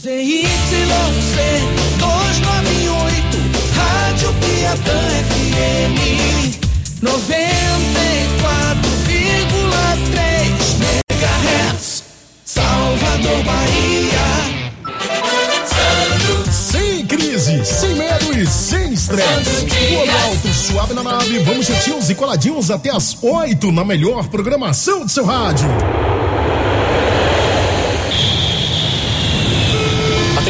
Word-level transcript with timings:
ZYC 0.00 0.46
298, 1.98 3.36
Rádio 3.74 4.32
Piatã 4.34 4.94
FM 5.26 5.98
94,3 7.02 7.10
MHz, 10.78 12.04
Salvador, 12.44 13.42
Bahia. 13.42 14.22
Sem 16.52 17.04
crise, 17.04 17.64
sem 17.64 17.96
medo 17.96 18.38
e 18.38 18.46
sem 18.46 18.92
estresse. 18.92 19.66
Alto, 20.26 20.54
suave 20.54 20.94
na 20.94 21.02
nave, 21.02 21.40
vamos 21.40 21.66
juntinhos 21.66 22.08
e 22.08 22.14
coladinhos 22.14 22.70
até 22.70 22.90
as 22.90 23.20
oito 23.20 23.72
na 23.72 23.84
melhor 23.84 24.28
programação 24.28 25.04
do 25.04 25.10
seu 25.10 25.24
rádio. 25.24 25.66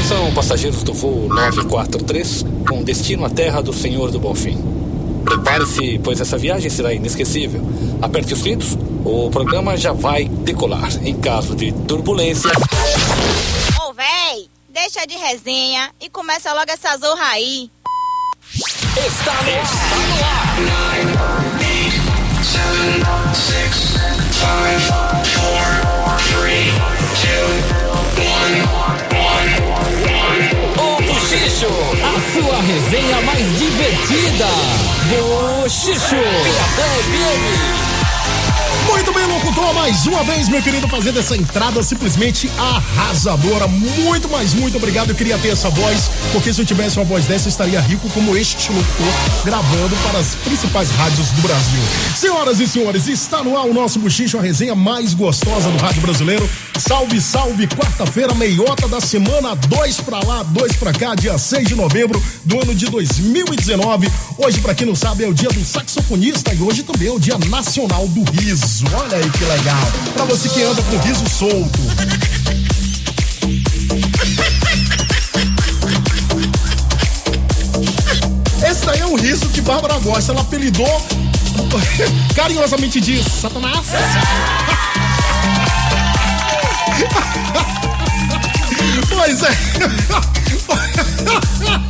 Atenção, 0.08 0.32
passageiros 0.32 0.82
do 0.82 0.94
voo 0.94 1.28
943, 1.28 2.42
com 2.66 2.82
destino 2.82 3.26
à 3.26 3.28
terra 3.28 3.60
do 3.60 3.74
Senhor 3.74 4.10
do 4.10 4.18
Bonfim. 4.18 4.56
Prepare-se, 5.22 6.00
pois 6.02 6.18
essa 6.18 6.38
viagem 6.38 6.70
será 6.70 6.94
inesquecível. 6.94 7.60
Aperte 8.00 8.32
os 8.32 8.40
cintos, 8.40 8.78
o 9.04 9.28
programa 9.28 9.76
já 9.76 9.92
vai 9.92 10.24
decolar. 10.24 10.88
Em 11.04 11.14
caso 11.14 11.54
de 11.54 11.72
turbulência, 11.72 12.50
Ô, 13.86 13.92
véi, 13.92 14.48
deixa 14.70 15.06
de 15.06 15.14
resenha 15.14 15.90
e 16.00 16.08
começa 16.08 16.54
logo 16.54 16.70
essa 16.70 16.96
zorra 16.96 17.26
aí. 17.26 17.70
está 18.96 19.34
no 19.42 19.52
ar. 24.94 25.04
O 25.04 25.07
Buchicho, 31.58 31.74
a 32.04 32.32
sua 32.32 32.60
resenha 32.60 33.20
mais 33.22 33.58
divertida. 33.58 34.46
Buchicho, 35.08 36.14
Piatã 36.14 36.84
FM. 37.02 37.87
Muito 38.88 39.12
bem, 39.12 39.26
locutor, 39.26 39.74
mais 39.74 40.06
uma 40.06 40.24
vez, 40.24 40.48
meu 40.48 40.62
querido, 40.62 40.88
fazendo 40.88 41.18
essa 41.18 41.36
entrada 41.36 41.82
simplesmente 41.82 42.50
arrasadora. 42.58 43.68
Muito, 43.68 44.28
mas 44.30 44.54
muito 44.54 44.78
obrigado. 44.78 45.10
Eu 45.10 45.14
queria 45.14 45.36
ter 45.38 45.48
essa 45.48 45.68
voz, 45.68 46.10
porque 46.32 46.52
se 46.52 46.60
eu 46.60 46.64
tivesse 46.64 46.96
uma 46.96 47.04
voz 47.04 47.26
dessa, 47.26 47.48
eu 47.48 47.50
estaria 47.50 47.80
rico 47.80 48.08
como 48.10 48.34
este 48.36 48.72
locutor, 48.72 49.44
gravando 49.44 49.94
para 49.96 50.18
as 50.18 50.34
principais 50.36 50.90
rádios 50.90 51.28
do 51.32 51.42
Brasil. 51.42 51.80
Senhoras 52.16 52.60
e 52.60 52.66
senhores, 52.66 53.06
está 53.08 53.44
no 53.44 53.58
ar 53.58 53.66
o 53.66 53.74
nosso 53.74 53.98
Buchicho, 53.98 54.38
a 54.38 54.42
resenha 54.42 54.74
mais 54.74 55.12
gostosa 55.12 55.70
do 55.70 55.78
rádio 55.78 56.00
brasileiro. 56.00 56.48
Salve, 56.78 57.20
salve, 57.20 57.66
quarta-feira, 57.66 58.34
meiota 58.34 58.88
da 58.88 59.00
semana, 59.00 59.54
dois 59.54 60.00
pra 60.00 60.20
lá, 60.24 60.42
dois 60.44 60.76
pra 60.76 60.92
cá, 60.92 61.14
dia 61.14 61.36
6 61.36 61.68
de 61.68 61.74
novembro 61.74 62.22
do 62.44 62.62
ano 62.62 62.74
de 62.74 62.86
2019. 62.86 64.10
Hoje, 64.38 64.60
pra 64.60 64.74
quem 64.74 64.86
não 64.86 64.94
sabe, 64.94 65.24
é 65.24 65.28
o 65.28 65.34
dia 65.34 65.48
do 65.48 65.64
saxofonista 65.64 66.54
e 66.54 66.62
hoje 66.62 66.84
também 66.84 67.08
é 67.08 67.12
o 67.12 67.18
dia 67.18 67.36
nacional 67.48 68.06
do 68.08 68.22
riso. 68.30 68.77
Olha 68.94 69.16
aí 69.16 69.30
que 69.30 69.44
legal. 69.44 69.92
Pra 70.14 70.24
você 70.24 70.48
que 70.48 70.62
anda 70.62 70.80
com 70.82 70.98
riso 70.98 71.28
solto. 71.28 71.78
Esse 78.64 78.86
daí 78.86 79.00
é 79.00 79.06
um 79.06 79.16
riso 79.16 79.48
que 79.48 79.60
Bárbara 79.60 79.98
gosta. 79.98 80.30
Ela 80.32 80.42
apelidou 80.42 81.06
carinhosamente 82.36 83.00
de 83.00 83.22
Satanás. 83.22 83.86
Pois 89.10 89.42
é. 89.42 89.48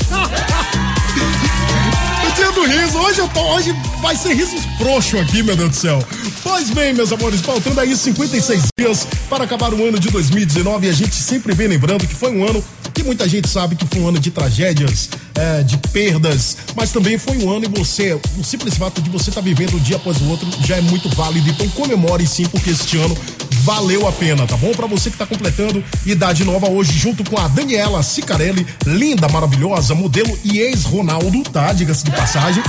Riso, 2.88 2.98
hoje 3.00 3.18
eu 3.20 3.28
tô, 3.28 3.40
hoje 3.40 3.76
vai 4.00 4.16
ser 4.16 4.32
risos 4.32 4.64
frouxo 4.78 5.18
aqui, 5.18 5.42
meu 5.42 5.54
Deus 5.54 5.70
do 5.70 5.76
céu. 5.76 6.02
Pois 6.42 6.70
bem, 6.70 6.94
meus 6.94 7.12
amores, 7.12 7.40
faltando 7.42 7.78
aí 7.80 7.94
56 7.94 8.68
dias 8.78 9.06
para 9.28 9.44
acabar 9.44 9.74
o 9.74 9.86
ano 9.86 9.98
de 9.98 10.08
2019 10.08 10.86
e 10.86 10.90
a 10.90 10.92
gente 10.94 11.14
sempre 11.14 11.54
vem 11.54 11.68
lembrando 11.68 12.06
que 12.06 12.14
foi 12.14 12.34
um 12.34 12.48
ano 12.48 12.64
que 12.94 13.04
muita 13.04 13.28
gente 13.28 13.46
sabe 13.46 13.76
que 13.76 13.84
foi 13.84 14.00
um 14.00 14.08
ano 14.08 14.18
de 14.18 14.30
tragédias, 14.30 15.10
é, 15.34 15.62
de 15.62 15.76
perdas, 15.92 16.56
mas 16.74 16.90
também 16.90 17.18
foi 17.18 17.36
um 17.36 17.50
ano 17.50 17.66
e 17.66 17.68
você, 17.68 18.18
o 18.38 18.42
simples 18.42 18.78
fato 18.78 19.02
de 19.02 19.10
você 19.10 19.28
estar 19.28 19.42
vivendo 19.42 19.74
um 19.74 19.78
dia 19.80 19.96
após 19.96 20.16
o 20.22 20.28
outro 20.28 20.48
já 20.64 20.76
é 20.76 20.80
muito 20.80 21.08
válido. 21.10 21.50
Então 21.50 21.68
comemore 21.70 22.26
sim, 22.26 22.46
porque 22.46 22.70
este 22.70 22.96
ano 22.96 23.16
valeu 23.62 24.08
a 24.08 24.12
pena, 24.12 24.46
tá 24.46 24.56
bom? 24.56 24.72
Pra 24.72 24.86
você 24.86 25.10
que 25.10 25.16
tá 25.16 25.26
completando 25.26 25.84
idade 26.06 26.42
nova 26.42 26.70
hoje, 26.70 26.92
junto 26.92 27.22
com 27.28 27.38
a 27.38 27.46
Daniela 27.48 28.02
Sicarelli, 28.02 28.66
linda, 28.86 29.28
maravilhosa, 29.28 29.94
modelo 29.94 30.36
e 30.42 30.58
ex-Ronaldo, 30.58 31.42
tá? 31.42 31.72
Diga-se 31.72 32.02
de 32.02 32.10
passagem. 32.10 32.62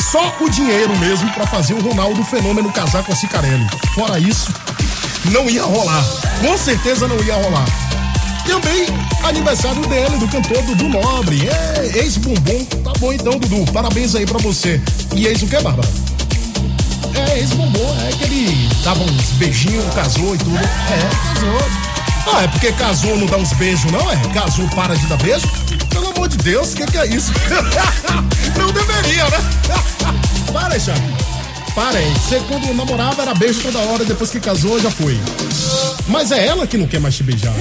Só 0.00 0.36
o 0.40 0.48
dinheiro 0.48 0.96
mesmo 0.98 1.30
pra 1.32 1.46
fazer 1.46 1.74
o 1.74 1.80
Ronaldo 1.80 2.22
Fenômeno 2.24 2.72
casar 2.72 3.02
com 3.02 3.12
a 3.12 3.16
Sicarelli. 3.16 3.66
Fora 3.94 4.18
isso, 4.18 4.52
não 5.30 5.48
ia 5.50 5.64
rolar. 5.64 6.04
Com 6.40 6.56
certeza 6.56 7.08
não 7.08 7.18
ia 7.24 7.34
rolar. 7.34 7.64
Também 8.46 8.86
aniversário 9.24 9.80
dele, 9.86 10.18
do 10.18 10.28
cantor 10.28 10.62
Dudu 10.62 10.88
Nobre. 10.88 11.48
É, 11.48 11.98
ex-bumbum. 11.98 12.64
Tá 12.84 12.92
bom 12.98 13.12
então, 13.12 13.38
Dudu. 13.38 13.70
Parabéns 13.72 14.14
aí 14.14 14.26
pra 14.26 14.38
você. 14.38 14.80
E 15.14 15.26
ex 15.26 15.42
o 15.42 15.46
que, 15.46 15.58
Bárbara? 15.60 15.88
É, 17.14 17.38
ex-bumbum. 17.38 17.96
É 18.06 18.12
que 18.12 18.24
ele 18.24 18.68
dava 18.84 19.02
uns 19.02 19.30
beijinhos, 19.32 19.84
casou 19.94 20.34
e 20.34 20.38
tudo. 20.38 20.56
É, 20.56 21.34
casou. 21.34 21.94
Ah, 22.32 22.42
é 22.42 22.48
porque 22.48 22.72
casou 22.72 23.16
não 23.18 23.26
dá 23.26 23.36
uns 23.36 23.52
beijos, 23.54 23.90
não? 23.90 24.10
É? 24.10 24.16
Casou, 24.32 24.66
para 24.68 24.94
de 24.94 25.06
dar 25.06 25.18
beijo? 25.18 25.46
Pelo 25.94 26.08
amor 26.08 26.26
de 26.28 26.36
Deus, 26.38 26.72
o 26.72 26.76
que, 26.76 26.86
que 26.86 26.98
é 26.98 27.06
isso? 27.06 27.30
não 28.58 28.72
deveria, 28.72 29.24
né? 29.30 29.38
para, 30.52 30.76
Chaco. 30.78 31.00
Para 31.72 31.98
aí. 31.98 32.12
Você 32.14 32.40
quando 32.48 32.74
namorava 32.74 33.22
era 33.22 33.32
beijo 33.32 33.62
toda 33.62 33.78
hora, 33.78 34.04
depois 34.04 34.28
que 34.28 34.40
casou 34.40 34.80
já 34.80 34.90
foi. 34.90 35.16
Mas 36.08 36.32
é 36.32 36.48
ela 36.48 36.66
que 36.66 36.76
não 36.76 36.88
quer 36.88 36.98
mais 36.98 37.14
te 37.16 37.22
beijar. 37.22 37.54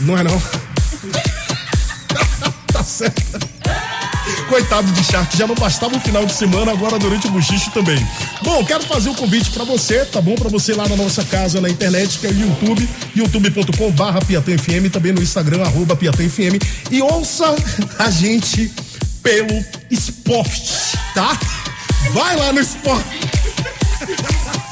Não 0.00 0.16
é 0.16 0.22
não? 0.22 0.42
tá 2.72 2.82
certo. 2.82 3.57
Coitado 4.48 4.90
de 4.92 5.04
Shark, 5.04 5.36
já 5.36 5.46
não 5.46 5.54
bastava 5.54 5.94
o 5.96 6.00
final 6.00 6.24
de 6.24 6.32
semana, 6.32 6.72
agora 6.72 6.98
durante 6.98 7.26
o 7.26 7.30
buchicho 7.30 7.70
também. 7.70 7.98
Bom, 8.42 8.64
quero 8.64 8.82
fazer 8.84 9.10
um 9.10 9.14
convite 9.14 9.50
pra 9.50 9.62
você, 9.62 10.06
tá 10.06 10.22
bom? 10.22 10.34
Pra 10.34 10.48
você 10.48 10.72
lá 10.72 10.88
na 10.88 10.96
nossa 10.96 11.22
casa 11.24 11.60
na 11.60 11.68
internet, 11.68 12.18
que 12.18 12.26
é 12.26 12.30
o 12.30 12.34
YouTube, 12.34 12.88
youtube.com 13.14 13.90
barra 13.90 14.20
PiatanFM, 14.20 14.90
também 14.90 15.12
no 15.12 15.22
Instagram, 15.22 15.62
arroba 15.62 15.94
PiatanFM. 15.94 16.58
E 16.90 17.02
ouça 17.02 17.54
a 17.98 18.10
gente 18.10 18.72
pelo 19.22 19.62
Spot, 19.90 20.48
tá? 21.14 21.38
Vai 22.12 22.36
lá 22.36 22.50
no 22.50 22.60
Spot. 22.60 23.04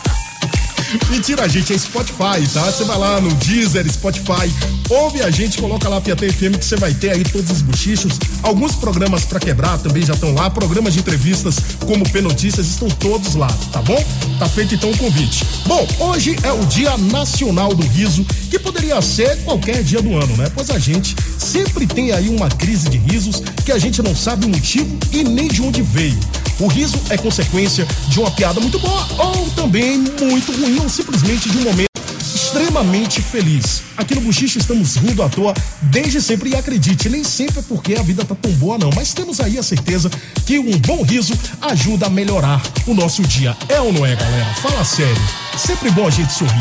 Mentira, 1.10 1.48
gente, 1.48 1.72
é 1.72 1.78
Spotify, 1.78 2.46
tá? 2.52 2.70
Você 2.70 2.84
vai 2.84 2.98
lá 2.98 3.20
no 3.20 3.32
Deezer, 3.34 3.90
Spotify, 3.90 4.50
ouve 4.88 5.22
a 5.22 5.30
gente, 5.30 5.58
coloca 5.58 5.88
lá 5.88 6.00
Piatã 6.00 6.26
FM 6.28 6.56
que 6.58 6.64
você 6.64 6.76
vai 6.76 6.94
ter 6.94 7.10
aí 7.10 7.22
todos 7.22 7.50
os 7.50 7.62
buchichos. 7.62 8.18
Alguns 8.42 8.74
programas 8.76 9.24
pra 9.24 9.38
quebrar 9.38 9.78
também 9.78 10.04
já 10.04 10.14
estão 10.14 10.32
lá, 10.34 10.48
programas 10.48 10.94
de 10.94 11.00
entrevistas 11.00 11.56
como 11.86 12.08
P 12.08 12.20
Notícias 12.20 12.66
estão 12.66 12.88
todos 12.88 13.34
lá, 13.34 13.48
tá 13.72 13.82
bom? 13.82 14.02
Tá 14.38 14.48
feito 14.48 14.74
então 14.74 14.90
o 14.90 14.96
convite. 14.96 15.44
Bom, 15.66 15.86
hoje 15.98 16.36
é 16.42 16.52
o 16.52 16.64
Dia 16.66 16.96
Nacional 16.96 17.74
do 17.74 17.86
Riso, 17.86 18.24
que 18.50 18.58
poderia 18.58 19.00
ser 19.02 19.36
qualquer 19.44 19.82
dia 19.82 20.00
do 20.00 20.16
ano, 20.16 20.36
né? 20.36 20.50
Pois 20.54 20.70
a 20.70 20.78
gente 20.78 21.14
sempre 21.38 21.86
tem 21.86 22.12
aí 22.12 22.28
uma 22.28 22.48
crise 22.48 22.88
de 22.88 22.98
risos 22.98 23.42
que 23.64 23.72
a 23.72 23.78
gente 23.78 24.02
não 24.02 24.14
sabe 24.14 24.46
o 24.46 24.48
motivo 24.48 24.96
e 25.12 25.24
nem 25.24 25.48
de 25.48 25.60
onde 25.62 25.82
veio. 25.82 26.18
O 26.58 26.68
riso 26.68 26.98
é 27.10 27.18
consequência 27.18 27.86
de 28.08 28.18
uma 28.18 28.30
piada 28.30 28.60
muito 28.60 28.78
boa 28.78 29.06
ou 29.18 29.50
também 29.50 29.98
muito 29.98 30.52
ruim 30.52 30.78
ou 30.80 30.88
simplesmente 30.88 31.50
de 31.50 31.58
um 31.58 31.64
momento 31.64 31.90
extremamente 32.34 33.20
feliz. 33.20 33.82
Aqui 33.96 34.14
no 34.14 34.22
Buchicho 34.22 34.58
estamos 34.58 34.96
rindo 34.96 35.22
à 35.22 35.28
toa 35.28 35.52
desde 35.82 36.22
sempre 36.22 36.50
e 36.50 36.56
acredite, 36.56 37.10
nem 37.10 37.22
sempre 37.22 37.58
é 37.58 37.62
porque 37.62 37.94
a 37.94 38.02
vida 38.02 38.24
tá 38.24 38.34
tão 38.34 38.50
boa 38.52 38.78
não, 38.78 38.90
mas 38.94 39.12
temos 39.12 39.38
aí 39.40 39.58
a 39.58 39.62
certeza 39.62 40.10
que 40.46 40.58
um 40.58 40.78
bom 40.78 41.02
riso 41.02 41.34
ajuda 41.60 42.06
a 42.06 42.10
melhorar 42.10 42.62
o 42.86 42.94
nosso 42.94 43.22
dia. 43.22 43.54
É 43.68 43.78
ou 43.78 43.92
não 43.92 44.06
é, 44.06 44.16
galera? 44.16 44.54
Fala 44.54 44.84
sério. 44.84 45.45
Sempre 45.56 45.90
bom 45.90 46.06
a 46.06 46.10
gente 46.10 46.32
sorrir. 46.32 46.52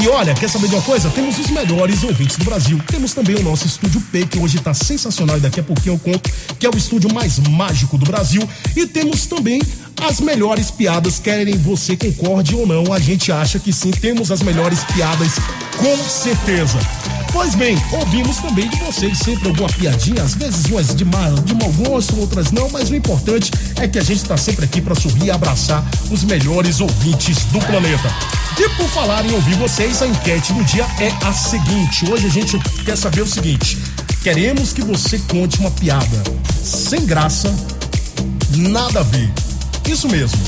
E 0.00 0.08
olha, 0.08 0.34
quer 0.34 0.48
saber 0.48 0.68
de 0.68 0.74
uma 0.74 0.82
coisa? 0.82 1.10
Temos 1.10 1.38
os 1.38 1.48
melhores 1.50 2.02
ouvintes 2.02 2.36
do 2.36 2.44
Brasil. 2.44 2.80
Temos 2.86 3.12
também 3.12 3.36
o 3.36 3.42
nosso 3.42 3.66
estúdio 3.66 4.00
P, 4.10 4.26
que 4.26 4.38
hoje 4.38 4.58
tá 4.58 4.72
sensacional 4.72 5.36
e 5.36 5.40
daqui 5.40 5.60
a 5.60 5.62
pouquinho 5.62 5.94
eu 5.94 5.98
conto 5.98 6.30
que 6.58 6.66
é 6.66 6.70
o 6.70 6.76
estúdio 6.76 7.12
mais 7.12 7.38
mágico 7.38 7.98
do 7.98 8.06
Brasil. 8.06 8.48
E 8.74 8.86
temos 8.86 9.26
também 9.26 9.60
as 10.02 10.20
melhores 10.20 10.70
piadas, 10.70 11.18
querem 11.18 11.56
você 11.56 11.96
concorde 11.96 12.54
ou 12.54 12.66
não, 12.66 12.92
a 12.92 12.98
gente 12.98 13.32
acha 13.32 13.58
que 13.58 13.72
sim, 13.72 13.90
temos 13.90 14.30
as 14.30 14.42
melhores 14.42 14.84
piadas, 14.84 15.34
com 15.76 15.96
certeza. 16.08 16.78
Pois 17.32 17.54
bem, 17.54 17.76
ouvimos 17.92 18.38
também 18.38 18.68
de 18.68 18.76
vocês 18.78 19.18
sempre 19.18 19.48
alguma 19.48 19.68
piadinha, 19.68 20.22
às 20.22 20.34
vezes 20.34 20.64
umas 20.66 20.94
de, 20.94 21.04
mal, 21.04 21.34
de 21.34 21.54
mau 21.54 21.70
gosto, 21.72 22.18
outras 22.18 22.50
não, 22.50 22.70
mas 22.70 22.90
o 22.90 22.96
importante 22.96 23.50
é 23.76 23.86
que 23.86 23.98
a 23.98 24.02
gente 24.02 24.22
está 24.22 24.36
sempre 24.36 24.64
aqui 24.64 24.80
para 24.80 24.94
sorrir 24.94 25.26
e 25.26 25.30
abraçar 25.30 25.84
os 26.10 26.24
melhores 26.24 26.80
ouvintes 26.80 27.44
do 27.46 27.58
planeta. 27.60 28.08
E 28.58 28.68
por 28.70 28.88
falar 28.88 29.24
em 29.26 29.32
ouvir 29.32 29.54
vocês, 29.56 30.02
a 30.02 30.06
enquete 30.06 30.52
do 30.52 30.64
dia 30.64 30.86
é 30.98 31.12
a 31.24 31.32
seguinte: 31.32 32.10
hoje 32.10 32.26
a 32.26 32.30
gente 32.30 32.58
quer 32.84 32.96
saber 32.96 33.20
o 33.20 33.26
seguinte. 33.26 33.78
Queremos 34.22 34.72
que 34.72 34.82
você 34.82 35.18
conte 35.28 35.60
uma 35.60 35.70
piada 35.70 36.22
sem 36.64 37.06
graça, 37.06 37.54
nada 38.56 39.00
a 39.00 39.04
ver. 39.04 39.47
Isso 39.88 40.06
mesmo. 40.06 40.38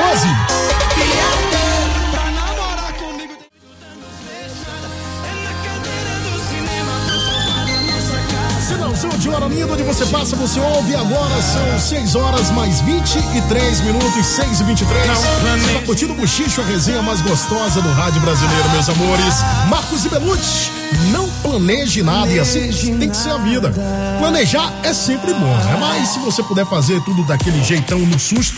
Pra 2.11 2.31
namorar 2.31 2.93
comigo 2.95 3.35
tem 3.37 3.49
que 3.49 3.69
dando 3.81 4.05
fechada. 4.27 4.89
É 5.25 5.35
na 5.45 5.53
cadeira 5.65 6.15
do 6.25 6.33
cinema, 6.49 6.93
transformada 7.07 7.73
na 7.73 7.81
nossa 7.93 8.19
casa. 8.35 8.61
Se 8.67 8.75
não, 8.75 8.97
seu 8.97 9.11
de 9.19 9.29
hora 9.31 9.47
linda, 9.47 9.73
onde 9.73 9.83
você 9.83 10.05
passa, 10.07 10.37
você 10.37 10.61
ouve 10.61 10.95
agora. 10.95 11.41
São 11.41 11.81
6 11.81 12.17
horas 12.17 12.51
mais 12.51 12.81
23 12.83 13.81
minutos, 13.83 14.27
6 14.27 14.61
e 14.61 14.65
23. 14.65 15.07
Você 15.07 15.75
tá 15.75 15.83
curtindo 15.87 16.13
o 16.13 16.17
Buchicho, 16.17 16.61
a 16.61 16.65
resenha 16.65 17.01
mais 17.01 17.21
gostosa 17.23 17.81
do 17.81 17.91
rádio 17.93 18.21
brasileiro, 18.21 18.69
meus 18.71 18.89
amores. 18.89 19.37
Marcos 19.69 20.05
e 20.05 20.09
Belucci, 20.09 20.71
não 21.13 21.29
planeje 21.49 22.03
nada 22.03 22.31
e 22.31 22.39
assim 22.39 22.99
tem 22.99 23.09
que 23.09 23.17
ser 23.17 23.31
a 23.31 23.39
vida. 23.39 23.73
Planejar 24.19 24.73
é 24.83 24.93
sempre 24.93 25.33
bom, 25.33 25.57
né? 25.57 25.77
Mas 25.81 26.09
se 26.11 26.19
você 26.19 26.43
puder 26.43 26.67
fazer 26.67 27.03
tudo 27.05 27.23
daquele 27.25 27.63
jeitão 27.65 27.99
no 28.01 28.19
susto, 28.19 28.55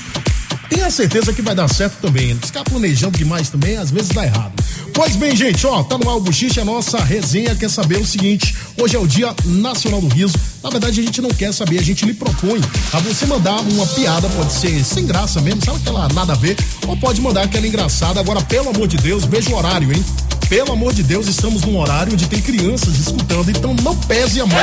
tenha 0.69 0.91
certeza 0.91 1.33
que 1.33 1.41
vai 1.41 1.55
dar 1.55 1.69
certo 1.69 1.99
também. 2.01 2.37
Ficar 2.37 2.65
planejando 2.65 3.17
demais 3.17 3.49
também, 3.49 3.77
às 3.77 3.91
vezes 3.91 4.09
dá 4.09 4.25
errado. 4.25 4.53
Pois 4.93 5.15
bem, 5.15 5.37
gente, 5.37 5.65
ó, 5.67 5.85
tá 5.85 5.97
no 5.97 6.11
ar 6.11 6.17
o 6.17 6.21
Buchiche, 6.21 6.59
a 6.59 6.65
nossa 6.65 6.99
resenha 6.99 7.55
quer 7.55 7.71
saber 7.71 7.99
o 7.99 8.07
seguinte: 8.07 8.57
hoje 8.81 8.97
é 8.97 8.99
o 8.99 9.07
Dia 9.07 9.35
Nacional 9.45 10.01
do 10.01 10.09
Riso. 10.09 10.35
Na 10.63 10.69
verdade, 10.69 11.01
a 11.01 11.05
gente 11.05 11.23
não 11.23 11.31
quer 11.31 11.55
saber, 11.55 11.79
a 11.79 11.83
gente 11.83 12.05
lhe 12.05 12.13
propõe 12.13 12.61
a 12.93 12.99
você 12.99 13.25
mandar 13.25 13.61
uma 13.61 13.87
piada, 13.87 14.29
pode 14.31 14.53
ser 14.53 14.85
sem 14.85 15.07
graça 15.07 15.41
mesmo, 15.41 15.65
sabe 15.65 15.79
aquela 15.79 16.09
nada 16.09 16.33
a 16.33 16.37
ver, 16.37 16.57
ou 16.87 16.97
pode 16.97 17.21
mandar 17.21 17.45
aquela 17.45 17.67
engraçada. 17.67 18.19
Agora, 18.21 18.43
pelo 18.43 18.71
amor 18.71 18.89
de 18.89 18.97
Deus, 18.97 19.25
veja 19.25 19.49
o 19.51 19.57
horário, 19.57 19.93
hein? 19.93 20.05
Pelo 20.51 20.73
amor 20.73 20.93
de 20.93 21.05
Deus, 21.05 21.29
estamos 21.29 21.63
num 21.63 21.79
horário 21.79 22.13
onde 22.13 22.27
tem 22.27 22.43
crianças 22.43 22.99
escutando, 22.99 23.49
então 23.53 23.73
não 23.85 23.97
pese 23.97 24.41
a 24.41 24.47
mão, 24.47 24.59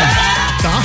tá? 0.62 0.84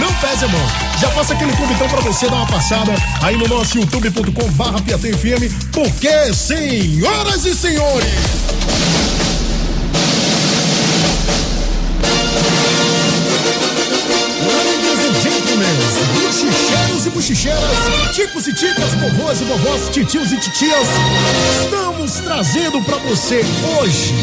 Não 0.00 0.10
pese 0.14 0.46
a 0.46 0.48
mão. 0.48 0.66
Já 0.98 1.10
faça 1.10 1.34
aquele 1.34 1.52
convitão 1.52 1.86
pra 1.86 2.00
você 2.00 2.26
dar 2.26 2.36
uma 2.36 2.46
passada 2.46 2.90
aí 3.22 3.36
no 3.36 3.46
nosso 3.46 3.76
youtube.com 3.76 4.50
barra 4.52 4.78
FM, 4.78 5.52
porque, 5.70 6.32
senhoras 6.32 7.44
e 7.44 7.54
senhores, 7.54 8.08
e 17.10 17.12
buchicheiras, 17.12 17.60
ticos 18.14 18.46
e 18.46 18.54
ticas, 18.54 18.94
vovôs 18.94 19.40
e 19.40 19.44
vovós, 19.44 19.88
titios 19.90 20.32
e 20.32 20.36
titias, 20.38 20.86
estamos 21.62 22.12
trazendo 22.20 22.82
pra 22.82 22.96
você 22.98 23.44
hoje 23.78 24.14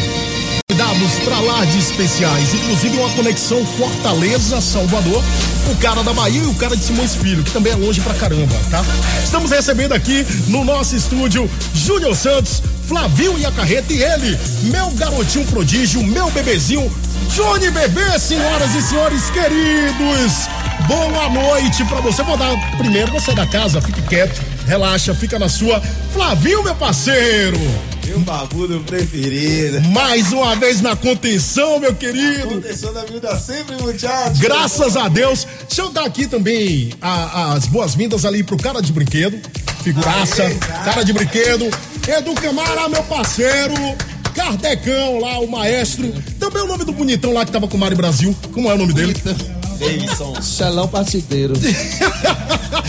convidados 0.68 1.18
pra 1.24 1.40
lá 1.40 1.64
de 1.64 1.78
especiais, 1.78 2.54
inclusive 2.54 2.98
uma 2.98 3.10
conexão 3.10 3.64
Fortaleza-Salvador, 3.66 5.22
o 5.70 5.76
cara 5.76 6.02
da 6.02 6.12
Bahia 6.12 6.42
e 6.42 6.46
o 6.46 6.54
cara 6.54 6.76
de 6.76 6.84
Simões 6.84 7.14
Filho, 7.14 7.42
que 7.42 7.50
também 7.50 7.72
é 7.72 7.76
longe 7.76 8.00
pra 8.00 8.14
caramba, 8.14 8.54
tá? 8.70 8.84
Estamos 9.22 9.50
recebendo 9.50 9.92
aqui 9.92 10.24
no 10.46 10.64
nosso 10.64 10.94
estúdio 10.94 11.50
Júnior 11.74 12.14
Santos, 12.14 12.62
Flavinho 12.86 13.38
e 13.38 13.44
a 13.44 13.52
Carreta 13.52 13.92
e 13.92 14.02
ele, 14.02 14.38
meu 14.64 14.90
garotinho 14.92 15.44
prodígio, 15.46 16.02
meu 16.04 16.30
bebezinho, 16.30 16.90
Johnny 17.34 17.70
Bebê, 17.70 18.18
senhoras 18.18 18.74
e 18.74 18.82
senhores 18.82 19.30
queridos. 19.30 20.48
Boa 20.88 21.28
noite 21.28 21.84
pra 21.84 22.00
você. 22.00 22.22
Vou 22.22 22.36
dar 22.36 22.56
primeiro 22.78 23.12
você 23.12 23.34
da 23.34 23.46
casa, 23.46 23.80
fique 23.82 24.00
quieto, 24.02 24.40
relaxa, 24.66 25.14
fica 25.14 25.38
na 25.38 25.48
sua. 25.48 25.80
Flavinho, 26.12 26.62
meu 26.64 26.74
parceiro. 26.74 27.58
Meu 28.06 28.20
babudo 28.20 28.80
preferido. 28.86 29.82
Mais 29.90 30.32
uma 30.32 30.56
vez 30.56 30.80
na 30.80 30.96
contenção, 30.96 31.78
meu 31.78 31.94
querido. 31.94 32.48
Aconteceu 32.48 32.90
na 32.94 33.04
vida 33.04 33.38
sempre, 33.38 33.76
muchachos. 33.82 34.38
Graças 34.38 34.96
a 34.96 35.08
Deus. 35.08 35.46
Deixa 35.68 35.82
eu 35.82 35.90
dar 35.90 36.06
aqui 36.06 36.26
também 36.26 36.90
a- 37.02 37.52
as 37.52 37.66
boas-vindas 37.66 38.24
ali 38.24 38.42
pro 38.42 38.56
cara 38.56 38.80
de 38.80 38.90
brinquedo. 38.92 39.38
Figuraça, 39.82 40.42
Aê, 40.44 40.54
cara. 40.54 40.84
cara 40.84 41.02
de 41.04 41.12
brinquedo. 41.12 41.68
Edu 42.08 42.32
Camara, 42.34 42.88
meu 42.88 43.02
parceiro. 43.02 43.74
Kardecão 44.34 45.18
lá, 45.20 45.38
o 45.40 45.46
maestro. 45.50 46.10
Também 46.40 46.62
o 46.62 46.66
nome 46.66 46.84
do 46.84 46.92
bonitão 46.92 47.34
lá 47.34 47.44
que 47.44 47.52
tava 47.52 47.68
com 47.68 47.76
o 47.76 47.80
Mário 47.80 47.96
Brasil. 47.96 48.34
Como 48.54 48.70
é 48.70 48.74
o 48.74 48.78
nome 48.78 48.94
dele? 48.94 49.14
Davidson. 49.78 50.34
Xelão 50.42 50.88
Participeiro. 50.88 51.54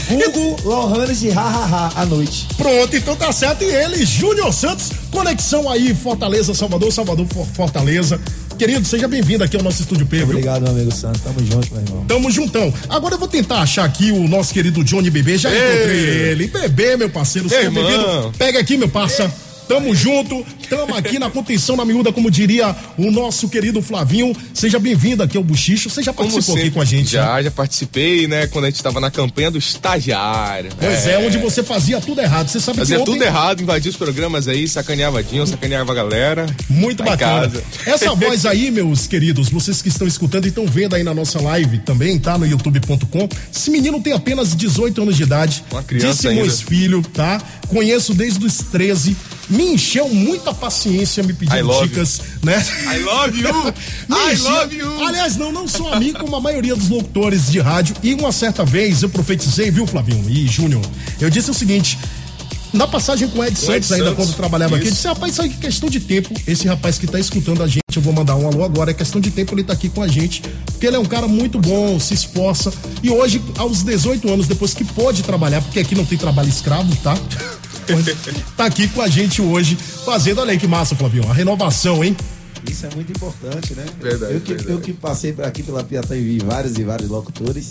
Hugo 0.10 0.58
Lohanes 0.68 1.20
de 1.20 1.30
Hahaha 1.30 1.92
à 1.96 2.06
noite. 2.06 2.48
Pronto, 2.58 2.96
então 2.96 3.16
tá 3.16 3.32
certo. 3.32 3.64
E 3.64 3.68
ele, 3.68 4.06
Júnior 4.06 4.54
Santos, 4.54 4.92
conexão 5.12 5.70
aí, 5.70 5.94
Fortaleza, 5.94 6.54
Salvador, 6.54 6.92
Salvador, 6.92 7.26
For- 7.32 7.46
Fortaleza. 7.54 8.20
Querido, 8.58 8.86
seja 8.86 9.08
bem-vindo 9.08 9.42
aqui 9.44 9.56
ao 9.56 9.64
nosso 9.64 9.82
estúdio 9.82 10.06
P? 10.06 10.22
Obrigado, 10.24 10.64
meu 10.64 10.72
amigo 10.72 10.94
Santo. 10.94 11.18
Tamo 11.20 11.40
junto, 11.46 11.74
meu 11.74 11.82
irmão. 11.82 12.06
Tamo 12.06 12.30
juntão. 12.30 12.74
Agora 12.90 13.16
eu 13.16 13.20
vou 13.20 13.28
tentar 13.28 13.60
achar 13.62 13.86
aqui 13.86 14.12
o 14.12 14.28
nosso 14.28 14.54
querido 14.54 14.84
Johnny 14.84 15.10
Bebê. 15.10 15.38
Já 15.38 15.50
encontrei 15.50 15.98
ele. 16.32 16.48
Bebê, 16.48 16.98
meu 16.98 17.10
parceiro, 17.10 17.48
seja 17.48 17.72
bem-vindo. 17.72 18.34
Pega 18.38 18.60
aqui, 18.60 18.76
meu 18.76 18.90
parça. 18.90 19.32
Tamo 19.70 19.94
junto, 19.94 20.44
tamo 20.68 20.96
aqui 20.96 21.20
na 21.20 21.30
contenção 21.30 21.76
na 21.76 21.86
miúda, 21.86 22.12
como 22.12 22.32
diria 22.32 22.76
o 22.98 23.12
nosso 23.12 23.48
querido 23.48 23.84
Flavinho. 23.84 24.36
Seja 24.52 24.80
bem-vindo 24.80 25.22
aqui 25.22 25.38
ao 25.38 25.44
Buchicho. 25.44 25.92
Você 25.92 26.02
já 26.02 26.12
participou 26.12 26.56
aqui 26.56 26.64
sempre, 26.64 26.72
com 26.72 26.82
a 26.82 26.86
gente? 26.86 27.16
né? 27.16 27.22
Já, 27.22 27.40
já 27.44 27.52
participei, 27.52 28.28
né? 28.28 28.48
Quando 28.48 28.66
a 28.66 28.70
gente 28.72 28.82
tava 28.82 29.00
na 29.00 29.12
campanha 29.12 29.52
do 29.52 29.60
estagiário. 29.60 30.72
Pois 30.76 31.06
é, 31.06 31.20
onde 31.20 31.38
você 31.38 31.62
fazia 31.62 32.02
tudo 32.02 32.20
errado. 32.20 32.48
Você 32.48 32.60
sabe 32.60 32.80
Fazia 32.80 32.96
que 32.96 33.04
ontem... 33.04 33.12
tudo 33.12 33.24
errado, 33.24 33.62
invadia 33.62 33.92
os 33.92 33.96
programas 33.96 34.48
aí, 34.48 34.68
sacaneava 34.68 35.22
Dinho, 35.22 35.46
sacaneava 35.46 35.92
a 35.92 35.96
galera. 35.96 36.48
Muito 36.68 37.04
bacana. 37.04 37.52
Essa 37.86 38.12
voz 38.18 38.48
aí, 38.48 38.72
meus 38.72 39.06
queridos, 39.06 39.50
vocês 39.50 39.84
que 39.84 39.90
estão 39.90 40.08
escutando 40.08 40.46
e 40.46 40.50
estão 40.50 40.66
vendo 40.66 40.96
aí 40.96 41.04
na 41.04 41.14
nossa 41.14 41.40
live 41.40 41.78
também, 41.78 42.18
tá? 42.18 42.40
No 42.40 42.48
youtube.com. 42.48 43.30
Esse 43.56 43.70
menino 43.70 44.02
tem 44.02 44.14
apenas 44.14 44.56
18 44.56 45.00
anos 45.00 45.16
de 45.16 45.22
idade. 45.22 45.64
Uma 45.70 45.84
criança 45.84 46.28
Simões 46.28 46.54
ainda. 46.54 46.66
Filho, 46.66 47.04
tá? 47.14 47.40
Conheço 47.68 48.16
desde 48.16 48.44
os 48.44 48.58
13. 48.58 49.16
Me 49.50 49.74
encheu 49.74 50.08
muita 50.10 50.54
paciência 50.54 51.24
me 51.24 51.34
pedindo 51.34 51.82
dicas, 51.82 52.22
né? 52.44 52.64
I 52.94 53.00
love 53.00 53.40
you! 53.42 53.50
I 54.30 54.34
encheu- 54.34 54.52
love 54.52 54.76
you! 54.76 55.08
Aliás, 55.08 55.36
não, 55.38 55.52
não 55.52 55.68
só 55.68 55.94
a 55.94 56.00
mim, 56.00 56.14
como 56.14 56.36
a 56.36 56.40
maioria 56.42 56.76
dos 56.76 56.88
locutores 56.90 57.50
de 57.52 57.60
rádio. 57.60 57.96
E 58.04 58.14
uma 58.14 58.32
certa 58.32 58.64
vez 58.64 59.02
eu 59.02 59.10
profetizei, 59.10 59.72
viu, 59.72 59.88
Flavinho 59.88 60.30
e 60.30 60.48
Júnior? 60.48 60.84
Eu 61.20 61.30
disse 61.30 61.50
o 61.50 61.54
seguinte. 61.54 61.98
Na 62.72 62.86
passagem 62.86 63.28
com 63.28 63.40
o 63.40 63.44
Ed 63.44 63.58
Santos, 63.58 63.92
ainda 63.92 64.14
quando 64.14 64.32
trabalhava 64.36 64.76
aqui, 64.76 64.86
eu 64.86 64.90
isso. 64.90 64.96
disse, 64.98 65.08
rapaz, 65.08 65.34
isso 65.34 65.42
aí 65.42 65.50
é 65.50 65.54
questão 65.60 65.90
de 65.90 66.00
tempo. 66.00 66.30
Esse 66.46 66.68
rapaz 66.68 67.00
que 67.00 67.08
tá 67.08 67.20
escutando 67.20 67.64
a 67.64 67.68
gente, 67.68 67.82
eu 67.96 68.02
vou 68.02 68.14
mandar 68.14 68.36
um 68.36 68.46
alô 68.48 68.64
agora, 68.64 68.92
é 68.92 68.94
questão 68.94 69.20
de 69.20 69.32
tempo 69.32 69.56
ele 69.56 69.64
tá 69.64 69.74
aqui 69.74 69.90
com 69.90 70.04
a 70.04 70.08
gente. 70.08 70.44
Porque 70.68 70.86
ele 70.86 70.96
é 70.96 71.00
um 71.00 71.06
cara 71.06 71.28
muito 71.28 71.58
bom, 71.60 72.00
se 72.00 72.14
esforça. 72.14 72.72
E 73.02 73.10
hoje, 73.10 73.42
aos 73.58 73.82
18 73.82 74.32
anos, 74.32 74.46
depois 74.48 74.76
que 74.76 74.84
pôde 74.84 75.24
trabalhar, 75.24 75.62
porque 75.64 75.80
aqui 75.80 75.96
não 75.96 76.06
tem 76.06 76.16
trabalho 76.16 76.48
escravo, 76.48 76.96
tá? 76.98 77.18
tá 78.56 78.66
aqui 78.66 78.88
com 78.88 79.02
a 79.02 79.08
gente 79.08 79.42
hoje, 79.42 79.76
fazendo, 79.76 80.42
olha 80.42 80.52
aí 80.52 80.58
que 80.58 80.68
massa, 80.68 80.96
Flavinho, 80.96 81.30
a 81.30 81.34
renovação, 81.34 82.04
hein? 82.04 82.16
Isso 82.70 82.86
é 82.86 82.96
muito 82.96 83.12
importante, 83.12 83.74
né? 83.74 83.86
Verdade, 84.02 84.34
eu, 84.34 84.42
que, 84.42 84.54
verdade. 84.54 84.72
eu 84.72 84.82
que 84.82 84.94
passei 84.94 85.34
por 85.34 85.46
aqui 85.46 85.64
pela 85.64 85.84
Piatã 85.84 86.16
e 86.16 86.22
vi 86.22 86.40
vários 86.40 86.78
e 86.78 86.84
vários 86.84 87.10
locutores. 87.10 87.70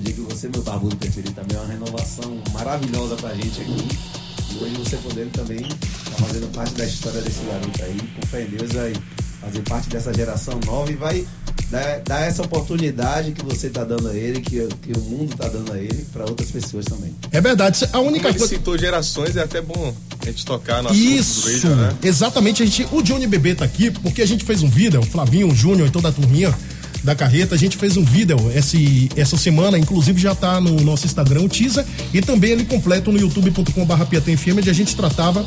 Digo 0.00 0.26
você, 0.28 0.48
meu 0.48 0.62
barbudo 0.62 0.96
preferido, 0.96 1.32
também 1.32 1.56
é 1.56 1.60
uma 1.60 1.68
renovação 1.68 2.40
maravilhosa 2.52 3.16
pra 3.16 3.34
gente 3.34 3.60
aqui. 3.60 4.21
E 4.62 4.64
hoje 4.64 4.76
você 4.76 4.96
podendo 4.98 5.30
também 5.30 5.58
tá 5.60 6.24
fazendo 6.26 6.46
parte 6.52 6.74
da 6.74 6.84
história 6.84 7.20
desse 7.20 7.40
garoto 7.44 7.82
aí, 7.82 7.96
com 8.20 8.26
fé 8.28 8.42
em 8.42 8.46
Deus, 8.46 8.72
vai 8.72 8.92
fazer 9.40 9.60
parte 9.62 9.88
dessa 9.88 10.14
geração 10.14 10.60
nova 10.64 10.90
e 10.90 10.94
vai 10.94 11.26
dar, 11.70 12.00
dar 12.00 12.20
essa 12.20 12.42
oportunidade 12.42 13.32
que 13.32 13.44
você 13.44 13.68
tá 13.70 13.82
dando 13.82 14.08
a 14.08 14.14
ele, 14.14 14.40
que, 14.40 14.68
que 14.82 14.92
o 14.96 15.00
mundo 15.00 15.34
tá 15.36 15.48
dando 15.48 15.72
a 15.72 15.78
ele, 15.78 16.06
pra 16.12 16.24
outras 16.24 16.50
pessoas 16.50 16.84
também. 16.84 17.12
É 17.32 17.40
verdade. 17.40 17.84
A 17.84 17.88
Como 17.88 18.08
única 18.08 18.28
ele 18.28 18.38
coisa. 18.38 18.54
citou 18.54 18.78
gerações, 18.78 19.36
é 19.36 19.42
até 19.42 19.60
bom 19.60 19.92
a 20.20 20.26
gente 20.26 20.44
tocar 20.44 20.80
no 20.82 20.90
assunto 20.90 21.02
do 21.02 21.10
Isso, 21.10 21.46
radio, 21.48 21.76
né? 21.76 21.96
exatamente. 22.04 22.62
A 22.62 22.66
gente, 22.66 22.86
o 22.92 23.02
Johnny 23.02 23.26
Bebê 23.26 23.54
tá 23.56 23.64
aqui 23.64 23.90
porque 23.90 24.22
a 24.22 24.26
gente 24.26 24.44
fez 24.44 24.62
um 24.62 24.68
vídeo, 24.68 25.00
o 25.00 25.04
Flavinho, 25.04 25.48
o 25.50 25.54
Júnior 25.54 25.88
e 25.88 25.90
toda 25.90 26.08
a 26.08 26.12
turminha 26.12 26.54
da 27.02 27.14
carreta. 27.14 27.54
A 27.54 27.58
gente 27.58 27.76
fez 27.76 27.96
um 27.96 28.04
vídeo 28.04 28.36
esse, 28.54 29.08
essa 29.16 29.36
semana, 29.36 29.78
inclusive 29.78 30.20
já 30.20 30.34
tá 30.34 30.60
no 30.60 30.80
nosso 30.82 31.06
Instagram, 31.06 31.42
o 31.42 31.48
teaser, 31.48 31.84
e 32.12 32.20
também 32.20 32.50
ele 32.50 32.64
completo 32.64 33.10
no 33.10 33.18
youtube.com.br 33.18 34.04
PiatemFM, 34.04 34.58
onde 34.58 34.70
a 34.70 34.74
gente 34.74 34.94
tratava. 34.94 35.44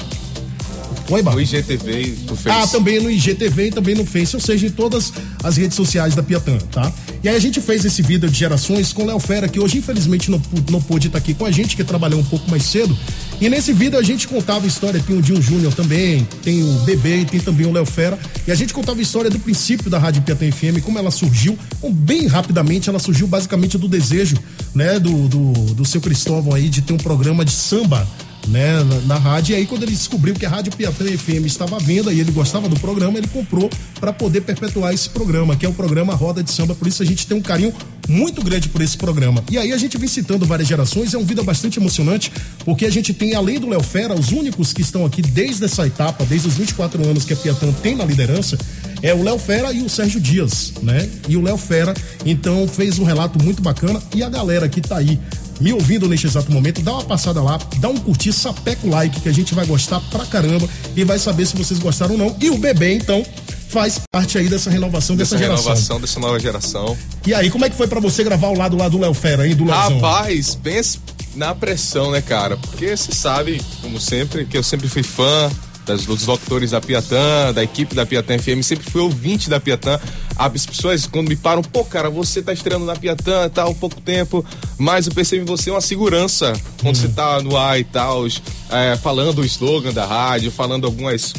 Oi, 1.10 1.22
Bar. 1.22 1.36
No 1.36 1.42
IGTV 1.42 2.02
e 2.02 2.12
no 2.28 2.36
Face. 2.36 2.50
Ah, 2.50 2.68
também 2.68 3.00
no 3.00 3.12
IGTV 3.12 3.68
e 3.68 3.72
também 3.72 3.94
no 3.94 4.06
Face, 4.06 4.36
ou 4.36 4.42
seja, 4.42 4.66
em 4.66 4.72
todas 4.72 5.14
as 5.44 5.56
redes 5.56 5.76
sociais 5.76 6.16
da 6.16 6.24
Piatã, 6.24 6.58
tá? 6.72 6.92
E 7.24 7.30
aí 7.30 7.36
a 7.36 7.40
gente 7.40 7.62
fez 7.62 7.86
esse 7.86 8.02
vídeo 8.02 8.30
de 8.30 8.38
gerações 8.38 8.92
com 8.92 9.04
o 9.04 9.06
Léo 9.06 9.20
Fera, 9.20 9.48
que 9.48 9.60
hoje 9.60 9.78
infelizmente 9.78 10.32
não, 10.32 10.42
não 10.72 10.82
pôde 10.82 11.08
estar 11.08 11.20
aqui 11.20 11.36
com 11.36 11.46
a 11.46 11.52
gente, 11.52 11.76
que 11.76 11.84
trabalhou 11.84 12.20
um 12.20 12.24
pouco 12.24 12.50
mais 12.50 12.64
cedo. 12.64 12.98
E 13.40 13.50
nesse 13.50 13.74
vídeo 13.74 14.00
a 14.00 14.02
gente 14.02 14.28
contava 14.28 14.64
a 14.64 14.68
história, 14.68 15.02
tem 15.06 15.18
o 15.18 15.22
Dinho 15.22 15.42
Júnior 15.42 15.74
também, 15.74 16.26
tem 16.42 16.64
o 16.64 16.74
Bebê 16.86 17.18
e 17.18 17.26
tem 17.26 17.40
também 17.40 17.68
o 17.68 17.72
Léo 17.72 17.86
Fera. 17.86 18.18
E 18.48 18.52
a 18.52 18.56
gente 18.56 18.74
contava 18.74 19.00
a 19.00 19.02
história 19.02 19.30
do 19.30 19.38
princípio 19.40 19.90
da 19.90 20.00
Rádio 20.00 20.22
Piatã 20.22 20.50
FM, 20.50 20.82
como 20.84 20.98
ela 20.98 21.12
surgiu, 21.12 21.58
Bom, 21.82 21.92
bem 21.92 22.28
rapidamente, 22.28 22.90
ela 22.90 23.00
surgiu 23.00 23.28
basicamente 23.28 23.78
do 23.78 23.88
desejo, 23.88 24.38
né, 24.74 25.00
do, 25.00 25.28
do, 25.28 25.52
do 25.74 25.86
seu 25.86 26.00
Cristóvão 26.00 26.54
aí 26.54 26.70
de 26.70 26.82
ter 26.82 26.94
um 26.94 26.98
programa 26.98 27.44
de 27.44 27.52
samba 27.52 28.08
né, 28.48 28.84
na, 28.84 29.02
na 29.02 29.18
rádio. 29.18 29.54
E 29.54 29.56
aí, 29.56 29.66
quando 29.66 29.84
ele 29.84 29.92
descobriu 29.92 30.34
que 30.36 30.46
a 30.46 30.50
Rádio 30.50 30.76
Piatã 30.76 31.06
FM 31.06 31.46
estava 31.46 31.76
à 31.78 31.80
venda 31.80 32.14
e 32.14 32.20
ele 32.20 32.32
gostava 32.32 32.68
do 32.70 32.80
programa, 32.80 33.18
ele 33.18 33.28
comprou 33.28 33.70
para 34.00 34.14
poder 34.14 34.42
perpetuar 34.42 34.94
esse 34.94 35.10
programa, 35.10 35.56
que 35.56 35.66
é 35.66 35.70
o 35.70 35.74
programa 35.74 36.14
Roda 36.14 36.44
de 36.44 36.52
Samba. 36.52 36.76
Por 36.76 36.88
isso 36.88 37.02
a 37.02 37.06
gente 37.06 37.26
tem 37.26 37.38
um 37.38 37.42
carinho 37.42 37.74
muito 38.08 38.44
grande 38.44 38.70
por 38.70 38.82
esse 38.82 38.98
programa. 38.98 39.44
E 39.50 39.58
aí 39.58 39.74
a 39.74 39.78
gente 39.78 39.98
vem 39.98 40.08
citando 40.08 40.46
várias 40.46 40.68
gerações, 40.68 41.14
é 41.14 41.18
um 41.18 41.24
vídeo 41.24 41.44
bastante 41.44 41.80
emocionante, 41.80 42.32
porque 42.64 42.86
a 42.86 42.90
gente 42.92 43.14
tem, 43.14 43.34
além 43.34 43.60
do 43.60 43.68
Léo 43.68 43.84
Fera, 43.84 44.14
os 44.14 44.32
únicos 44.32 44.74
que 44.74 44.82
estão 44.82 45.06
aqui 45.06 45.22
desde 45.22 45.66
essa 45.66 45.86
etapa, 45.88 46.26
desde 46.26 46.48
os 46.48 46.56
24 46.56 47.04
anos 47.08 47.26
que 47.26 47.34
a 47.34 47.36
Piatã 47.38 47.72
tem 47.82 47.96
na 47.96 48.06
liderança, 48.06 48.58
é 49.02 49.14
o 49.14 49.24
Léo 49.24 49.38
Fera 49.38 49.72
e 49.72 49.82
o 49.82 49.90
Sérgio 49.90 50.20
Dias, 50.20 50.74
né? 50.82 51.08
E 51.28 51.38
o 51.38 51.42
Léo 51.42 51.58
Fera, 51.58 51.94
então, 52.26 52.68
fez 52.68 52.98
um 53.00 53.04
relato 53.04 53.44
muito 53.44 53.62
bacana. 53.62 54.02
E 54.16 54.24
a 54.24 54.30
galera 54.30 54.68
que 54.68 54.82
tá 54.82 54.98
aí 54.98 55.20
me 55.60 55.72
ouvindo 55.74 56.08
neste 56.08 56.28
exato 56.28 56.52
momento, 56.52 56.82
dá 56.82 56.94
uma 56.94 57.04
passada 57.04 57.42
lá, 57.42 57.58
dá 57.78 57.90
um 57.90 57.98
curtir, 57.98 58.34
sapeca 58.34 58.86
o 58.86 58.90
like, 58.90 59.20
que 59.22 59.30
a 59.30 59.32
gente 59.34 59.54
vai 59.56 59.66
gostar 59.66 60.00
pra 60.12 60.26
caramba 60.26 60.68
e 60.96 61.04
vai 61.04 61.18
saber 61.20 61.46
se 61.46 61.56
vocês 61.56 61.80
gostaram 61.80 62.14
ou 62.14 62.18
não. 62.18 62.36
E 62.42 62.50
o 62.50 62.58
bebê, 62.58 62.94
então, 62.94 63.26
faz 63.70 64.00
parte 64.12 64.38
aí 64.38 64.48
dessa 64.48 64.70
renovação 64.70 65.16
dessa, 65.16 65.36
Dessa 65.36 65.46
geração. 65.46 65.66
renovação, 65.66 66.02
dessa 66.02 66.20
nova 66.20 66.40
geração. 66.40 66.98
E 67.26 67.34
aí, 67.34 67.50
como 67.50 67.66
é 67.66 67.70
que 67.70 67.76
foi 67.76 67.88
pra 67.88 68.00
você 68.00 68.24
gravar 68.24 68.48
ao 68.48 68.56
lado 68.58 68.78
lá 68.78 68.88
do 68.90 68.98
Léo 69.00 69.14
Fera, 69.14 69.48
hein, 69.48 69.56
do 69.56 69.66
Léozão? 69.66 69.96
Rapaz, 70.00 70.56
pense 70.56 71.00
na 71.36 71.54
pressão, 71.56 72.12
né, 72.12 72.22
cara? 72.22 72.58
Porque 72.58 72.96
você 72.96 73.12
sabe, 73.12 73.62
como 73.82 74.00
sempre, 74.00 74.46
que 74.46 74.58
eu 74.58 74.64
sempre 74.64 74.88
fui 74.88 75.04
fã 75.04 75.52
das, 75.86 76.06
dos 76.06 76.26
locutores 76.26 76.72
da 76.72 76.82
Piatã, 76.82 77.52
da 77.54 77.64
equipe 77.64 77.94
da 77.94 78.06
Piatã 78.06 78.38
FM, 78.38 78.62
sempre 78.64 78.90
fui 78.90 79.02
ouvinte 79.02 79.50
da 79.50 79.60
Piatã. 79.60 80.00
As 80.38 80.66
pessoas, 80.66 81.08
quando 81.08 81.30
me 81.30 81.36
param, 81.36 81.62
pô, 81.62 81.86
cara, 81.86 82.10
você 82.10 82.42
tá 82.42 82.52
estreando 82.52 82.86
na 82.86 82.96
Piatã, 82.96 83.48
tá 83.50 83.64
há 83.64 83.70
um 83.70 83.74
pouco 83.74 84.02
tempo, 84.02 84.46
mas 84.78 85.08
eu 85.08 85.14
percebo 85.14 85.44
em 85.44 85.46
você 85.46 85.72
uma 85.72 85.80
segurança 85.80 86.54
quando 86.82 86.98
você 86.98 87.08
tá 87.08 87.42
no 87.42 87.56
ar 87.56 87.80
e 87.80 87.86
tal, 87.86 88.26
é, 88.70 88.98
falando 88.98 89.40
o 89.40 89.46
slogan 89.46 89.94
da 89.94 90.06
rádio, 90.06 90.52
falando 90.52 90.86
algumas, 90.86 91.34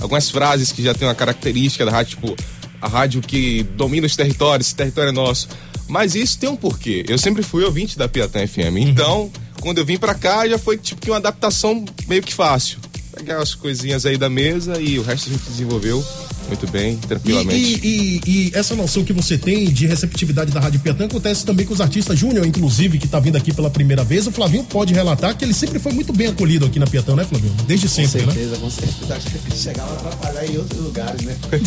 algumas 0.00 0.28
frases 0.30 0.72
que 0.72 0.82
já 0.82 0.92
tem 0.92 1.06
uma 1.06 1.14
característica 1.14 1.84
da 1.84 1.92
rádio, 1.92 2.16
tipo, 2.16 2.36
a 2.80 2.88
rádio 2.88 3.20
que 3.20 3.62
domina 3.76 4.06
os 4.06 4.16
territórios, 4.16 4.68
esse 4.68 4.76
território 4.76 5.10
é 5.10 5.12
nosso. 5.12 5.48
Mas 5.86 6.14
isso 6.14 6.38
tem 6.38 6.48
um 6.48 6.56
porquê. 6.56 7.04
Eu 7.08 7.18
sempre 7.18 7.42
fui 7.42 7.64
ouvinte 7.64 7.98
da 7.98 8.08
Piatã 8.08 8.46
FM. 8.46 8.78
Então, 8.78 9.30
quando 9.60 9.78
eu 9.78 9.84
vim 9.84 9.98
pra 9.98 10.14
cá, 10.14 10.48
já 10.48 10.56
foi 10.56 10.78
tipo 10.78 11.00
que 11.00 11.10
uma 11.10 11.16
adaptação 11.16 11.84
meio 12.06 12.22
que 12.22 12.32
fácil. 12.32 12.78
Pegar 13.20 13.42
as 13.42 13.54
coisinhas 13.54 14.06
aí 14.06 14.16
da 14.16 14.30
mesa 14.30 14.80
e 14.80 14.98
o 14.98 15.02
resto 15.02 15.28
a 15.28 15.32
gente 15.34 15.44
desenvolveu 15.50 16.02
muito 16.48 16.66
bem, 16.68 16.96
tranquilamente. 16.96 17.54
E, 17.54 18.20
e- 18.24 18.48
e 18.48 18.50
essa 18.54 18.74
noção 18.74 19.04
que 19.04 19.12
você 19.12 19.36
tem 19.36 19.66
de 19.70 19.86
receptividade 19.86 20.50
da 20.50 20.58
Rádio 20.58 20.80
Piatã 20.80 21.04
acontece 21.04 21.44
também 21.44 21.66
com 21.66 21.74
os 21.74 21.82
artistas 21.82 22.18
Júnior, 22.18 22.46
inclusive, 22.46 22.98
que 22.98 23.06
tá 23.06 23.20
vindo 23.20 23.36
aqui 23.36 23.52
pela 23.52 23.68
primeira 23.68 24.02
vez. 24.02 24.26
O 24.26 24.32
Flavinho 24.32 24.64
pode 24.64 24.94
relatar 24.94 25.36
que 25.36 25.44
ele 25.44 25.52
sempre 25.52 25.78
foi 25.78 25.92
muito 25.92 26.14
bem 26.14 26.28
acolhido 26.28 26.64
aqui 26.64 26.78
na 26.78 26.86
Piatã, 26.86 27.14
né, 27.14 27.24
Flavinho? 27.24 27.54
Desde 27.66 27.86
Com 27.88 27.94
sempre, 27.94 28.22
né? 28.22 28.32
certeza, 28.32 28.56
com 28.56 28.70
certeza. 28.70 29.14
Acho 29.14 29.26
que 29.30 29.56
chegava 29.56 29.90
a 29.92 29.96
atrapalhar 29.96 30.46
em 30.46 30.56
outros 30.56 30.80
lugares, 30.80 31.20
né? 31.22 31.36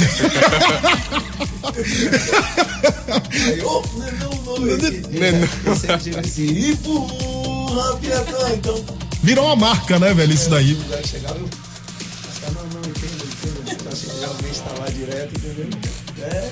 Aí, 3.45 3.61
ô, 3.61 3.83
Nenão, 3.99 4.31
o 4.31 4.59
nome 4.59 4.73
aqui. 4.73 5.03
Nenão. 5.19 5.47
Eu 5.65 5.75
sempre 5.75 5.97
tive 5.97 6.19
esse 6.19 6.71
empurra, 6.71 7.95
Piatã, 7.97 8.49
então. 8.55 8.83
Virou 9.23 9.45
uma 9.45 9.55
marca, 9.55 9.97
né, 9.97 10.13
velho, 10.13 10.33
isso 10.33 10.49
daí. 10.49 10.73
Os 10.73 10.83
lugares 10.83 11.07
chegavam, 11.07 11.37
eu. 11.37 11.45
Os 11.45 12.39
caras, 12.39 12.55
não, 12.55 12.81
não, 12.81 12.89
entendo, 12.89 13.23
entendo. 13.23 13.89
Acho 13.91 14.05
que 14.05 14.19
realmente 14.19 14.59
tá 14.59 14.79
lá 14.79 14.89
direto, 14.89 15.33
entendeu? 15.37 15.79
É. 16.21 16.51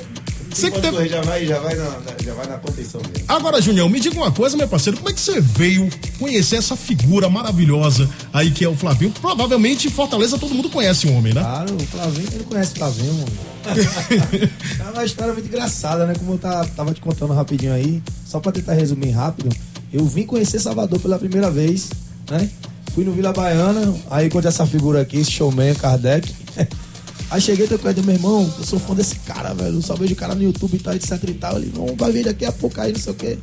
Você 0.54 0.70
que 0.70 0.82
correr, 0.82 1.08
já 1.08 1.22
vai, 1.22 1.46
já 1.46 1.60
vai 1.60 1.75
na, 1.75 1.98
já 2.24 2.34
vai 2.34 2.46
na 2.46 2.58
contenção 2.58 3.01
mesmo. 3.01 3.25
Agora, 3.28 3.62
Junião, 3.62 3.88
me 3.88 4.00
diga 4.01 4.18
uma 4.18 4.32
coisa, 4.32 4.58
meu 4.58 4.68
parceiro, 4.68 4.98
como 4.98 5.10
é 5.10 5.13
que 5.13 5.20
você 5.22 5.40
veio 5.40 5.90
conhecer 6.20 6.58
essa 6.58 6.75
figura 6.75 7.30
maravilhosa 7.30 8.10
aí 8.34 8.51
que 8.51 8.66
é 8.66 8.68
o 8.68 8.75
Flavinho? 8.75 9.12
Provavelmente 9.12 9.88
em 9.88 9.92
Fortaleza 9.92 10.38
todo 10.38 10.54
mundo 10.54 10.70
conhece 10.70 11.08
o 11.08 11.13
homem, 11.13 11.34
né? 11.34 11.40
Claro, 11.42 11.75
o 11.75 11.80
Flavinho, 11.88 12.28
ele 12.34 12.44
conhece 12.44 12.74
o 12.74 12.75
Flavinho, 12.75 13.13
mano. 13.13 13.32
é 14.80 14.92
uma 14.92 15.06
história 15.06 15.34
muito 15.34 15.48
engraçada, 15.48 16.06
né? 16.06 16.16
Como 16.18 16.34
eu 16.34 16.38
tá- 16.38 16.66
tava 16.75 16.94
te 16.94 17.00
contando 17.00 17.34
rapidinho 17.34 17.74
aí, 17.74 18.04
só 18.25 18.40
pra 18.42 18.51
tentar 18.51 18.74
resumir 18.74 19.12
rápido, 19.12 19.56
eu 19.94 20.06
vim 20.06 20.25
conhecer 20.25 20.60
Salvador 20.60 21.00
pela 21.00 21.18
primeira 21.18 21.50
vez, 21.50 21.90
né? 22.32 22.50
Fui 22.94 23.06
no 23.06 23.12
Vila 23.12 23.32
Baiana, 23.32 23.94
aí 24.10 24.30
quando 24.30 24.48
essa 24.48 24.66
figura 24.66 25.02
aqui, 25.02 25.18
esse 25.18 25.32
showman, 25.32 25.76
Kardec. 25.76 26.34
Aí 27.32 27.40
cheguei 27.40 27.66
e 27.66 27.78
com 27.78 28.02
meu 28.02 28.16
irmão, 28.16 28.54
eu 28.58 28.66
sou 28.66 28.78
fã 28.78 28.94
desse 28.94 29.16
cara, 29.20 29.54
velho. 29.54 29.76
Eu 29.76 29.82
só 29.82 29.96
vejo 29.96 30.12
o 30.12 30.18
cara 30.18 30.36
no 30.36 30.44
YouTube 30.44 30.76
e 30.76 30.80
tal, 30.80 30.94
etc 30.94 31.18
e 31.30 31.34
tal. 31.36 31.56
Ele, 31.56 31.72
não, 31.74 31.96
vai 31.96 32.12
vir 32.12 32.26
daqui 32.26 32.44
a 32.44 32.52
pouco 32.52 32.82
aí, 32.82 32.92
não 32.92 33.00
sei 33.00 33.14
o 33.14 33.16
quê. 33.16 33.38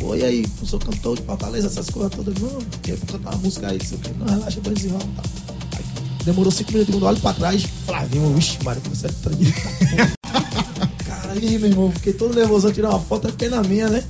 Pô, 0.00 0.14
e 0.14 0.24
aí, 0.24 0.46
eu 0.58 0.66
sou 0.66 0.78
cantor 0.78 1.16
de 1.18 1.22
Fortaleza, 1.22 1.66
essas 1.66 1.90
coisas 1.90 2.10
todas. 2.12 2.34
Não, 2.40 2.48
vou 2.48 2.60
cantar 3.06 3.32
uma 3.32 3.36
música 3.42 3.68
aí, 3.68 3.76
não 3.76 3.84
sei 3.84 3.98
o 3.98 4.00
quê. 4.00 4.10
Não, 4.18 4.26
relaxa, 4.26 4.58
vou 4.62 4.72
desenrolar. 4.72 5.04
Aí, 5.76 5.84
demorou 6.24 6.50
cinco 6.50 6.72
minutos, 6.72 6.94
quando 6.94 7.02
eu 7.02 7.08
olho 7.08 7.20
pra 7.20 7.34
trás, 7.34 7.62
Flavinho, 7.84 8.34
vixe, 8.34 8.56
Mário, 8.64 8.80
você 8.88 9.06
é 9.06 9.10
Cara, 11.04 11.32
aí, 11.32 11.58
meu 11.58 11.68
irmão, 11.68 11.92
fiquei 11.92 12.14
todo 12.14 12.34
nervoso, 12.34 12.72
tirar 12.72 12.88
uma 12.88 13.00
foto, 13.00 13.28
fiquei 13.28 13.50
na 13.50 13.62
minha, 13.62 13.90
né? 13.90 14.02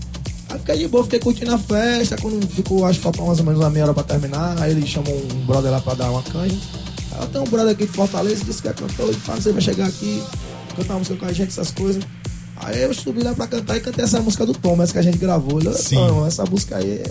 Aí 0.49 0.59
fiquei 0.59 0.79
de 0.79 0.89
boa, 0.89 1.05
fiquei 1.05 1.19
curtindo 1.19 1.55
a 1.55 1.59
festa, 1.59 2.17
quando 2.17 2.47
ficou, 2.49 2.85
acho 2.85 2.99
que 2.99 3.03
faltou 3.05 3.27
mais 3.27 3.39
ou 3.39 3.45
menos 3.45 3.61
uma 3.61 3.71
meia 3.71 3.87
hora 3.87 3.95
pra 3.95 4.05
terminar, 4.05 4.61
aí 4.61 4.71
ele 4.71 4.87
chamou 4.87 5.15
um 5.15 5.47
brother 5.47 5.71
lá 5.71 5.81
pra 5.81 5.95
dar 5.95 6.11
uma 6.11 6.23
canha. 6.23 6.57
Aí 7.13 7.23
eu 7.23 7.27
tenho 7.29 7.45
um 7.45 7.49
brother 7.49 7.73
aqui 7.73 7.87
de 7.87 7.93
Fortaleza, 7.93 8.45
disse 8.45 8.63
que 8.63 8.69
é 8.69 8.73
cantor, 8.73 9.09
ele 9.09 9.19
fala, 9.19 9.41
você 9.41 9.53
vai 9.53 9.61
chegar 9.61 9.87
aqui, 9.87 10.23
cantar 10.77 10.95
uma 10.95 10.99
música 11.01 11.17
com 11.17 11.27
a 11.27 11.33
gente, 11.33 11.49
essas 11.49 11.71
coisas. 11.73 12.03
Aí 12.59 12.83
eu 12.83 12.95
subi 12.95 13.23
lá 13.23 13.35
pra 13.35 13.47
cantar 13.47 13.77
e 13.77 13.81
cantei 13.81 14.05
essa 14.05 14.21
música 14.21 14.47
do 14.47 14.55
Tom, 14.55 14.83
essa 14.83 14.93
que 14.93 14.99
a 14.99 15.03
gente 15.03 15.19
gravou. 15.19 15.61
Ele. 15.61 15.71
Tom, 16.09 16.27
essa 16.27 16.45
música 16.45 16.77
aí 16.77 17.03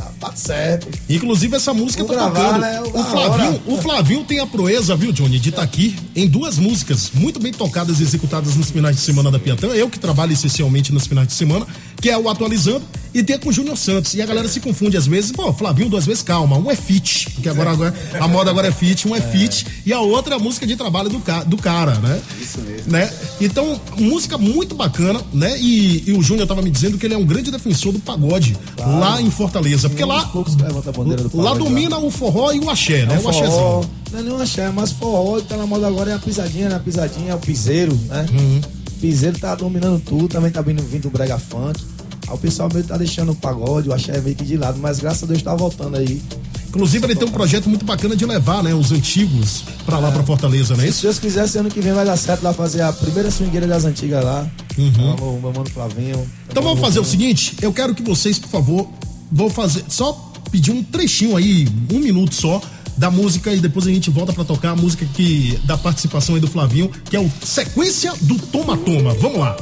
tá, 0.00 0.28
tá 0.28 0.36
certo. 0.36 0.88
Inclusive, 1.08 1.56
essa 1.56 1.74
música 1.74 2.04
Vou 2.04 2.14
tá 2.14 2.28
gravar, 2.30 2.54
tocando. 2.54 2.60
né? 2.60 2.80
O 2.82 3.04
Flavinho, 3.04 3.62
o 3.66 3.76
Flavinho 3.76 4.24
tem 4.24 4.40
a 4.40 4.46
proeza, 4.46 4.96
viu, 4.96 5.12
Johnny, 5.12 5.38
de 5.38 5.50
estar 5.50 5.62
aqui 5.62 5.96
em 6.16 6.26
duas 6.26 6.58
músicas 6.58 7.10
muito 7.14 7.38
bem 7.38 7.52
tocadas 7.52 8.00
e 8.00 8.02
executadas 8.02 8.56
nos 8.56 8.70
finais 8.70 8.96
de 8.96 9.02
semana 9.02 9.30
da 9.30 9.38
Piatã. 9.38 9.68
Eu 9.68 9.88
que 9.90 9.98
trabalho 9.98 10.32
essencialmente 10.32 10.92
nos 10.92 11.06
finais 11.06 11.28
de 11.28 11.34
semana, 11.34 11.66
que 12.00 12.08
é 12.08 12.16
o 12.16 12.28
Atualizando, 12.28 12.84
e 13.14 13.22
tem 13.22 13.38
com 13.38 13.48
o 13.48 13.52
Júnior 13.52 13.76
Santos. 13.76 14.14
E 14.14 14.22
a 14.22 14.26
galera 14.26 14.48
se 14.48 14.60
confunde 14.60 14.96
às 14.96 15.06
vezes. 15.06 15.32
Pô, 15.32 15.52
Flavinho 15.52 15.88
duas 15.88 16.06
vezes, 16.06 16.22
calma. 16.22 16.56
Um 16.58 16.70
é 16.70 16.76
fit, 16.76 17.28
porque 17.34 17.48
agora, 17.48 17.70
agora 17.70 17.94
a 18.20 18.28
moda 18.28 18.50
agora 18.50 18.68
é 18.68 18.72
fit, 18.72 19.06
um 19.08 19.14
é, 19.16 19.20
fit, 19.20 19.66
e 19.84 19.92
a 19.92 20.00
outra 20.00 20.34
é 20.34 20.36
a 20.36 20.40
música 20.40 20.66
de 20.66 20.76
trabalho 20.76 21.08
do, 21.08 21.18
ca- 21.20 21.42
do 21.44 21.56
cara, 21.56 21.94
né? 21.98 22.20
Isso 22.40 22.60
mesmo. 22.60 22.90
né? 22.92 23.10
Então, 23.40 23.80
música 23.98 24.36
muito 24.38 24.74
bacana, 24.74 25.20
né? 25.32 25.58
E, 25.60 26.04
e 26.08 26.12
o 26.12 26.22
Júnior 26.22 26.46
tava 26.46 26.62
me 26.62 26.70
dizendo 26.70 26.98
que 26.98 27.06
ele 27.06 27.14
é 27.14 27.18
um 27.18 27.24
grande 27.26 27.50
defensor 27.50 27.92
do 27.92 27.98
pagode 28.00 28.56
lá 28.78 29.20
em 29.20 29.30
Fortaleza. 29.30 29.88
Porque 29.88 30.04
lá, 30.04 30.24
poucos 30.26 30.56
levanta 30.56 30.90
a 30.90 30.92
bandeira 30.92 31.22
do 31.24 31.36
lá 31.36 31.50
pagode 31.52 31.64
domina 31.64 31.98
o 31.98 32.10
forró 32.10 32.52
e 32.52 32.58
o 32.60 32.70
axé, 32.70 33.06
né? 33.06 33.14
É 33.16 33.18
o 33.18 33.28
axézinho. 33.28 33.90
não 34.12 34.18
é 34.18 34.22
nem 34.22 34.32
um 34.32 34.40
axé, 34.40 34.70
mas 34.70 34.92
forró 34.92 35.40
que 35.40 35.46
tá 35.46 35.56
na 35.56 35.66
moda 35.66 35.86
agora 35.86 36.10
é 36.10 36.14
a 36.14 36.18
pisadinha, 36.18 36.68
né? 36.68 36.76
A 36.76 36.80
pisadinha 36.80 37.32
é 37.32 37.34
o 37.34 37.38
piseiro, 37.38 37.98
né? 38.08 38.26
Uhum. 38.32 38.60
Piseiro 39.00 39.38
tá 39.38 39.54
dominando 39.54 39.98
tudo, 40.04 40.28
também 40.28 40.50
tá 40.50 40.60
vindo, 40.60 40.82
vindo 40.82 41.08
o 41.08 41.10
brega 41.10 41.38
funk. 41.38 41.80
O 42.30 42.38
pessoal 42.38 42.68
meio 42.72 42.84
tá 42.84 42.96
deixando 42.96 43.32
o 43.32 43.34
pagode, 43.34 43.88
o 43.88 43.92
axé 43.92 44.20
meio 44.20 44.36
que 44.36 44.44
de 44.44 44.56
lado, 44.56 44.78
mas 44.80 44.98
graças 44.98 45.24
a 45.24 45.26
Deus 45.26 45.42
tá 45.42 45.54
voltando 45.54 45.96
aí. 45.96 46.22
Inclusive, 46.68 47.04
ele 47.04 47.16
tem 47.16 47.26
um 47.26 47.32
projeto 47.32 47.68
muito 47.68 47.84
bacana 47.84 48.14
de 48.14 48.24
levar, 48.24 48.62
né, 48.62 48.72
os 48.72 48.92
antigos 48.92 49.64
pra 49.84 49.98
lá, 49.98 50.12
pra 50.12 50.22
Fortaleza, 50.22 50.76
não 50.76 50.84
é 50.84 50.90
Se? 50.92 51.02
Deus 51.02 51.18
quiser, 51.18 51.44
esse 51.44 51.58
ano 51.58 51.68
que 51.68 51.80
vem 51.80 51.92
vai 51.92 52.04
dar 52.04 52.16
certo 52.16 52.44
lá 52.44 52.52
fazer 52.52 52.82
a 52.82 52.92
primeira 52.92 53.28
swingueira 53.30 53.66
das 53.66 53.84
antigas 53.84 54.24
lá. 54.24 54.48
Uhum. 54.78 55.14
O 55.14 55.40
meu 55.40 55.52
mano 55.52 55.68
Flavinho. 55.68 56.24
Então 56.48 56.62
vamos 56.62 56.78
fazer 56.80 57.00
o 57.00 57.04
seguinte, 57.04 57.56
eu 57.60 57.72
quero 57.72 57.92
que 57.94 58.02
vocês, 58.02 58.38
por 58.38 58.48
favor, 58.48 58.88
vão 59.32 59.50
fazer, 59.50 59.84
só 59.88 60.12
pedir 60.52 60.70
um 60.70 60.82
trechinho 60.82 61.36
aí, 61.36 61.66
um 61.92 61.98
minuto 61.98 62.34
só, 62.34 62.60
da 62.96 63.10
música 63.10 63.52
e 63.52 63.60
depois 63.60 63.86
a 63.86 63.90
gente 63.90 64.10
volta 64.10 64.32
pra 64.32 64.44
tocar 64.44 64.70
a 64.70 64.76
música 64.76 65.06
que 65.14 65.58
da 65.64 65.76
participação 65.76 66.34
aí 66.34 66.40
do 66.40 66.46
Flavinho, 66.46 66.90
que 67.08 67.16
é 67.16 67.20
o 67.20 67.30
Sequência 67.42 68.12
do 68.20 68.38
Toma 68.38 68.76
Toma. 68.76 69.14
Vamos 69.14 69.38
lá. 69.38 69.56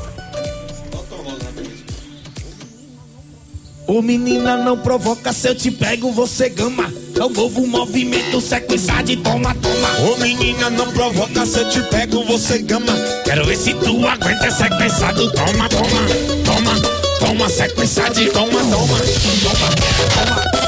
Ô 3.88 4.02
menina, 4.02 4.54
não 4.54 4.76
provoca, 4.76 5.32
se 5.32 5.48
eu 5.48 5.54
te 5.54 5.70
pego, 5.70 6.12
você 6.12 6.50
gama. 6.50 6.92
É 7.18 7.24
o 7.24 7.30
novo 7.30 7.66
movimento, 7.66 8.38
sequência 8.38 9.02
de 9.02 9.16
toma, 9.16 9.54
toma. 9.54 9.88
Ô 10.10 10.16
menina, 10.18 10.68
não 10.68 10.92
provoca, 10.92 11.46
se 11.46 11.58
eu 11.58 11.70
te 11.70 11.80
pego, 11.84 12.22
você 12.24 12.58
gama. 12.58 12.92
Quero 13.24 13.46
ver 13.46 13.56
se 13.56 13.72
tu 13.72 14.06
aguenta 14.06 14.44
essa 14.44 14.64
sequência 14.64 15.10
do 15.14 15.32
toma, 15.32 15.70
toma, 15.70 16.00
toma, 16.44 16.74
toma, 17.18 17.48
sequência 17.48 18.10
de 18.10 18.26
toma, 18.26 18.60
toma, 18.60 18.98
toma, 19.32 19.70
toma. 20.12 20.58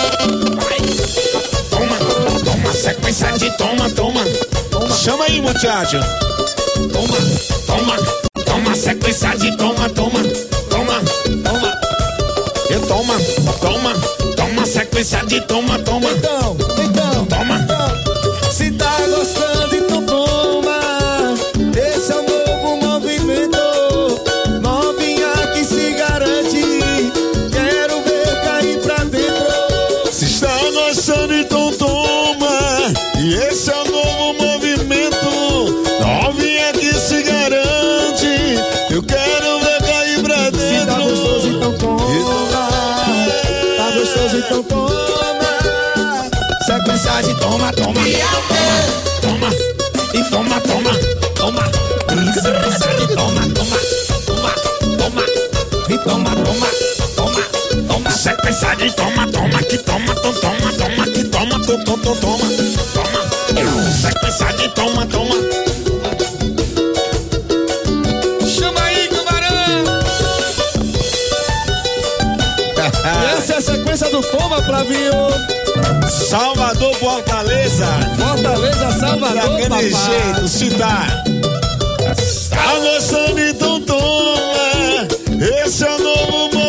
Toma, 1.68 1.96
toma, 2.42 2.72
sequência 2.72 3.32
de 3.32 3.56
toma, 3.58 3.90
toma, 3.90 4.24
toma. 4.70 4.96
Chama 4.96 5.24
aí, 5.26 5.42
muchacho. 5.42 5.98
Toma, 6.90 7.18
toma, 7.66 7.96
toma, 8.46 8.74
sequência 8.74 9.36
de 9.36 9.54
toma, 9.58 9.90
toma, 9.90 10.22
sequência 15.02 15.24
de 15.24 15.40
toma, 15.46 15.78
toma. 15.78 16.39
Toma, 47.72 48.00
toma. 49.20 49.48
E 50.12 50.24
toma, 50.30 50.60
toma, 50.60 50.90
toma. 51.36 51.62
De 52.10 53.06
toma, 53.14 53.42
toma, 53.54 53.78
toma, 54.24 54.52
toma. 54.98 55.24
E 55.88 55.98
toma, 55.98 56.30
toma, 56.36 56.68
toma, 57.16 57.42
toma. 57.88 58.10
Sequência 58.10 58.74
de 58.76 58.90
toma, 58.92 59.26
toma, 59.28 59.62
que 59.62 59.78
toma, 59.78 60.14
tom, 60.16 60.32
toma, 60.32 60.72
toma, 60.78 61.06
que 61.06 61.24
toma, 61.24 61.66
tom, 61.66 61.84
tom, 61.84 61.98
tom, 61.98 62.16
toma, 62.16 62.46
toma. 62.94 63.20
Sequência 63.92 64.52
de 64.54 64.68
toma, 64.70 65.06
toma. 65.06 65.34
Chama 68.46 68.82
aí, 68.82 69.08
camarão. 69.08 70.00
Essa 73.36 73.52
é 73.52 73.56
a 73.56 73.60
sequência 73.60 74.10
do 74.10 74.20
Toma, 74.22 74.62
Flavinho. 74.62 75.59
Salvador, 76.08 76.94
Fortaleza. 76.96 77.86
Fortaleza, 78.16 78.92
Salvador, 78.98 79.34
Daquele 79.34 79.68
papai. 79.68 79.90
jeito, 79.90 80.48
se 80.48 80.70
tá. 80.70 81.06
Gostando, 82.80 83.40
então 83.40 83.80
toma. 83.82 85.08
Esse 85.64 85.84
é 85.84 85.90
o 85.90 85.98
novo 85.98 86.32
movimento. 86.32 86.59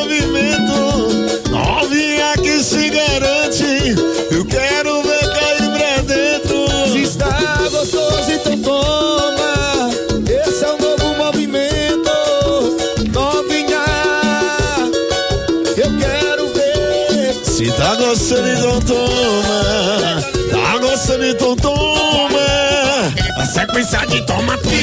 Sequência 23.72 24.06
de 24.06 24.22
toma, 24.26 24.58
toma. 24.58 24.76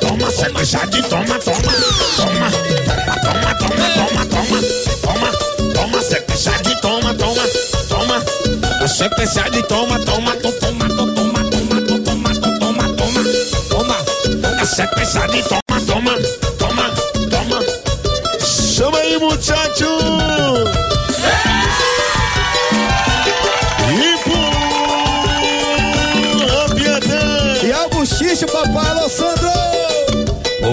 Toma, 0.00 0.16
toma, 0.18 0.30
sequência 0.30 0.86
de 0.86 1.02
toma, 1.02 1.38
toma. 1.38 1.72
Toma, 2.16 2.50
toma, 2.50 3.54
toma, 3.54 3.88
toma, 3.94 4.26
toma, 4.26 4.26
toma. 4.26 4.60
Toma, 5.00 5.30
toma, 5.72 6.02
sequência 6.02 6.52
de 6.62 6.80
toma, 6.82 7.14
toma. 7.14 7.42
Toma, 7.88 8.22
a 8.82 8.86
sequência 8.86 9.42
de 9.50 9.62
toma, 9.62 9.98
toma, 10.00 10.36
toma, 10.36 10.60
toma, 10.60 10.88
toma, 10.88 11.44
toma, 11.50 11.80
toma, 11.80 12.34
toma, 12.34 12.34
toma, 12.58 12.88
toma. 12.96 13.22
Toma, 13.70 13.96
a 14.60 14.66
sequência 14.66 15.26
de 15.28 15.42
toma, 15.42 15.80
toma, 15.86 16.16
toma, 16.58 16.90
toma. 17.30 17.60
Chama 18.44 18.98
aí, 18.98 19.16
muchacho! 19.16 19.93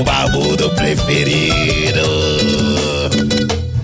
O 0.01 0.03
barbudo 0.03 0.67
preferido. 0.71 2.01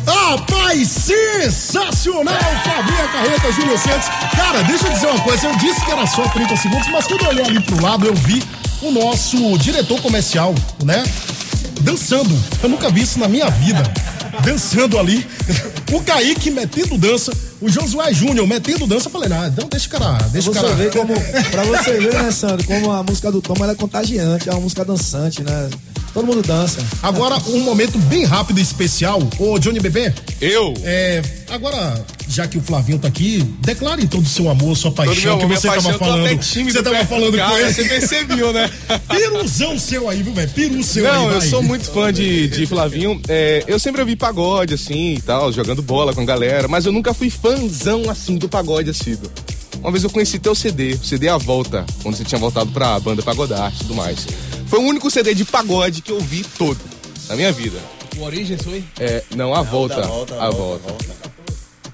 Rapaz, 0.03 0.88
sensacional! 0.88 2.34
Fabinha 2.63 3.08
Carreta, 3.10 3.51
Júlio 3.51 3.77
Santos. 3.77 4.08
Cara, 4.36 4.63
deixa 4.63 4.88
eu 4.88 4.93
dizer 4.93 5.08
uma 5.08 5.19
coisa. 5.19 5.45
Eu 5.45 5.56
disse 5.58 5.86
que 5.86 5.91
era 5.91 6.08
só 6.08 6.27
30 6.30 6.58
segundos, 6.58 6.88
mas 6.88 7.06
quando 7.06 7.21
eu 7.21 7.30
olhei 7.30 7.45
ali 7.45 7.60
pro 7.60 7.80
lado, 7.84 8.08
eu 8.08 8.15
vi 8.15 8.41
o 8.82 8.89
nosso 8.89 9.60
diretor 9.60 10.01
comercial, 10.01 10.56
né? 10.84 11.03
Dançando. 11.82 12.36
Eu 12.63 12.69
nunca 12.69 12.89
vi 12.89 13.01
isso 13.01 13.19
na 13.19 13.27
minha 13.27 13.51
vida. 13.51 13.84
Dançando 14.43 14.97
ali. 14.97 15.23
O 15.91 16.01
Kaique 16.01 16.49
metendo 16.49 16.97
dança. 16.97 17.32
O 17.62 17.69
Josué 17.69 18.12
Júnior 18.12 18.47
metendo 18.47 18.88
dança. 18.88 19.08
Eu 19.08 19.12
falei, 19.12 19.30
ah, 19.32 19.47
então 19.53 19.69
deixa 19.69 19.88
o 19.88 19.89
cara. 19.91 20.13
Deixa 20.32 20.49
o 20.49 20.53
Você 20.53 20.62
cara. 20.62 20.73
vê 20.73 20.89
como, 20.89 21.13
pra 21.51 21.63
você 21.63 21.99
ver, 21.99 22.13
né, 22.13 22.32
Sandro, 22.32 22.65
como 22.65 22.91
a 22.91 23.03
música 23.03 23.32
do 23.32 23.39
Tom 23.39 23.53
ela 23.62 23.73
é 23.73 23.75
contagiante, 23.75 24.49
é 24.49 24.51
uma 24.51 24.62
música 24.62 24.84
dançante, 24.84 25.43
né? 25.43 25.69
Todo 26.17 26.25
mundo 26.25 26.41
dança. 26.41 26.84
Agora, 27.03 27.38
um 27.47 27.60
momento 27.60 27.99
bem 27.99 28.25
rápido 28.25 28.58
e 28.58 28.62
especial. 28.63 29.19
Ô, 29.38 29.60
Johnny 29.60 29.80
Bebê, 29.80 30.12
Eu? 30.41 30.73
É, 30.84 31.21
agora, 31.47 32.03
já 32.27 32.47
que 32.47 32.58
o 32.58 32.62
Flavinho 32.62 32.97
tá 32.97 33.08
aqui, 33.08 33.43
declare 33.60 34.08
todo 34.08 34.23
o 34.23 34.27
seu 34.27 34.49
amor, 34.49 34.75
sua 34.75 34.91
paixão 34.91 35.38
que 35.38 35.45
você 35.45 35.67
paixão, 35.67 35.91
tava 35.91 35.99
falando. 35.99 36.41
Você 36.41 36.82
tava 36.82 37.06
falando 37.06 37.32
com 37.34 37.38
cara, 37.38 37.62
ele. 37.62 37.71
Você 37.71 37.84
percebeu, 37.84 38.51
né? 38.51 38.67
Piruzão 39.08 39.77
seu 39.77 40.10
aí, 40.10 40.23
viu, 40.23 40.34
velho? 40.34 40.49
Peru 40.49 40.82
seu 40.82 41.06
aí, 41.06 41.13
Não, 41.13 41.32
eu 41.32 41.39
vai. 41.39 41.49
sou 41.49 41.62
muito 41.62 41.86
fã 41.91 42.12
de, 42.12 42.47
de 42.47 42.65
Flavinho. 42.65 43.21
É, 43.27 43.63
eu 43.67 43.77
sempre 43.77 44.01
ouvi 44.01 44.15
pagode, 44.15 44.73
assim, 44.73 45.13
e 45.13 45.21
tal, 45.21 45.53
jogando 45.53 45.84
bola 45.84 46.15
com 46.15 46.21
a 46.21 46.25
galera, 46.25 46.67
mas 46.67 46.88
eu 46.88 46.91
nunca 46.91 47.13
fui 47.13 47.30
fãzão, 47.30 48.10
assim, 48.10 48.39
do 48.39 48.49
pagode 48.49 48.89
assíduo. 48.89 49.30
Uma 49.82 49.91
vez 49.91 50.03
eu 50.03 50.10
conheci 50.10 50.39
teu 50.39 50.56
CD, 50.56 50.93
o 50.95 51.06
CD 51.06 51.30
A 51.30 51.38
Volta, 51.38 51.86
quando 52.01 52.15
você 52.15 52.23
tinha 52.23 52.39
voltado 52.39 52.71
pra 52.71 52.99
banda 52.99 53.21
Pagodar 53.21 53.71
e 53.71 53.77
tudo 53.77 53.93
mais. 53.93 54.25
Foi 54.69 54.80
o 54.80 54.84
único 54.84 55.10
CD 55.10 55.34
de 55.34 55.45
pagode 55.45 56.01
que 56.01 56.12
eu 56.12 56.19
vi 56.19 56.43
todo, 56.58 56.80
na 57.30 57.36
minha 57.36 57.51
vida. 57.51 57.77
O 58.17 58.23
Origens 58.23 58.62
foi? 58.62 58.84
É, 58.99 59.23
não, 59.36 59.53
A 59.53 59.62
Volta. 59.62 60.01
volta, 60.01 60.36
a 60.36 60.47
a 60.47 60.49
Volta. 60.49 60.88
volta, 60.89 61.17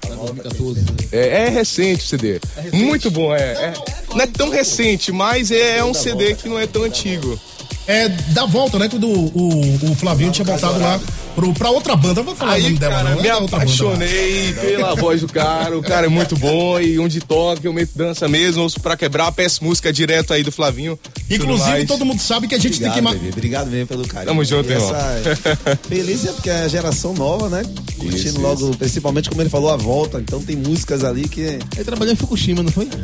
Tá 0.00 0.14
2014. 0.14 0.84
É, 1.12 1.44
é 1.44 1.48
recente 1.48 2.02
o 2.04 2.06
CD. 2.06 2.40
Muito 2.72 3.10
bom, 3.10 3.34
é, 3.34 3.40
é. 3.40 3.74
Não 4.10 4.20
é 4.20 4.26
tão 4.26 4.48
recente, 4.50 5.12
mas 5.12 5.50
é, 5.50 5.82
um 5.84 5.94
CD 5.94 6.34
que 6.34 6.48
não 6.48 6.58
é 6.58 6.66
tão 6.66 6.82
antigo. 6.84 7.38
É, 7.86 8.08
da 8.08 8.46
volta, 8.46 8.78
né? 8.78 8.88
Quando 8.88 9.06
o, 9.08 9.26
o, 9.34 9.90
o 9.90 9.94
Flavinho 9.94 10.32
tinha 10.32 10.44
voltado 10.44 10.78
lá 10.80 10.98
pro, 11.34 11.52
pra 11.54 11.70
outra 11.70 11.96
banda. 11.96 12.14
Não 12.14 12.24
vou 12.24 12.34
falar 12.36 12.52
o 12.52 12.54
Aí, 12.54 12.62
nome 12.64 12.78
dela, 12.78 12.94
cara, 12.96 13.10
não. 13.14 13.22
me 13.22 13.28
é 13.28 13.34
outra 13.34 13.58
banda 13.58 13.64
apaixonei 13.64 14.52
pela 14.54 14.94
voz 14.94 15.20
do 15.20 15.28
cara. 15.28 15.78
O 15.78 15.82
cara 15.82 16.06
é 16.06 16.08
muito 16.08 16.36
bom 16.36 16.78
e 16.80 16.98
onde 16.98 17.20
toca, 17.20 17.60
eu 17.66 17.72
meto 17.72 17.90
dança 17.94 18.28
mesmo, 18.28 18.62
ouço 18.62 18.80
pra 18.80 18.96
quebrar, 18.96 19.30
peço 19.32 19.64
música 19.64 19.92
direto 19.92 20.32
aí 20.32 20.42
do 20.42 20.52
Flavinho. 20.52 20.98
Inclusive, 21.30 21.70
mais. 21.70 21.86
todo 21.86 22.04
mundo 22.04 22.20
sabe 22.20 22.46
que 22.46 22.54
a 22.54 22.58
gente 22.58 22.74
Obrigado, 22.76 22.94
tem 22.94 23.04
que. 23.12 23.18
bebê. 23.18 23.28
Obrigado 23.32 23.70
mesmo 23.70 23.86
pelo 23.86 24.06
carinho. 24.06 24.28
Tamo 24.28 24.44
junto, 24.44 24.70
irmão. 24.70 24.90
essa- 24.94 25.78
Feliz 25.88 26.24
é 26.26 26.32
porque 26.32 26.50
é 26.50 26.62
a 26.62 26.68
geração 26.68 27.14
nova, 27.14 27.48
né? 27.48 27.62
Curtindo 27.98 28.16
Isso, 28.16 28.40
logo, 28.40 28.76
principalmente 28.76 29.28
como 29.28 29.40
ele 29.42 29.50
falou, 29.50 29.70
a 29.70 29.76
volta. 29.76 30.18
Então 30.18 30.40
tem 30.42 30.56
músicas 30.56 31.04
ali 31.04 31.28
que. 31.28 31.40
Ele 31.40 31.84
trabalhou 31.84 32.12
em 32.12 32.16
Fukushima, 32.16 32.62
não 32.62 32.70
foi? 32.70 32.88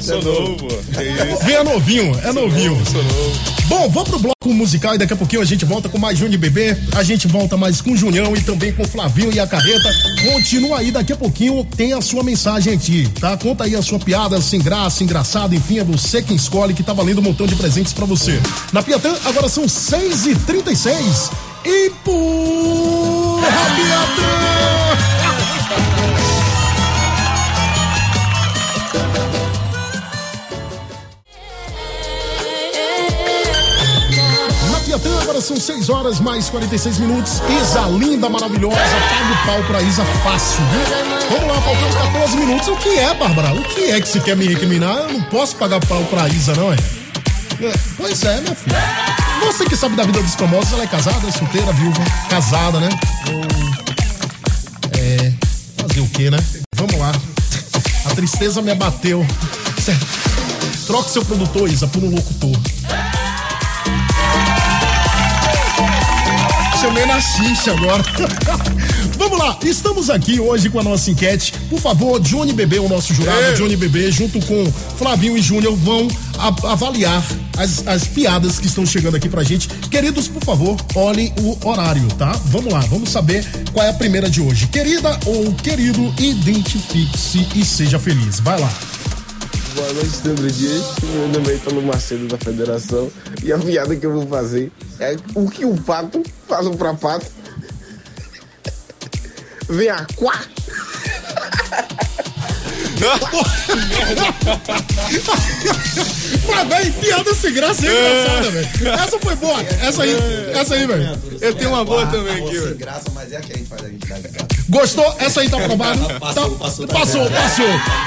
Sou 0.00 0.22
novo? 0.22 0.68
Vem 1.44 1.54
é 1.54 1.64
novinho, 1.64 2.12
é 2.22 2.32
novinho. 2.32 2.80
Sou 2.86 3.02
novo. 3.02 3.58
Bom, 3.68 3.88
vamos 3.90 4.08
pro 4.08 4.18
bloco 4.18 4.54
musical 4.54 4.94
e 4.94 4.98
daqui 4.98 5.12
a 5.12 5.16
pouquinho 5.16 5.42
a 5.42 5.44
gente 5.44 5.64
volta 5.64 5.88
com 5.88 5.98
mais 5.98 6.18
Júnior 6.18 6.40
Bebê. 6.40 6.76
A 6.96 7.02
gente 7.02 7.28
volta 7.28 7.56
mais 7.56 7.80
com 7.80 7.92
o 7.92 7.96
Junião 7.96 8.34
e 8.34 8.40
também 8.40 8.72
com 8.72 8.82
o 8.82 8.88
Flavinho 8.88 9.32
e 9.32 9.38
a 9.38 9.46
Carreta. 9.46 9.90
Continua 10.22 10.78
aí, 10.78 10.90
daqui 10.90 11.12
a 11.12 11.16
pouquinho 11.16 11.66
tem 11.76 11.92
a 11.92 12.00
sua 12.00 12.22
mensagem 12.22 12.72
aqui, 12.72 13.08
tá? 13.20 13.36
Conta 13.36 13.64
aí 13.64 13.74
a 13.74 13.82
sua 13.82 13.98
piada, 13.98 14.40
sem 14.40 14.60
graça, 14.60 15.04
engraçado, 15.04 15.54
enfim, 15.54 15.78
é 15.78 15.84
você 15.84 16.22
quem 16.22 16.36
escolhe 16.36 16.72
que 16.72 16.82
tá 16.82 16.92
valendo 16.92 17.18
um 17.18 17.24
montão 17.24 17.46
de 17.46 17.56
presentes 17.56 17.92
pra 17.92 18.06
você. 18.06 18.40
Na 18.72 18.82
Piatã, 18.82 19.14
agora 19.26 19.48
são 19.48 19.64
6h36 19.66 21.30
e 21.64 21.90
porra, 22.04 23.48
Piatã! 23.76 25.17
Agora 35.38 35.40
são 35.40 35.56
6 35.56 35.88
horas 35.88 36.20
mais 36.20 36.50
46 36.50 36.98
minutos. 36.98 37.40
Isa 37.62 37.80
linda, 37.88 38.28
maravilhosa. 38.28 38.76
Paga 38.76 39.32
o 39.32 39.46
pau 39.46 39.64
pra 39.64 39.82
Isa 39.82 40.04
fácil, 40.04 40.60
viu? 40.66 41.38
Vamos 41.38 41.54
lá, 41.54 41.62
faltando 41.62 41.96
14 41.96 42.36
minutos. 42.36 42.68
O 42.68 42.76
que 42.76 42.98
é, 42.98 43.14
Bárbara? 43.14 43.52
O 43.54 43.62
que 43.64 43.90
é 43.90 44.00
que 44.00 44.08
você 44.08 44.20
quer 44.20 44.36
me 44.36 44.46
recriminar? 44.46 44.96
Eu 44.96 45.12
não 45.12 45.22
posso 45.24 45.56
pagar 45.56 45.84
pau 45.86 46.02
pra 46.04 46.28
Isa, 46.28 46.54
não 46.54 46.72
é? 46.72 46.76
É, 47.60 47.74
Pois 47.96 48.22
é, 48.24 48.40
minha 48.40 48.54
filha. 48.54 48.76
Você 49.46 49.64
que 49.64 49.76
sabe 49.76 49.96
da 49.96 50.02
vida 50.04 50.20
dos 50.20 50.34
famosos, 50.34 50.72
ela 50.72 50.82
é 50.82 50.86
casada, 50.86 51.30
solteira, 51.30 51.72
viúva, 51.72 52.02
casada, 52.28 52.80
né? 52.80 52.88
É. 54.98 55.32
Fazer 55.80 56.00
o 56.00 56.08
quê, 56.08 56.30
né? 56.30 56.38
Vamos 56.74 56.98
lá. 56.98 57.12
A 58.06 58.14
tristeza 58.14 58.60
me 58.60 58.72
abateu. 58.72 59.24
Certo. 59.80 60.06
Troque 60.86 61.10
seu 61.10 61.24
produtor, 61.24 61.68
Isa, 61.68 61.86
por 61.86 62.02
um 62.02 62.10
locutor. 62.10 62.56
Chamei 66.80 67.04
na 67.06 67.20
xixa 67.20 67.72
agora. 67.72 68.04
Vamos 69.18 69.36
lá, 69.36 69.58
estamos 69.64 70.08
aqui 70.08 70.38
hoje 70.38 70.70
com 70.70 70.78
a 70.78 70.82
nossa 70.84 71.10
enquete. 71.10 71.52
Por 71.68 71.80
favor, 71.80 72.20
Johnny 72.20 72.52
Bebê, 72.52 72.78
o 72.78 72.88
nosso 72.88 73.12
jurado, 73.12 73.46
Ei. 73.46 73.54
Johnny 73.54 73.76
Bebê, 73.76 74.12
junto 74.12 74.38
com 74.46 74.64
Flavinho 74.96 75.36
e 75.36 75.42
Júnior, 75.42 75.74
vão 75.74 76.06
avaliar 76.62 77.24
as, 77.56 77.84
as 77.84 78.04
piadas 78.04 78.60
que 78.60 78.66
estão 78.68 78.86
chegando 78.86 79.16
aqui 79.16 79.28
pra 79.28 79.42
gente. 79.42 79.66
Queridos, 79.90 80.28
por 80.28 80.44
favor, 80.44 80.76
olhem 80.94 81.34
o 81.40 81.58
horário, 81.68 82.06
tá? 82.16 82.30
Vamos 82.44 82.72
lá, 82.72 82.78
vamos 82.80 83.10
saber 83.10 83.44
qual 83.72 83.84
é 83.84 83.90
a 83.90 83.94
primeira 83.94 84.30
de 84.30 84.40
hoje. 84.40 84.68
Querida 84.68 85.18
ou 85.26 85.52
querido, 85.54 86.14
identifique-se 86.16 87.44
e 87.56 87.64
seja 87.64 87.98
feliz. 87.98 88.38
Vai 88.38 88.60
lá. 88.60 88.72
Boa 89.78 89.92
noite, 89.92 90.10
Sandro 90.10 90.50
Dias. 90.50 90.82
Meu 91.04 91.28
nome 91.28 91.52
é 91.52 91.54
Italo 91.54 91.80
Macedo 91.80 92.26
da 92.26 92.36
Federação. 92.36 93.08
E 93.44 93.52
a 93.52 93.58
piada 93.58 93.94
que 93.94 94.04
eu 94.04 94.12
vou 94.12 94.26
fazer 94.26 94.72
é 94.98 95.14
o 95.36 95.48
que 95.48 95.64
o 95.64 95.80
pato 95.80 96.20
faz 96.48 96.68
pra 96.70 96.94
pato. 96.94 97.26
Vem 99.68 99.88
a 99.88 100.04
quá. 100.16 100.34
Mas, 106.46 106.68
velho, 106.68 106.92
piada 106.94 107.34
sem 107.34 107.52
graça 107.52 107.86
é 107.86 107.90
engraçada, 107.90 108.50
velho. 108.50 108.68
Essa 108.94 109.18
foi 109.18 109.36
boa. 109.36 109.60
Essa 109.62 110.02
aí, 110.02 110.16
essa 110.54 110.74
aí, 110.74 110.86
velho. 110.86 111.18
Eu 111.40 111.54
tenho 111.54 111.70
uma 111.70 111.84
boa 111.84 112.06
também 112.06 112.34
aqui, 112.34 112.52
Sem 112.52 112.60
velho. 112.60 112.76
graça, 112.76 113.04
mas 113.14 113.32
é 113.32 113.36
a 113.36 113.40
que 113.40 113.52
a 113.52 113.56
gente 113.56 113.68
faz 113.68 113.84
a 113.84 113.88
gente 113.88 114.06
dar 114.06 114.16
risada. 114.16 114.46
Gostou? 114.68 115.14
Essa 115.18 115.40
aí 115.40 115.48
tá 115.48 115.58
aprovada? 115.58 116.18
Passou, 116.20 116.50
Tá- 116.50 116.56
passou, 116.58 116.86
tá 116.86 116.98
Passou, 116.98 117.28
certo. 117.28 117.42
passou. 117.42 117.66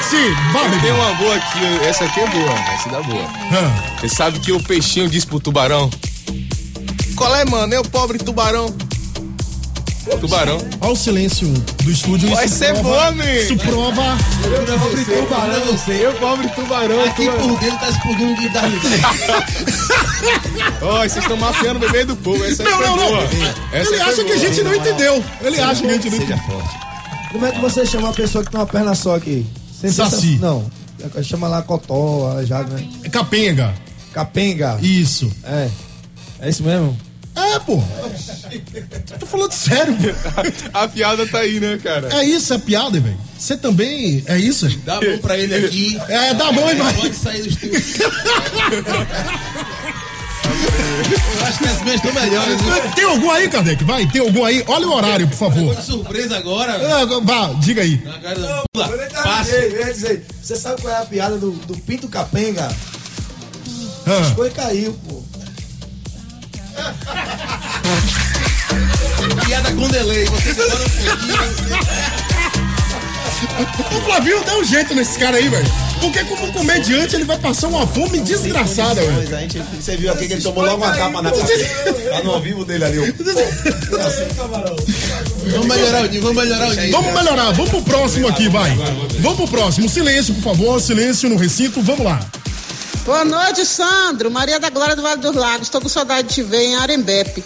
Sim, 0.09 0.33
vai, 0.53 0.81
Tem 0.81 0.91
uma 0.91 1.13
boa 1.15 1.35
aqui, 1.35 1.59
essa 1.87 2.03
aqui 2.05 2.19
é 2.19 2.27
boa, 2.27 2.53
essa 2.73 2.89
dá 2.89 3.01
boa. 3.01 3.27
Você 3.99 4.09
sabe 4.09 4.39
que 4.39 4.51
o 4.51 4.61
peixinho 4.63 5.09
disse 5.09 5.27
pro 5.27 5.39
tubarão? 5.39 5.89
Qual 7.15 7.35
é, 7.35 7.45
mano? 7.45 7.73
É 7.73 7.79
o 7.79 7.83
pobre 7.83 8.17
tubarão. 8.17 8.73
Tubarão. 10.19 10.57
Olha 10.81 10.91
o 10.91 10.95
silêncio 10.95 11.47
do 11.47 11.91
estúdio. 11.91 12.29
Vai 12.29 12.45
isso 12.45 12.55
ser 12.55 12.73
meu. 12.73 13.43
Isso 13.43 13.55
prova. 13.57 14.17
Pobre 14.41 15.05
tubarão, 15.05 15.65
você. 15.65 16.05
Eu, 16.05 16.13
pobre 16.13 16.47
tubarão. 16.49 17.03
Aqui 17.03 17.29
por 17.29 17.59
dentro 17.59 17.79
tá 17.79 17.89
explodindo 17.89 18.41
de 18.41 18.49
dar 18.49 18.63
Ó, 20.81 20.97
vocês 20.99 21.17
estão 21.17 21.37
mafiando 21.37 21.77
o 21.77 21.79
bebê 21.79 22.03
do 22.03 22.15
povo. 22.15 22.43
Essa 22.43 22.63
Não, 22.63 22.77
foi 22.77 22.85
não, 22.87 22.97
não. 22.97 23.21
Essa 23.71 23.93
Ele 23.93 24.01
acha 24.01 24.23
que 24.23 24.31
a 24.31 24.37
gente 24.37 24.63
não 24.63 24.75
entendeu. 24.75 25.23
Ele 25.41 25.59
acha 25.59 25.81
que 25.81 25.87
a 25.87 25.93
gente 25.93 26.09
não 26.09 26.19
Seja 26.19 26.33
entendeu. 26.33 26.45
forte. 26.45 26.75
Como 27.31 27.45
é 27.45 27.51
que 27.51 27.61
você 27.61 27.85
chama 27.85 28.07
uma 28.07 28.13
pessoa 28.13 28.43
que 28.43 28.51
tem 28.51 28.59
uma 28.59 28.65
perna 28.65 28.95
só 28.95 29.15
aqui? 29.15 29.45
Sem 29.79 29.91
Saci. 29.91 30.37
Não. 30.41 30.65
Chama 31.23 31.47
lá 31.47 31.61
cotó, 31.61 32.31
aleijado, 32.31 32.73
né? 32.73 32.87
Capenga. 33.11 33.73
Capenga. 34.13 34.77
Isso. 34.81 35.31
É. 35.43 35.69
É 36.39 36.49
isso 36.49 36.63
mesmo? 36.63 36.97
É, 37.35 37.59
pô. 37.59 37.81
Tô 39.19 39.25
falando 39.25 39.51
sério, 39.51 39.95
pô. 39.95 40.09
A 40.77 40.87
piada 40.87 41.25
tá 41.27 41.39
aí, 41.39 41.59
né, 41.59 41.79
cara? 41.81 42.09
É 42.13 42.23
isso, 42.25 42.53
é 42.53 42.57
piada, 42.57 42.99
velho. 42.99 43.17
Você 43.37 43.55
também. 43.57 44.23
É 44.27 44.37
isso? 44.37 44.67
Dá 44.79 44.97
a 44.97 45.01
mão 45.01 45.17
pra 45.19 45.37
ele 45.37 45.55
aqui. 45.55 45.99
É, 46.07 46.33
dá 46.33 46.47
a 46.47 46.51
mão 46.51 46.69
e 46.69 46.75
vai. 46.75 46.93
Pode 46.93 47.15
sair 47.15 47.41
do 47.41 47.49
estúdio. 47.49 47.81
Eu 51.11 51.45
acho 51.47 51.59
que 51.59 51.67
as 51.67 51.81
minhas 51.81 51.95
estão 51.95 52.13
melhores. 52.13 52.61
viu? 52.61 52.91
Tem 52.95 53.03
algum 53.05 53.31
aí, 53.31 53.49
Kardec? 53.49 53.83
Vai, 53.83 54.05
tem 54.07 54.21
algum 54.21 54.45
aí? 54.45 54.63
Olha 54.67 54.87
o 54.87 54.93
horário, 54.93 55.27
por 55.27 55.35
favor. 55.37 55.75
De 55.75 55.83
surpresa 55.83 56.37
agora. 56.37 56.73
Ah, 56.73 57.05
Vá, 57.23 57.53
diga 57.59 57.81
aí. 57.81 58.01
Agora, 58.05 58.63
pula, 58.73 58.87
passa. 59.23 59.51
você 60.41 60.55
sabe 60.55 60.81
qual 60.81 60.93
é 60.93 60.97
a 60.97 61.05
piada 61.05 61.37
do, 61.37 61.51
do 61.51 61.75
Pinto 61.77 62.07
Capenga? 62.07 62.67
Ah. 64.05 64.33
Foi 64.35 64.47
e 64.47 64.51
caiu, 64.51 64.93
pô. 65.07 65.20
Piada 69.45 69.71
com 69.71 69.87
delay. 69.87 70.25
Você 70.25 70.53
demora 70.53 70.83
um 70.83 70.89
pouquinho. 70.89 72.21
O 73.41 74.01
Flavinho 74.03 74.43
dá 74.43 74.57
um 74.57 74.63
jeito 74.63 74.93
nesse 74.93 75.17
cara 75.17 75.37
aí, 75.37 75.49
velho. 75.49 75.65
Porque 75.99 76.23
como 76.23 76.51
comediante 76.51 77.15
ele 77.15 77.25
vai 77.25 77.37
passar 77.37 77.67
uma 77.67 77.87
fome 77.87 78.19
desgraçada, 78.19 79.01
velho. 79.01 79.35
A 79.35 79.39
gente, 79.41 79.59
você 79.59 79.97
viu 79.97 80.11
aqui 80.11 80.27
que 80.27 80.33
ele 80.33 80.41
tomou 80.41 80.63
logo 80.63 80.83
uma 80.83 80.95
tapa 80.95 81.21
na 81.21 81.31
cabeça. 81.31 81.93
Tá 82.09 82.23
no 82.23 82.31
ao 82.31 82.41
vivo 82.41 82.63
dele 82.65 82.85
ali. 82.85 82.99
ó. 82.99 83.03
Vamos 85.51 85.67
melhorar 85.67 86.01
o 86.03 86.07
nível, 86.07 86.21
vamos 86.21 86.43
melhorar 86.43 86.67
o 86.67 86.73
nível. 86.73 86.91
Vamos 86.91 87.13
melhorar, 87.13 87.51
vamos 87.51 87.69
pro 87.69 87.81
próximo 87.81 88.27
aqui, 88.27 88.47
vai. 88.47 88.75
Vamos 89.19 89.37
pro 89.37 89.47
próximo. 89.47 89.89
Silêncio, 89.89 90.33
por 90.35 90.43
favor, 90.43 90.79
silêncio 90.81 91.29
no 91.29 91.35
recinto, 91.35 91.81
vamos 91.81 92.05
lá. 92.05 92.19
Boa 93.05 93.25
noite, 93.25 93.65
Sandro. 93.65 94.29
Maria 94.29 94.59
da 94.59 94.69
Glória 94.69 94.95
do 94.95 95.01
Vale 95.01 95.19
dos 95.19 95.35
Lagos. 95.35 95.67
Estou 95.67 95.81
com 95.81 95.89
saudade 95.89 96.27
de 96.27 96.35
te 96.35 96.43
ver 96.43 96.61
em 96.61 96.75
Arembepe. 96.75 97.43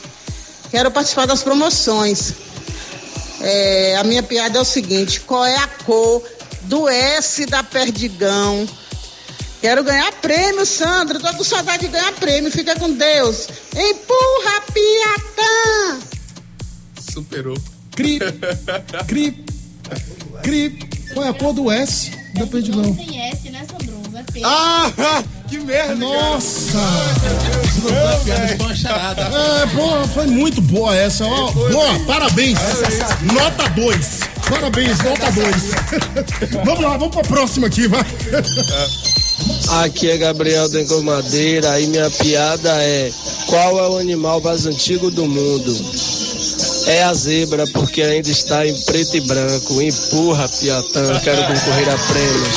Quero 0.69 0.91
participar 0.91 1.25
das 1.25 1.43
promoções. 1.43 2.33
É, 3.39 3.95
a 3.95 4.03
minha 4.03 4.21
piada 4.21 4.57
é 4.57 4.61
o 4.61 4.65
seguinte: 4.65 5.21
qual 5.21 5.45
é 5.45 5.55
a 5.55 5.67
cor 5.85 6.21
do 6.63 6.89
S 6.89 7.45
da 7.45 7.63
Perdigão? 7.63 8.67
Quero 9.61 9.83
ganhar 9.83 10.11
prêmio, 10.13 10.65
Sandro. 10.65 11.17
Estou 11.17 11.33
com 11.33 11.43
saudade 11.43 11.85
de 11.85 11.91
ganhar 11.91 12.11
prêmio. 12.13 12.51
Fica 12.51 12.77
com 12.77 12.91
Deus. 12.91 13.47
Empurra, 13.73 14.61
Piatã! 14.73 15.99
Superou. 17.13 17.57
Cri, 17.95 18.19
cri, 19.07 19.45
cri. 20.43 20.79
Qual 21.13 21.25
é 21.25 21.29
a 21.29 21.33
cor 21.33 21.53
do 21.53 21.71
S 21.71 22.11
da 22.33 22.45
Perdigão? 22.45 22.93
Tem 22.93 23.29
S, 23.29 23.49
né, 23.49 23.65
Sandro? 23.71 23.95
É 24.17 24.23
P. 24.31 24.41
Ah, 24.43 25.23
que 25.55 25.63
merda, 25.63 25.95
Nossa! 25.95 26.77
Uma 28.59 28.75
charada. 28.75 29.21
É, 29.21 29.67
pô, 29.67 30.07
foi 30.13 30.27
muito 30.27 30.61
boa 30.61 30.95
essa. 30.95 31.25
Ó, 31.25 31.51
boa, 31.51 31.99
parabéns. 32.05 32.59
Nota 33.21 33.69
2. 33.69 34.19
Parabéns, 34.49 34.97
nota 34.99 35.31
2. 35.31 36.55
vamos 36.65 36.81
lá, 36.81 36.97
vamos 36.97 37.15
pra 37.15 37.23
próxima 37.23 37.67
aqui, 37.67 37.87
vai. 37.87 38.05
Aqui 39.83 40.09
é 40.09 40.17
Gabriel 40.17 40.69
da 40.69 40.81
Engomadeira 40.81 41.79
e 41.79 41.87
minha 41.87 42.09
piada 42.09 42.71
é: 42.83 43.11
qual 43.47 43.79
é 43.79 43.89
o 43.89 43.97
animal 43.97 44.41
mais 44.41 44.65
antigo 44.65 45.09
do 45.11 45.25
mundo? 45.25 46.24
É 46.87 47.03
a 47.03 47.13
zebra, 47.13 47.65
porque 47.73 48.01
ainda 48.01 48.29
está 48.29 48.65
em 48.65 48.75
preto 48.83 49.17
e 49.17 49.21
branco. 49.21 49.81
Empurra, 49.81 50.47
Piatã, 50.47 51.19
quero 51.19 51.41
concorrer 51.47 51.89
a 51.89 51.97
prêmios. 51.97 52.49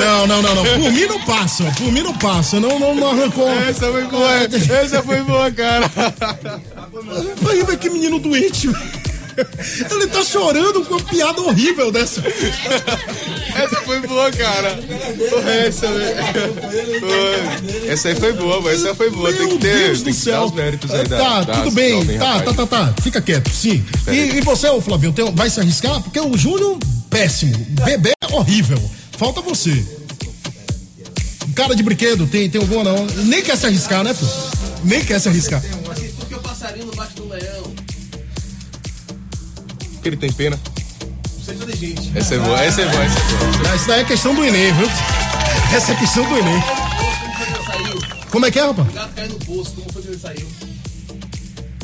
Não, 0.00 0.26
não, 0.26 0.42
não, 0.42 0.54
não. 0.56 0.64
Por 0.64 0.92
mim 0.92 1.06
não 1.06 1.20
passa. 1.24 1.64
Por 1.78 1.92
mim 1.92 2.02
não 2.02 2.14
passa. 2.14 2.58
Não, 2.58 2.78
não, 2.78 2.94
não 2.94 3.10
arrancou. 3.10 3.48
Essa 3.48 3.90
foi 3.90 4.04
boa, 4.04 4.30
essa 4.82 5.02
foi 5.02 5.22
boa, 5.22 5.50
cara. 5.52 5.90
Aí, 7.48 7.62
velho, 7.62 7.78
que 7.78 7.90
menino 7.90 8.18
doente. 8.18 8.68
Ele 9.90 10.06
tá 10.08 10.22
chorando 10.22 10.84
com 10.84 10.94
uma 10.94 11.02
piada 11.04 11.40
horrível 11.40 11.90
dessa. 11.90 12.22
Essa 13.54 13.80
foi 13.82 14.00
boa, 14.00 14.30
cara. 14.32 14.78
Essa, 15.66 15.86
velho. 15.88 16.16
Foi. 17.00 17.88
essa 17.90 18.08
aí 18.08 18.14
foi 18.14 18.32
boa, 18.32 18.60
mas 18.60 18.84
essa 18.84 18.94
foi 18.94 19.10
boa. 19.10 19.32
Tem 19.32 19.38
que 19.38 19.46
Meu 19.46 19.58
ter, 19.58 19.86
Deus 19.86 20.02
tem 20.02 20.12
do 20.12 20.18
céu. 20.18 20.44
os 20.44 20.52
méritos 20.52 20.90
aí 20.90 21.06
da 21.06 21.18
Tá, 21.18 21.42
da- 21.42 21.54
tudo 21.54 21.64
do 21.70 21.70
bem. 21.72 21.90
jovem 21.92 22.18
Tá, 22.18 22.40
tá, 22.40 22.52
tá, 22.54 22.66
tá. 22.66 22.94
Fica 23.02 23.20
quieto, 23.20 23.50
sim. 23.50 23.84
E, 24.08 24.12
e 24.38 24.40
você, 24.40 24.68
ô 24.68 24.80
Flavinho, 24.80 25.12
tem- 25.12 25.32
vai 25.34 25.48
se 25.50 25.60
arriscar? 25.60 26.00
Porque 26.02 26.20
o 26.20 26.36
Júnior, 26.36 26.78
péssimo. 27.08 27.56
Bebê, 27.84 28.12
horrível. 28.32 28.80
Falta 29.16 29.40
você. 29.40 29.84
Cara 31.54 31.74
de 31.74 31.82
brinquedo, 31.82 32.26
tem, 32.26 32.48
tem 32.48 32.60
alguma 32.60 32.84
não? 32.84 33.04
Nem 33.24 33.42
quer 33.42 33.56
se 33.56 33.66
arriscar, 33.66 34.02
né, 34.04 34.14
filho? 34.14 34.30
Nem 34.84 35.04
quer 35.04 35.20
se 35.20 35.28
arriscar. 35.28 35.62
Porque 36.18 36.34
o 36.34 36.38
passarinho 36.38 36.86
não 36.86 36.94
bate 36.94 37.12
no 37.20 37.28
leão. 37.28 37.62
Porque 40.00 40.08
ele 40.08 40.16
tem 40.16 40.32
pena. 40.32 40.58
Você 41.38 41.50
é 41.50 41.54
inteligente. 41.54 42.10
Essa 42.14 42.36
é 42.36 42.38
boa, 42.38 42.58
essa 42.58 42.80
é 42.80 42.86
boa, 42.88 43.04
essa 43.04 43.18
é 43.18 43.22
boa. 43.22 43.68
Não, 43.68 43.76
Isso 43.76 43.86
daí 43.86 44.00
é 44.00 44.04
questão 44.04 44.34
do 44.34 44.42
Enem, 44.42 44.72
viu? 44.72 44.88
Essa 45.76 45.92
é 45.92 45.94
questão 45.96 46.24
do 46.26 46.38
Enem. 46.38 46.64
Como 48.30 48.46
é 48.46 48.50
que 48.50 48.58
é, 48.58 48.64
rapaz? 48.66 48.88
O 48.88 48.92
gato 48.92 49.10
caiu 49.14 49.28
no 49.28 49.38
poço, 49.40 49.72
como 49.72 49.92
foi 49.92 50.00
que 50.02 50.08
ele 50.08 50.18
saiu? 50.18 50.48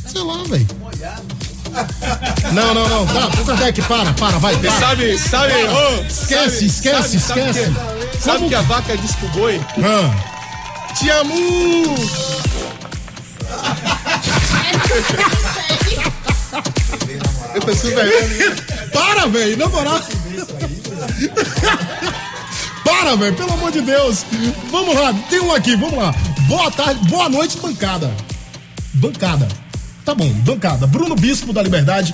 Sei 0.07 0.22
lá, 0.22 0.42
velho. 0.44 0.66
Não, 2.55 2.72
não, 2.72 2.88
não. 2.88 3.07
Tá, 3.07 3.29
Kardec, 3.44 3.83
para, 3.83 4.11
para, 4.14 4.38
vai. 4.38 4.55
Você 4.55 4.66
para. 4.66 4.81
sabe, 4.81 5.18
sabe, 5.18 5.52
Para. 5.52 5.72
ô, 5.74 6.00
esquece, 6.07 6.50
sabe- 6.55 6.66
esquece, 6.66 7.20
sabe- 7.20 7.20
sabe 7.20 7.40
esquece. 7.50 7.70
que- 7.70 8.18
Sabe 8.24 8.48
que 8.48 8.55
a 8.55 8.62
vaca 8.62 8.96
disse 8.96 9.14
pro 9.18 9.29
boi? 9.29 9.61
Ah. 9.85 10.11
Te 10.94 11.11
amo! 11.11 11.94
Eu 17.57 17.62
tô 17.62 17.75
super 17.75 18.90
Para, 18.92 19.27
velho, 19.29 19.57
na 19.57 19.66
moral. 19.66 19.99
Para, 22.85 23.16
velho, 23.16 23.35
pelo 23.35 23.53
amor 23.55 23.73
de 23.73 23.81
Deus. 23.81 24.27
Vamos 24.71 24.95
lá, 24.95 25.14
tem 25.31 25.40
um 25.40 25.55
aqui, 25.55 25.75
vamos 25.75 25.97
lá. 25.97 26.14
Boa 26.49 26.71
tarde, 26.71 27.09
boa 27.09 27.31
noite, 27.31 27.57
bancada. 27.57 28.12
Bancada. 28.92 29.49
Tá 30.05 30.14
bom, 30.14 30.29
bancada. 30.45 30.87
Bruno 30.87 31.16
Bispo 31.16 31.51
da 31.55 31.62
Liberdade, 31.62 32.12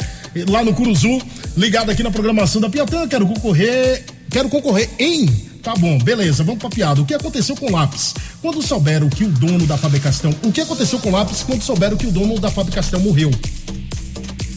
lá 0.48 0.62
no 0.62 0.72
Curuzu, 0.74 1.20
ligado 1.56 1.90
aqui 1.90 2.04
na 2.04 2.12
programação 2.12 2.60
da 2.60 2.70
Piatã. 2.70 3.08
Quero 3.08 3.26
concorrer. 3.26 4.04
Quero 4.30 4.48
concorrer 4.48 4.88
em. 4.96 5.26
Tá 5.60 5.74
bom, 5.74 5.98
beleza, 5.98 6.44
vamos 6.44 6.60
pra 6.60 6.70
piada. 6.70 7.00
O 7.00 7.04
que 7.04 7.14
aconteceu 7.14 7.56
com 7.56 7.66
o 7.66 7.72
lápis? 7.72 8.14
Quando 8.40 8.62
souberam 8.62 9.08
que 9.08 9.24
o 9.24 9.28
dono 9.28 9.66
da 9.66 9.76
Fábio 9.76 10.00
Castão. 10.00 10.32
O 10.44 10.52
que 10.52 10.60
aconteceu 10.60 11.00
com 11.00 11.08
o 11.08 11.12
lápis 11.12 11.42
quando 11.42 11.62
souberam 11.62 11.96
que 11.96 12.06
o 12.06 12.12
dono 12.12 12.38
da 12.38 12.50
Fábio 12.50 12.72
Castão 12.72 13.00
morreu? 13.00 13.30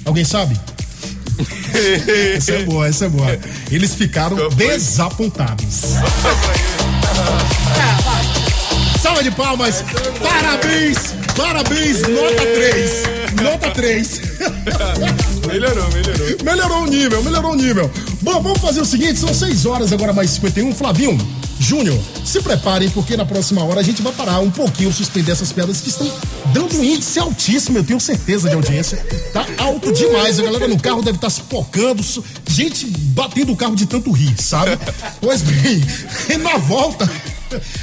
Alguém 0.06 0.24
sabe? 0.24 0.56
Essa 2.36 2.52
é 2.54 2.64
boa, 2.64 2.88
essa 2.88 3.06
é 3.06 3.10
boa. 3.10 3.40
Eles 3.72 3.94
ficaram 3.96 4.50
desapontados. 4.50 5.96
Salva 9.02 9.24
de 9.24 9.32
palmas. 9.32 9.84
Parabéns, 10.22 10.98
parabéns, 11.36 12.02
nota 12.02 12.46
3. 12.56 13.04
Nota 13.42 13.72
3. 13.72 14.22
Melhorou, 15.48 15.90
melhorou. 15.92 16.38
Melhorou 16.44 16.84
o 16.84 16.88
nível, 16.88 17.24
melhorou 17.24 17.52
o 17.52 17.56
nível. 17.56 17.92
Bom, 18.22 18.42
vamos 18.42 18.60
fazer 18.60 18.82
o 18.82 18.86
seguinte: 18.86 19.20
são 19.20 19.34
6 19.34 19.66
horas, 19.66 19.94
agora 19.94 20.12
mais 20.12 20.32
51. 20.32 20.74
Flavinho, 20.74 21.18
Júnior, 21.66 22.00
se 22.24 22.40
preparem, 22.44 22.92
porque 22.92 23.18
na 23.18 23.26
próxima 23.26 23.64
hora 23.64 23.80
a 23.80 23.84
gente 23.84 24.00
vai 24.00 24.14
parar 24.14 24.40
um 24.40 24.52
pouquinho, 24.52 24.94
suspender 24.94 25.32
essas 25.32 25.52
piadas 25.52 25.82
que 25.82 25.90
estão 25.90 26.08
dando 26.54 26.78
um 26.78 26.84
índice 26.84 27.18
altíssimo, 27.18 27.80
eu 27.80 27.84
tenho 27.84 28.00
certeza 28.00 28.48
de 28.48 28.54
audiência. 28.54 29.04
Tá 29.34 29.44
alto 29.58 29.92
demais. 29.92 30.40
A 30.40 30.44
galera 30.44 30.68
no 30.68 30.80
carro 30.80 31.02
deve 31.02 31.18
estar 31.18 31.32
se 31.32 31.42
pocando, 31.42 32.04
gente 32.48 32.86
batendo 32.86 33.52
o 33.52 33.56
carro 33.56 33.76
de 33.76 33.88
tanto 33.88 34.12
rir, 34.12 34.36
sabe? 34.40 34.78
Pois 35.20 35.42
bem, 35.42 35.84
e 36.30 36.38
na 36.38 36.56
volta. 36.58 37.10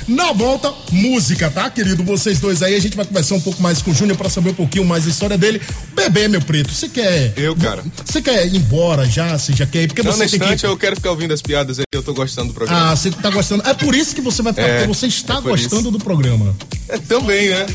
Na 0.09 0.33
volta, 0.33 0.72
música, 0.90 1.51
tá, 1.51 1.68
querido? 1.70 2.03
Vocês 2.05 2.38
dois 2.40 2.62
aí, 2.62 2.75
a 2.75 2.81
gente 2.81 2.96
vai 2.96 3.05
conversar 3.05 3.35
um 3.35 3.40
pouco 3.40 3.62
mais 3.62 3.81
com 3.83 3.90
o 3.90 3.94
Júnior 3.94 4.16
pra 4.16 4.29
saber 4.29 4.51
um 4.51 4.55
pouquinho 4.55 4.85
mais 4.85 5.05
da 5.05 5.11
história 5.11 5.38
dele. 5.38 5.61
Bebê, 5.94 6.29
meu 6.29 6.40
preto, 6.40 6.72
você 6.72 6.88
quer. 6.88 7.33
Eu, 7.37 7.55
cara. 7.57 7.83
Você 8.05 8.20
quer 8.20 8.46
ir 8.46 8.57
embora 8.57 9.05
já? 9.05 9.37
Você 9.38 9.53
já 9.53 9.66
quer 9.66 9.83
ir? 9.85 9.88
Porque 9.88 10.03
Não, 10.03 10.12
você 10.12 10.25
no 10.25 10.31
tem 10.31 10.40
instante 10.40 10.61
que. 10.61 10.66
eu 10.66 10.77
quero 10.77 10.96
ficar 10.96 11.11
ouvindo 11.11 11.33
as 11.33 11.42
piadas 11.42 11.79
aí, 11.79 11.85
eu 11.92 12.03
tô 12.03 12.12
gostando 12.14 12.48
do 12.48 12.55
programa. 12.55 12.90
Ah, 12.92 12.96
você 12.96 13.11
tá 13.11 13.31
gostando. 13.31 13.62
É 13.66 13.75
por 13.75 13.94
isso 13.94 14.14
que 14.14 14.20
você 14.20 14.42
vai 14.42 14.53
ficar, 14.53 14.66
É, 14.66 14.77
porque 14.79 14.88
você 14.94 15.07
está 15.07 15.38
é 15.38 15.40
gostando 15.40 15.83
isso. 15.83 15.90
do 15.92 15.98
programa. 15.98 16.55
É, 16.93 16.99
também, 16.99 17.49
né? 17.49 17.67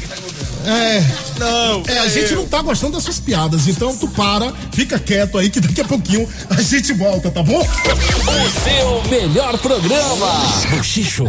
É. 0.65 1.03
Não. 1.39 1.83
É, 1.87 1.99
a 1.99 2.07
gente 2.07 2.35
não 2.35 2.47
tá 2.47 2.61
gostando 2.61 2.93
das 2.93 3.03
suas 3.03 3.19
piadas, 3.19 3.67
então 3.67 3.95
tu 3.97 4.07
para, 4.09 4.53
fica 4.71 4.99
quieto 4.99 5.37
aí 5.37 5.49
que 5.49 5.59
daqui 5.59 5.81
a 5.81 5.85
pouquinho 5.85 6.29
a 6.49 6.61
gente 6.61 6.93
volta, 6.93 7.31
tá 7.31 7.41
bom? 7.41 7.59
O 7.59 8.49
seu 8.63 9.03
melhor 9.09 9.57
programa. 9.57 10.27
Bochicho. 10.69 11.25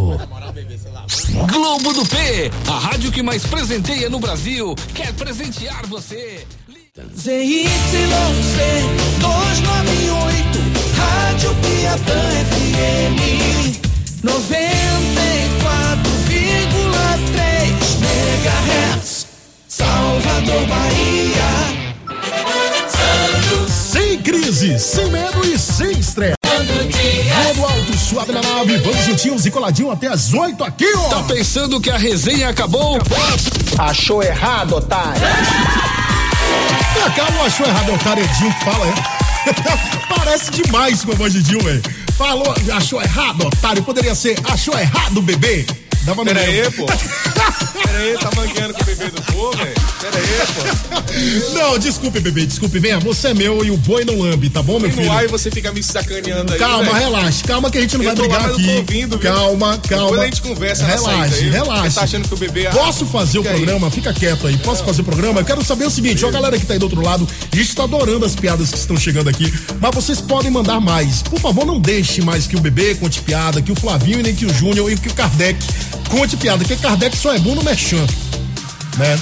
Globo 1.51 1.93
do 1.93 2.05
P, 2.05 2.51
a 2.67 2.79
rádio 2.79 3.11
que 3.11 3.23
mais 3.23 3.43
presenteia 3.43 4.09
no 4.09 4.19
Brasil, 4.19 4.75
quer 4.93 5.11
presentear 5.13 5.83
você. 5.87 6.45
ZYC 7.17 7.69
298, 9.19 10.59
Sem 24.59 24.67
crise, 24.67 24.79
sem 24.79 25.09
medo 25.09 25.45
e 25.45 25.57
sem 25.57 25.91
estresse. 25.91 26.35
Vamos 26.43 27.71
alto, 27.71 27.97
suave 27.97 28.33
na 28.33 28.41
nave, 28.41 28.77
vamos 28.79 29.05
juntinhos 29.05 29.45
e 29.45 29.51
coladinho 29.51 29.89
até 29.89 30.07
as 30.07 30.33
8 30.33 30.61
aqui, 30.65 30.91
ó. 30.97 31.07
Tá 31.07 31.23
pensando 31.23 31.79
que 31.79 31.89
a 31.89 31.97
resenha 31.97 32.49
acabou? 32.49 32.99
Achou 33.77 34.21
errado, 34.21 34.75
otário. 34.75 35.21
Ah, 37.05 37.09
calma, 37.11 37.43
achou 37.43 37.65
errado, 37.65 37.89
é 37.89 37.93
o 37.93 37.99
cara 37.99 38.19
Edinho 38.19 38.51
fala, 38.65 38.85
é? 38.85 38.93
Parece 40.13 40.51
demais 40.51 41.05
com 41.05 41.13
a 41.13 41.15
voz 41.15 41.31
de 41.31 41.39
Edinho, 41.39 41.63
velho. 41.63 41.81
Falou, 42.17 42.53
achou 42.73 43.01
errado, 43.01 43.47
otário. 43.47 43.81
Poderia 43.81 44.13
ser, 44.13 44.37
achou 44.43 44.77
errado, 44.77 45.21
bebê. 45.21 45.65
Dava 46.09 46.23
no 46.23 46.33
Pera 46.33 46.39
aí, 46.41 46.53
mesmo. 46.53 46.71
pô. 46.73 46.85
Pera 46.87 47.97
aí, 47.99 48.17
tá 48.17 48.31
mangueando 48.35 48.73
com 48.73 48.81
o 48.81 48.85
bebê 48.85 49.05
do 49.11 49.21
povo, 49.21 49.57
velho? 49.57 49.75
Pera 50.01 50.17
aí, 50.17 50.47
pô. 50.55 51.53
Não, 51.53 51.77
desculpe, 51.77 52.19
bebê, 52.19 52.47
desculpe. 52.47 52.79
Venha, 52.79 52.99
você 52.99 53.27
é 53.27 53.33
meu 53.35 53.63
e 53.63 53.69
o 53.69 53.77
boi 53.77 54.03
não 54.03 54.17
lambe, 54.19 54.49
tá 54.49 54.63
bom, 54.63 54.79
meu 54.79 54.89
filho? 54.91 55.11
e 55.21 55.27
você 55.27 55.51
fica 55.51 55.71
me 55.71 55.83
sacaneando 55.83 56.51
aí, 56.53 56.57
Calma, 56.57 56.83
velho. 56.85 56.95
relaxa, 56.97 57.43
calma 57.45 57.69
que 57.69 57.77
a 57.77 57.81
gente 57.81 57.95
não 57.97 58.05
Eu 58.05 58.15
vai 58.15 58.27
lá, 58.27 58.27
brigar 58.37 58.49
eu 58.49 58.55
aqui. 58.55 58.63
tô 58.65 58.71
ouvindo, 58.77 59.19
viu? 59.19 59.31
calma, 59.31 59.77
calma. 59.87 60.03
Depois 60.05 60.21
a 60.21 60.25
gente 60.25 60.41
conversa 60.41 60.85
Relaxa, 60.85 61.35
aí. 61.35 61.49
relaxa. 61.51 61.89
Você 61.91 61.95
tá 61.95 62.01
achando 62.05 62.27
que 62.27 62.33
o 62.33 62.37
bebê 62.37 62.65
é- 62.65 62.69
Posso 62.71 63.05
fazer 63.05 63.37
o 63.37 63.43
Fica 63.43 63.53
aí. 63.53 63.61
programa? 63.61 63.91
Fica 63.91 64.13
quieto 64.13 64.47
aí. 64.47 64.57
Posso 64.57 64.83
fazer 64.83 65.01
o 65.01 65.05
programa? 65.05 65.41
Eu 65.41 65.45
quero 65.45 65.63
saber 65.63 65.85
o 65.85 65.91
seguinte, 65.91 66.25
ó, 66.25 66.31
galera 66.31 66.57
que 66.57 66.65
tá 66.65 66.73
aí 66.73 66.79
do 66.79 66.83
outro 66.85 67.01
lado, 67.05 67.27
a 67.51 67.55
gente 67.55 67.75
tá 67.75 67.83
adorando 67.83 68.25
as 68.25 68.35
piadas 68.35 68.71
que 68.71 68.77
estão 68.79 68.97
chegando 68.97 69.29
aqui, 69.29 69.53
mas 69.79 69.93
vocês 69.93 70.19
podem 70.21 70.49
mandar 70.49 70.79
mais. 70.79 71.21
Por 71.21 71.39
favor, 71.39 71.65
não 71.67 71.79
deixe 71.79 72.21
mais 72.21 72.47
que 72.47 72.55
o 72.55 72.59
bebê 72.59 72.95
conte 72.95 73.21
piada, 73.21 73.61
que 73.61 73.71
o 73.71 73.75
Flavinho 73.75 74.19
e 74.21 74.23
nem 74.23 74.33
que 74.33 74.45
o 74.47 74.53
Júnior 74.53 74.91
e 74.91 74.97
que 74.97 75.07
o 75.09 75.13
Kardec 75.13 75.59
conte 76.09 76.37
piada, 76.37 76.59
porque 76.59 76.75
Kardec 76.75 77.17
só 77.17 77.33
é 77.33 77.39
bom 77.39 77.55
no 77.55 77.63
mechan, 77.63 78.05
né? 78.97 79.19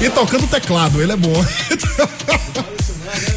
E 0.00 0.10
tocando 0.10 0.46
teclado, 0.46 1.02
ele 1.02 1.12
é 1.12 1.16
bom. 1.16 1.32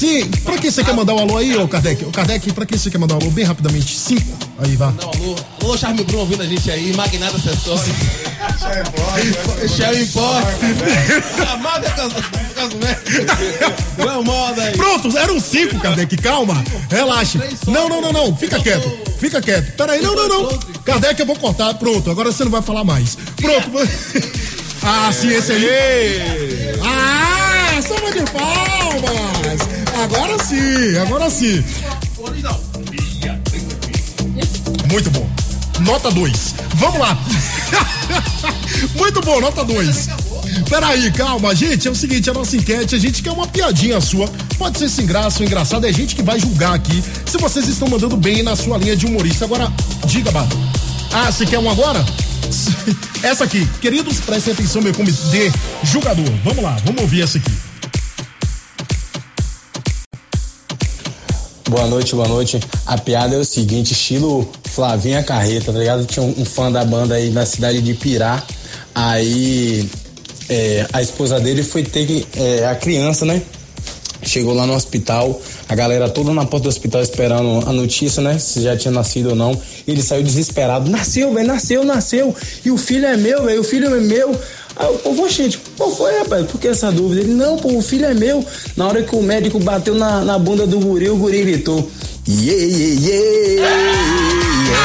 Sim, 0.00 0.30
pra 0.44 0.56
quem 0.56 0.70
você 0.70 0.82
quer 0.82 0.94
mandar 0.94 1.12
um 1.12 1.18
alô 1.18 1.36
aí, 1.36 1.54
ô 1.58 1.68
Kardec? 1.68 2.02
Ô 2.06 2.10
Kardec, 2.10 2.50
pra 2.54 2.64
quem 2.64 2.78
você 2.78 2.90
quer 2.90 2.96
mandar 2.96 3.16
um 3.16 3.18
alô 3.18 3.30
bem 3.32 3.44
rapidamente? 3.44 3.94
Cinco. 3.94 4.32
Aí, 4.58 4.74
vá. 4.74 4.92
Não, 4.92 5.10
alô, 5.10 5.36
alô, 5.60 5.76
Charme 5.76 6.02
Bruno 6.04 6.20
ouvindo 6.20 6.42
a 6.42 6.46
gente 6.46 6.70
aí, 6.70 6.96
Magnata 6.96 7.36
Acessório. 7.36 7.94
Shell 9.68 10.00
Import. 10.00 10.46
Amada 11.52 11.94
Não 13.98 14.10
é 14.10 14.24
moda 14.24 14.62
aí. 14.62 14.72
Pronto, 14.72 15.18
eram 15.18 15.38
cinco, 15.38 15.78
Kardec, 15.78 16.16
calma. 16.16 16.64
Relaxa. 16.88 17.38
Não, 17.66 17.86
não, 17.86 18.00
não, 18.00 18.10
não. 18.10 18.34
Fica 18.34 18.58
quieto. 18.58 18.90
Fica 19.18 19.42
quieto. 19.42 19.76
Peraí, 19.76 20.00
não, 20.00 20.16
não, 20.16 20.28
não. 20.28 20.58
Kardec, 20.82 21.20
eu 21.20 21.26
vou 21.26 21.36
cortar. 21.36 21.74
Pronto, 21.74 22.10
agora 22.10 22.32
você 22.32 22.42
não 22.42 22.50
vai 22.50 22.62
falar 22.62 22.84
mais. 22.84 23.18
Pronto. 23.36 23.70
Ah, 24.82 25.12
sim, 25.12 25.28
esse 25.28 25.52
aí. 25.52 26.74
Ah, 26.82 27.82
salva 27.82 28.10
de 28.12 28.22
palmas. 28.32 29.39
Agora 30.02 30.42
sim, 30.42 30.96
agora 30.96 31.28
sim. 31.28 31.62
Muito 34.90 35.10
bom. 35.10 35.28
Nota 35.80 36.10
2. 36.10 36.54
Vamos 36.76 36.98
lá. 36.98 37.18
Muito 38.96 39.20
bom, 39.20 39.40
nota 39.40 39.62
2. 39.62 40.08
Peraí, 40.68 41.10
calma, 41.12 41.54
gente. 41.54 41.86
É 41.86 41.90
o 41.90 41.94
seguinte, 41.94 42.30
a 42.30 42.32
nossa 42.32 42.56
enquete, 42.56 42.94
a 42.94 42.98
gente 42.98 43.22
quer 43.22 43.30
uma 43.30 43.46
piadinha 43.46 44.00
sua. 44.00 44.26
Pode 44.56 44.78
ser 44.78 44.88
sem 44.88 45.04
graça 45.04 45.40
ou 45.40 45.46
engraçado, 45.46 45.84
é 45.84 45.90
a 45.90 45.92
gente 45.92 46.16
que 46.16 46.22
vai 46.22 46.40
julgar 46.40 46.74
aqui 46.74 47.02
se 47.26 47.36
vocês 47.36 47.68
estão 47.68 47.86
mandando 47.86 48.16
bem 48.16 48.42
na 48.42 48.56
sua 48.56 48.78
linha 48.78 48.96
de 48.96 49.04
humorista. 49.04 49.44
Agora, 49.44 49.70
diga, 50.06 50.30
Bato. 50.30 50.56
Ah, 51.12 51.30
você 51.30 51.44
quer 51.44 51.58
um 51.58 51.70
agora? 51.70 52.04
Essa 53.22 53.44
aqui. 53.44 53.68
Queridos, 53.80 54.18
prestem 54.20 54.54
atenção, 54.54 54.80
meu 54.80 54.94
comitê 54.94 55.52
julgador. 55.84 56.30
Vamos 56.42 56.62
lá, 56.62 56.76
vamos 56.84 57.02
ouvir 57.02 57.22
essa 57.22 57.36
aqui. 57.36 57.50
Boa 61.70 61.86
noite, 61.86 62.16
boa 62.16 62.26
noite. 62.26 62.58
A 62.84 62.98
piada 62.98 63.36
é 63.36 63.38
o 63.38 63.44
seguinte, 63.44 63.92
estilo 63.92 64.50
Flavinha 64.64 65.22
Carreta, 65.22 65.72
tá 65.72 65.78
ligado? 65.78 66.04
Tinha 66.04 66.20
um, 66.20 66.34
um 66.38 66.44
fã 66.44 66.70
da 66.70 66.84
banda 66.84 67.14
aí 67.14 67.30
na 67.30 67.46
cidade 67.46 67.80
de 67.80 67.94
Pirá. 67.94 68.42
Aí 68.92 69.88
é, 70.48 70.84
a 70.92 71.00
esposa 71.00 71.38
dele 71.38 71.62
foi 71.62 71.84
ter 71.84 72.26
é, 72.34 72.66
a 72.66 72.74
criança, 72.74 73.24
né? 73.24 73.40
Chegou 74.20 74.52
lá 74.52 74.66
no 74.66 74.74
hospital, 74.74 75.40
a 75.68 75.74
galera 75.76 76.08
toda 76.08 76.32
na 76.32 76.44
porta 76.44 76.64
do 76.64 76.68
hospital 76.70 77.02
esperando 77.02 77.64
a 77.64 77.72
notícia, 77.72 78.20
né? 78.20 78.36
Se 78.36 78.62
já 78.62 78.76
tinha 78.76 78.90
nascido 78.90 79.30
ou 79.30 79.36
não. 79.36 79.56
Ele 79.86 80.02
saiu 80.02 80.24
desesperado. 80.24 80.90
Nasceu, 80.90 81.32
velho, 81.32 81.46
nasceu, 81.46 81.84
nasceu. 81.84 82.34
E 82.64 82.72
o 82.72 82.76
filho 82.76 83.06
é 83.06 83.16
meu, 83.16 83.44
velho, 83.44 83.60
o 83.60 83.64
filho 83.64 83.94
é 83.94 84.00
meu. 84.00 84.36
Aí 84.80 84.88
o 84.88 84.98
povo, 84.98 85.28
gente, 85.28 85.58
pô, 85.76 85.90
foi, 85.90 86.18
rapaz, 86.20 86.46
por 86.46 86.58
que 86.58 86.68
essa 86.68 86.90
dúvida? 86.90 87.20
Ele, 87.20 87.34
não, 87.34 87.58
pô, 87.58 87.76
o 87.76 87.82
filho 87.82 88.06
é 88.06 88.14
meu. 88.14 88.42
Na 88.76 88.88
hora 88.88 89.02
que 89.02 89.14
o 89.14 89.22
médico 89.22 89.60
bateu 89.60 89.94
na, 89.94 90.24
na 90.24 90.38
bunda 90.38 90.66
do 90.66 90.80
guri, 90.80 91.10
o 91.10 91.16
guri 91.16 91.42
gritou. 91.42 91.90
Yeah, 92.26 92.64
yeah, 92.64 93.00
yeah. 93.06 94.80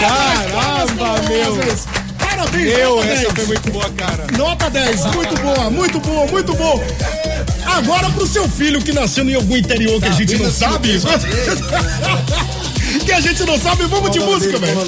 Caramba, 0.00 1.22
meu! 1.28 1.56
Parabéns, 2.18 2.78
Eu, 2.78 2.96
nota 2.96 3.08
essa 3.08 3.22
10. 3.22 3.32
foi 3.34 3.46
muito 3.46 3.70
boa, 3.70 3.90
cara. 3.90 4.26
Nota 4.36 4.70
10, 4.70 5.04
muito 5.14 5.40
boa, 5.40 5.70
muito 5.70 6.00
boa, 6.00 6.26
muito 6.26 6.54
boa. 6.54 6.84
Agora 7.64 8.10
pro 8.10 8.26
seu 8.26 8.48
filho 8.48 8.82
que 8.82 8.92
nasceu 8.92 9.24
em 9.28 9.34
algum 9.34 9.56
interior 9.56 10.00
que 10.00 10.08
a 10.08 10.12
gente 10.12 10.36
não 10.36 10.50
sabe. 10.50 11.00
que 13.04 13.12
a 13.12 13.20
gente 13.20 13.44
não 13.44 13.58
sabe, 13.58 13.84
vamos 13.84 14.10
de 14.10 14.20
música, 14.20 14.58
velho. 14.58 14.78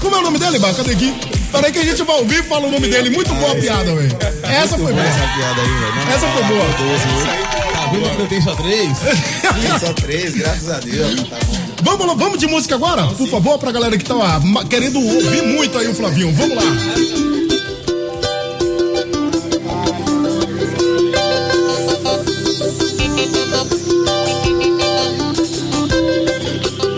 Como 0.00 0.16
é 0.16 0.18
o 0.18 0.22
nome 0.22 0.38
dele, 0.38 0.58
Bar? 0.58 0.74
Cadê 0.74 0.92
aqui? 0.92 1.14
Peraí 1.50 1.72
que 1.72 1.78
a 1.78 1.84
gente 1.84 2.02
vai 2.02 2.16
ouvir 2.16 2.40
e 2.40 2.42
fala 2.42 2.66
o 2.66 2.70
nome 2.70 2.88
dele. 2.88 3.10
Muito 3.10 3.32
boa 3.34 3.52
a 3.52 3.54
piada, 3.54 3.94
velho. 3.94 4.16
Essa 4.42 4.76
foi 4.76 4.92
boa. 4.92 5.04
Essa 5.06 5.26
piada 5.28 5.60
aí, 5.60 5.68
velho. 5.68 6.14
Essa 6.14 6.28
foi 6.28 6.42
boa. 6.44 6.64
Tá 7.72 7.90
vendo 7.90 8.16
que 8.16 8.22
eu 8.22 8.26
tenho 8.26 8.42
só 8.42 8.54
três? 8.56 8.98
Só 9.80 9.92
três, 9.92 10.34
graças 10.34 10.70
a 10.70 10.80
Deus. 10.80 11.22
Tá 11.28 11.36
bom. 11.46 11.64
Vamos, 11.82 12.06
lá, 12.06 12.14
vamos 12.14 12.38
de 12.38 12.46
música 12.46 12.74
agora? 12.74 13.06
Por 13.08 13.28
favor, 13.28 13.58
pra 13.58 13.70
galera 13.70 13.96
que 13.96 14.04
tá 14.04 14.14
querendo 14.68 15.00
ouvir 15.00 15.42
muito 15.42 15.78
aí 15.78 15.86
o 15.86 15.94
Flavinho. 15.94 16.32
Vamos 16.32 16.56
lá. 16.56 16.62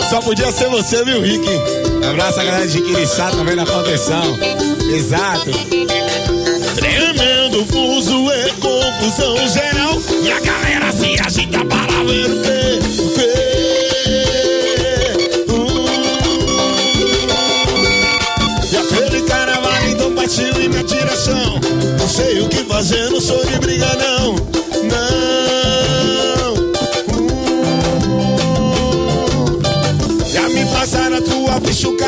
Só 0.08 0.20
podia 0.20 0.52
ser 0.52 0.68
você, 0.68 1.04
viu, 1.04 1.20
Rick? 1.20 1.44
Abraço 2.08 2.38
a 2.38 2.44
galera 2.44 2.66
de 2.66 2.80
Quiriçá 2.80 3.28
também 3.30 3.56
na 3.56 3.66
proteção. 3.66 4.38
Exato. 4.88 5.50
Tremendo 6.76 7.66
fuso 7.66 8.30
é 8.30 8.50
confusão 8.60 9.36
geral. 9.48 10.00
E 10.22 10.30
a 10.30 10.38
galera 10.38 10.92
se 10.92 11.20
agita 11.20 11.64
para 11.64 12.04
ver 12.04 12.30
o 12.30 12.42
quê? 12.42 12.78
Uh. 15.48 15.86
E 18.72 18.76
aquele 18.76 19.22
cara 19.22 19.58
então 19.90 20.14
partiu 20.14 20.62
em 20.62 20.68
minha 20.68 20.84
direção. 20.84 21.60
Não 21.98 22.08
sei 22.08 22.42
o 22.42 22.48
que 22.48 22.62
fazer, 22.64 23.10
não 23.10 23.20
sou 23.20 23.44
de 23.44 23.58
briga, 23.58 23.88
não. 23.96 24.34
Não. 24.34 25.25
official. 31.56 32.05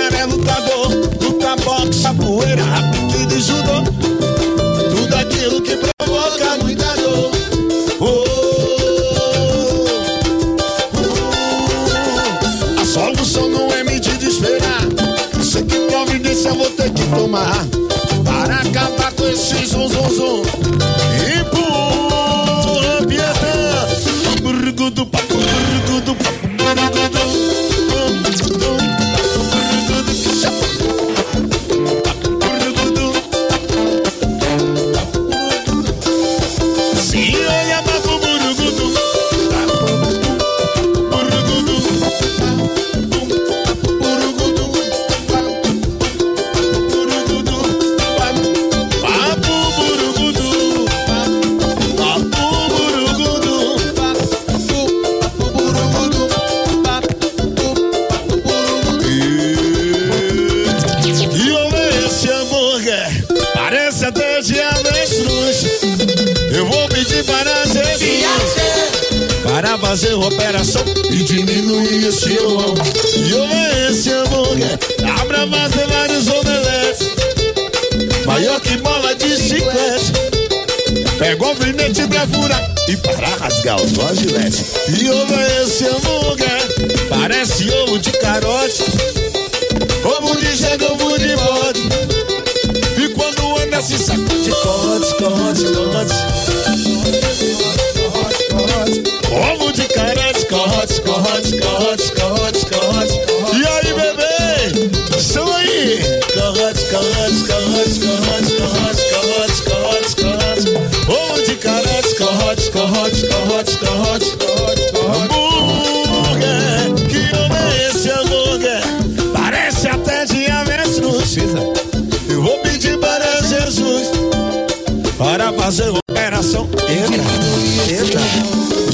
Fazer 125.68 125.90
operação. 125.90 126.66
Eita, 126.88 127.92
eita. 127.92 128.20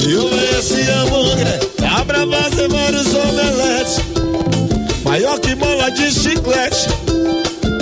E 0.05 0.11
eu 0.11 0.59
esse 0.59 0.81
hambúrguer 0.91 1.59
Dá 1.79 2.03
pra 2.03 2.27
fazer 2.27 2.67
vários 2.67 3.13
omeletes. 3.13 4.01
Maior 5.05 5.39
que 5.39 5.55
bola 5.55 5.89
de 5.91 6.11
chiclete. 6.11 6.89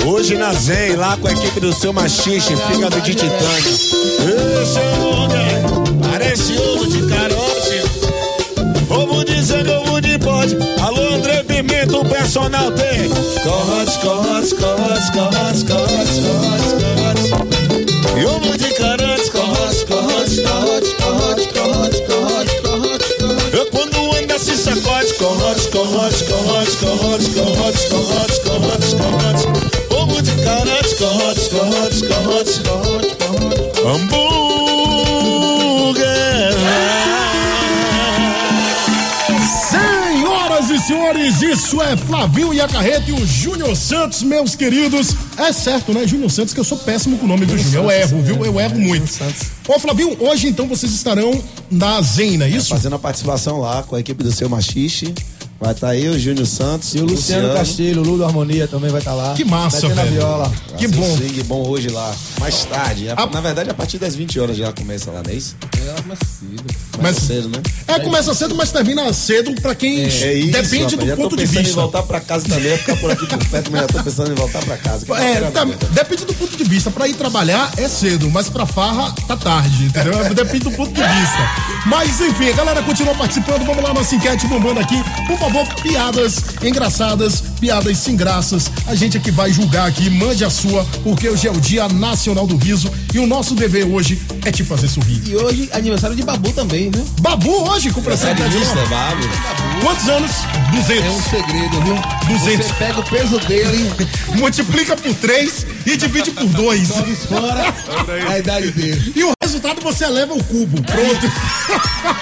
Hoje 0.05 0.37
na 0.37 0.53
Zen, 0.53 0.95
lá 0.95 1.17
com 1.17 1.27
a 1.27 1.31
equipe 1.31 1.59
do 1.59 1.73
seu 1.73 1.91
machixe 1.91 2.55
Fígado 2.55 2.99
de 3.01 3.15
titânio 3.15 3.73
Esse 4.61 4.79
hambúrguer 4.79 6.09
Parece 6.11 6.57
ovo 6.57 6.85
de 6.85 7.01
carote 7.07 8.03
Ovo 8.89 9.23
de 9.23 9.33
ovo 9.71 10.01
de 10.01 10.17
bode. 10.17 10.57
Alô, 10.81 11.15
André 11.15 11.43
Pimenta, 11.43 11.97
o 11.97 12.05
personal 12.05 12.71
tem. 12.71 13.09
Corrote, 13.09 13.99
corrote, 13.99 14.55
corrote, 14.55 15.11
corrote, 15.11 15.65
corrote. 15.65 16.02
E 18.15 18.25
ovo 18.25 18.57
de 18.57 18.73
carote, 18.73 19.31
corrote, 19.31 19.85
corrote, 19.85 20.41
corrote, 20.43 21.47
corrote, 21.47 22.01
corrote. 22.61 23.57
Eu 23.57 23.65
quando 23.71 24.15
anda 24.15 24.37
se 24.37 24.55
sacode, 24.55 25.13
corrote, 25.13 25.67
corrote, 25.69 26.23
corrote, 26.25 26.77
corrote, 26.77 27.29
de. 27.35 28.33
Isso 41.15 41.81
é 41.81 41.95
Flavinho 41.95 42.53
e 42.53 42.59
a 42.59 42.67
Carreta 42.67 43.09
e 43.09 43.13
o 43.13 43.25
Júnior 43.25 43.75
Santos, 43.75 44.23
meus 44.23 44.55
queridos. 44.55 45.15
É 45.37 45.51
certo, 45.53 45.93
né, 45.93 46.05
Júnior 46.07 46.29
Santos, 46.31 46.53
que 46.53 46.59
eu 46.59 46.63
sou 46.63 46.77
péssimo 46.77 47.17
com 47.17 47.25
o 47.25 47.27
nome 47.27 47.45
do 47.45 47.57
Júnior. 47.57 47.85
Eu 47.85 47.91
erro, 47.91 48.21
viu? 48.21 48.45
Eu 48.45 48.59
erro 48.59 48.79
muito. 48.79 49.05
Ô, 49.67 49.79
Flavinho, 49.79 50.17
hoje 50.19 50.47
então 50.47 50.67
vocês 50.67 50.91
estarão 50.93 51.41
na 51.69 52.01
Zena, 52.01 52.45
é 52.45 52.49
isso? 52.49 52.69
Fazendo 52.69 52.95
a 52.95 52.99
participação 52.99 53.59
lá 53.59 53.83
com 53.83 53.95
a 53.95 53.99
equipe 53.99 54.23
do 54.23 54.31
seu 54.31 54.49
machixe. 54.49 55.13
Vai 55.59 55.71
estar 55.71 55.95
eu, 55.95 56.19
Júnior 56.19 56.45
Santos. 56.45 56.93
E 56.93 56.99
o 56.99 57.05
Luciano 57.05 57.53
Castilho, 57.53 58.01
o 58.01 58.03
Lulu 58.03 58.17
do 58.17 58.25
Harmonia 58.25 58.67
também 58.67 58.89
vai 58.89 58.99
estar 58.99 59.13
lá. 59.13 59.33
Que 59.33 59.45
massa, 59.45 59.85
a 59.87 59.89
velho. 59.89 60.11
viola. 60.11 60.51
Que 60.77 60.87
Vai 60.87 60.99
bom. 60.99 61.15
swing 61.17 61.43
bom 61.43 61.67
hoje 61.69 61.87
lá. 61.89 62.13
Mais 62.39 62.65
tarde. 62.65 63.07
A- 63.09 63.25
Na 63.27 63.39
verdade, 63.39 63.69
a 63.69 63.73
partir 63.73 63.97
das 63.97 64.13
20 64.13 64.37
horas 64.41 64.57
já 64.57 64.73
começa 64.73 65.09
lá, 65.09 65.21
não 65.25 65.31
é 65.31 65.35
isso? 65.35 65.55
Cedo. 66.15 66.63
Mais 67.01 67.15
Mas- 67.15 67.23
cedo, 67.27 67.49
né? 67.49 67.61
É, 67.87 67.99
começa 67.99 68.33
cedo, 68.33 68.55
mas 68.55 68.71
termina 68.71 69.11
cedo 69.13 69.53
pra 69.61 69.73
quem 69.75 70.01
É 70.01 70.07
isso, 70.07 70.51
depende 70.51 70.95
rapaz. 70.95 71.09
do 71.11 71.15
ponto 71.17 71.29
tô 71.29 71.35
de 71.35 71.41
pensando 71.43 71.59
em 71.59 71.63
vista. 71.63 71.81
voltar 71.81 72.03
pra 72.03 72.19
casa 72.19 72.45
também, 72.47 72.71
ia 72.71 72.77
ficar 72.77 72.95
por 72.97 73.11
aqui 73.11 73.25
por 73.27 73.45
perto, 73.45 73.71
mas 73.71 73.81
já 73.81 73.87
tô 73.87 74.03
pensando 74.03 74.31
em 74.31 74.35
voltar 74.35 74.59
pra 74.63 74.77
casa. 74.77 75.05
Que 75.05 75.11
É, 75.11 75.41
tá- 75.51 75.65
depende 75.91 76.25
do 76.25 76.33
ponto 76.33 76.55
de 76.57 76.63
vista. 76.63 76.91
Pra 76.91 77.07
ir 77.07 77.13
trabalhar 77.15 77.71
é 77.77 77.87
cedo, 77.87 78.29
mas 78.29 78.49
pra 78.49 78.65
farra 78.65 79.13
tá 79.27 79.35
tarde, 79.37 79.85
entendeu? 79.85 80.33
Depende 80.33 80.63
do 80.65 80.71
ponto 80.71 80.91
de 80.93 81.01
vista. 81.01 81.49
Mas 81.85 82.19
enfim, 82.21 82.49
a 82.49 82.53
galera 82.53 82.81
continua 82.83 83.15
participando. 83.15 83.65
Vamos 83.65 83.83
lá, 83.83 83.93
nossa 83.93 84.15
enquete 84.15 84.47
bombando 84.47 84.79
aqui. 84.79 84.95
Por 85.27 85.37
favor, 85.39 85.65
piadas 85.81 86.43
engraçadas, 86.61 87.41
piadas 87.59 87.97
sem 87.97 88.15
graças. 88.15 88.69
A 88.87 88.95
gente 88.95 89.17
aqui 89.17 89.31
vai 89.31 89.51
julgar 89.51 89.87
aqui. 89.87 90.09
Mande 90.09 90.43
a 90.43 90.49
sua, 90.49 90.85
porque 91.03 91.29
hoje 91.29 91.47
é 91.47 91.51
o 91.51 91.59
Dia 91.59 91.87
Nacional 91.87 92.45
do 92.45 92.57
Riso 92.57 92.91
e 93.13 93.19
o 93.19 93.27
nosso 93.27 93.55
dever 93.55 93.85
hoje 93.85 94.21
é 94.45 94.51
te 94.51 94.63
fazer 94.63 94.87
sorrir. 94.87 95.21
E 95.25 95.35
hoje, 95.35 95.69
aniversário 95.73 96.15
de 96.15 96.23
Babu 96.23 96.51
também, 96.51 96.89
né? 96.89 97.03
Babu 97.21 97.69
hoje 97.69 97.89
com 97.91 98.01
presente 98.01 98.41
É 98.41 98.45
é 98.45 98.49
novo. 98.49 98.75
Babu. 98.89 99.23
Quantos 99.81 100.09
anos? 100.09 100.31
200. 100.71 101.05
É 101.05 101.09
um 101.09 101.21
segredo, 101.21 101.81
viu? 101.81 101.95
200. 102.37 102.65
Você 102.65 102.73
pega 102.73 102.99
o 102.99 103.03
peso 103.03 103.39
dele, 103.39 103.91
Multiplica 104.35 104.95
por 104.95 105.13
3 105.13 105.65
e 105.85 105.97
divide 105.97 106.31
por 106.31 106.45
2. 106.47 106.87
joga 106.87 107.15
fora 107.15 107.73
a 108.29 108.39
idade 108.39 108.71
dele. 108.71 109.13
E 109.15 109.23
o 109.23 109.31
resultado 109.41 109.81
você 109.81 110.05
eleva 110.05 110.33
o 110.33 110.43
cubo. 110.43 110.81
Pronto. 110.83 111.31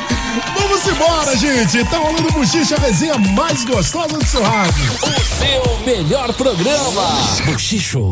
Vamos 0.55 0.87
embora, 0.87 1.37
gente. 1.37 1.83
Tá 1.85 1.97
rolando 1.97 2.31
bochicha, 2.31 2.75
a 2.75 2.79
resenha 2.79 3.17
mais 3.17 3.63
gostosa 3.65 4.17
do 4.17 4.25
seu 4.25 4.41
rádio. 4.41 4.85
O 5.01 5.23
seu 5.25 5.79
melhor 5.85 6.33
programa. 6.33 7.03
Bochicho. 7.45 8.09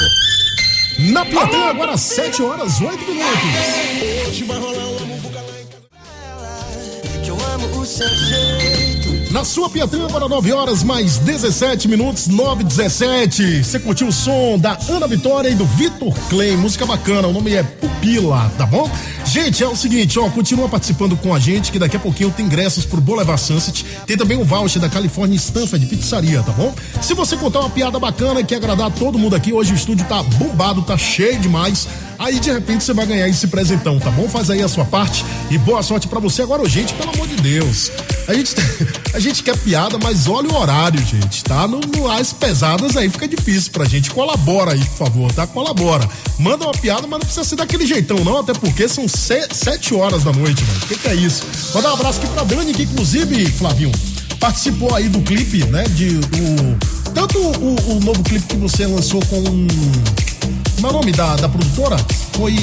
Na 0.99 1.25
Piatã, 1.25 1.69
agora 1.69 1.95
7 1.97 2.43
horas, 2.43 2.81
8 2.81 3.05
minutos. 3.05 4.27
Hoje 4.27 4.43
vai 4.43 4.59
rolar 4.59 4.85
um 4.85 5.05
muvuca 5.05 5.39
lá 5.39 5.61
em 5.61 5.65
casa. 5.67 7.21
Que 7.23 7.29
eu 7.29 7.37
amo 7.53 7.79
o 7.79 7.85
seu 7.85 8.07
jeito. 8.09 8.88
Na 9.31 9.45
sua 9.45 9.69
Piatã, 9.69 10.05
agora 10.05 10.27
9 10.27 10.51
horas, 10.51 10.83
mais 10.83 11.19
17 11.19 11.87
minutos, 11.87 12.27
9 12.27 12.63
17. 12.63 13.63
Você 13.63 13.79
curtiu 13.79 14.07
o 14.07 14.11
som 14.11 14.57
da 14.57 14.75
Ana 14.89 15.07
Vitória 15.07 15.49
e 15.49 15.55
do 15.55 15.65
Vitor 15.65 16.11
Clay. 16.29 16.57
Música 16.57 16.83
bacana, 16.83 17.27
o 17.27 17.33
nome 17.33 17.53
é 17.53 17.61
Pupila, 17.61 18.51
tá 18.57 18.65
bom? 18.65 18.89
Gente, 19.25 19.63
é 19.63 19.67
o 19.67 19.75
seguinte, 19.75 20.17
ó, 20.17 20.27
continua 20.31 20.67
participando 20.67 21.15
com 21.15 21.31
a 21.31 21.37
gente, 21.37 21.71
que 21.71 21.77
daqui 21.77 21.95
a 21.95 21.99
pouquinho 21.99 22.31
tem 22.31 22.47
ingressos 22.47 22.85
pro 22.85 22.99
Boulevard 22.99 23.39
Sunset. 23.39 23.85
Tem 24.07 24.17
também 24.17 24.41
o 24.41 24.43
voucher 24.43 24.81
da 24.81 24.89
California 24.89 25.35
Stanford 25.35 25.85
Pizzaria, 25.85 26.41
tá 26.41 26.51
bom? 26.51 26.73
Se 26.99 27.13
você 27.13 27.37
contar 27.37 27.59
uma 27.59 27.69
piada 27.69 27.99
bacana 27.99 28.43
que 28.43 28.55
agradar 28.55 28.89
todo 28.89 29.19
mundo 29.19 29.35
aqui, 29.35 29.53
hoje 29.53 29.73
o 29.73 29.75
estúdio 29.75 30.07
tá 30.07 30.23
bombado, 30.23 30.81
tá 30.81 30.97
cheio 30.97 31.39
demais. 31.39 31.87
Aí 32.17 32.39
de 32.39 32.51
repente 32.51 32.83
você 32.83 32.93
vai 32.93 33.05
ganhar 33.05 33.29
esse 33.29 33.45
presentão, 33.45 33.99
tá 33.99 34.09
bom? 34.09 34.27
Faz 34.27 34.49
aí 34.49 34.63
a 34.63 34.67
sua 34.67 34.85
parte 34.85 35.23
e 35.51 35.57
boa 35.59 35.83
sorte 35.83 36.07
pra 36.07 36.19
você. 36.19 36.41
Agora, 36.41 36.67
gente, 36.67 36.95
pelo 36.95 37.11
amor 37.11 37.27
de 37.27 37.35
Deus. 37.35 37.91
A 38.29 38.33
gente, 38.35 38.53
a 39.11 39.19
gente 39.19 39.41
quer 39.41 39.57
piada, 39.57 39.97
mas 39.97 40.27
olha 40.27 40.47
o 40.49 40.55
horário, 40.55 41.03
gente, 41.03 41.43
tá? 41.43 41.67
No, 41.67 41.79
no 41.79 42.07
as 42.07 42.31
pesadas 42.31 42.95
aí 42.95 43.09
fica 43.09 43.27
difícil 43.27 43.71
pra 43.71 43.85
gente. 43.85 44.11
Colabora 44.11 44.73
aí, 44.73 44.79
por 44.79 44.97
favor, 44.97 45.33
tá? 45.33 45.47
Colabora. 45.47 46.07
Manda 46.37 46.65
uma 46.65 46.73
piada, 46.73 47.01
mas 47.07 47.11
não 47.11 47.19
precisa 47.21 47.43
ser 47.43 47.55
daquele 47.55 47.87
jeitão, 47.87 48.23
não, 48.23 48.37
até 48.37 48.53
porque 48.53 48.87
são 48.87 49.07
se, 49.07 49.47
sete 49.51 49.95
horas 49.95 50.23
da 50.25 50.31
noite, 50.31 50.63
mano. 50.63 50.79
O 50.83 50.87
que, 50.87 50.95
que 50.95 51.07
é 51.07 51.15
isso? 51.15 51.43
Vou 51.73 51.81
dar 51.81 51.89
um 51.89 51.93
abraço 51.95 52.19
aqui 52.19 52.27
pra 52.31 52.43
Dani, 52.43 52.71
que 52.71 52.83
inclusive, 52.83 53.47
Flavinho, 53.47 53.91
participou 54.39 54.93
aí 54.93 55.09
do 55.09 55.21
clipe, 55.21 55.65
né? 55.65 55.83
De 55.85 56.17
o, 56.17 57.11
tanto 57.15 57.39
o, 57.39 57.95
o 57.95 57.99
novo 58.01 58.21
clipe 58.21 58.45
que 58.45 58.57
você 58.57 58.85
lançou 58.85 59.25
com. 59.25 59.41
Como 60.75 60.87
é 60.87 60.89
o 60.91 60.93
nome 60.93 61.11
da, 61.13 61.35
da 61.35 61.49
produtora? 61.49 61.97
Foi 62.33 62.53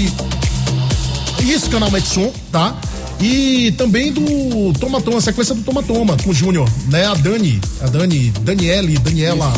isso, 1.40 1.68
canal 1.70 1.90
Metson, 1.90 2.32
tá? 2.52 2.78
E 3.20 3.72
também 3.72 4.12
do 4.12 4.72
Toma 4.78 5.00
Toma, 5.00 5.18
a 5.18 5.20
sequência 5.20 5.54
do 5.54 5.62
Toma 5.62 5.82
Toma 5.82 6.16
com 6.22 6.30
o 6.30 6.34
Júnior, 6.34 6.68
né? 6.88 7.06
A 7.06 7.14
Dani, 7.14 7.60
a 7.80 7.86
Dani, 7.86 8.30
Daniele, 8.42 8.98
Daniela, 8.98 9.52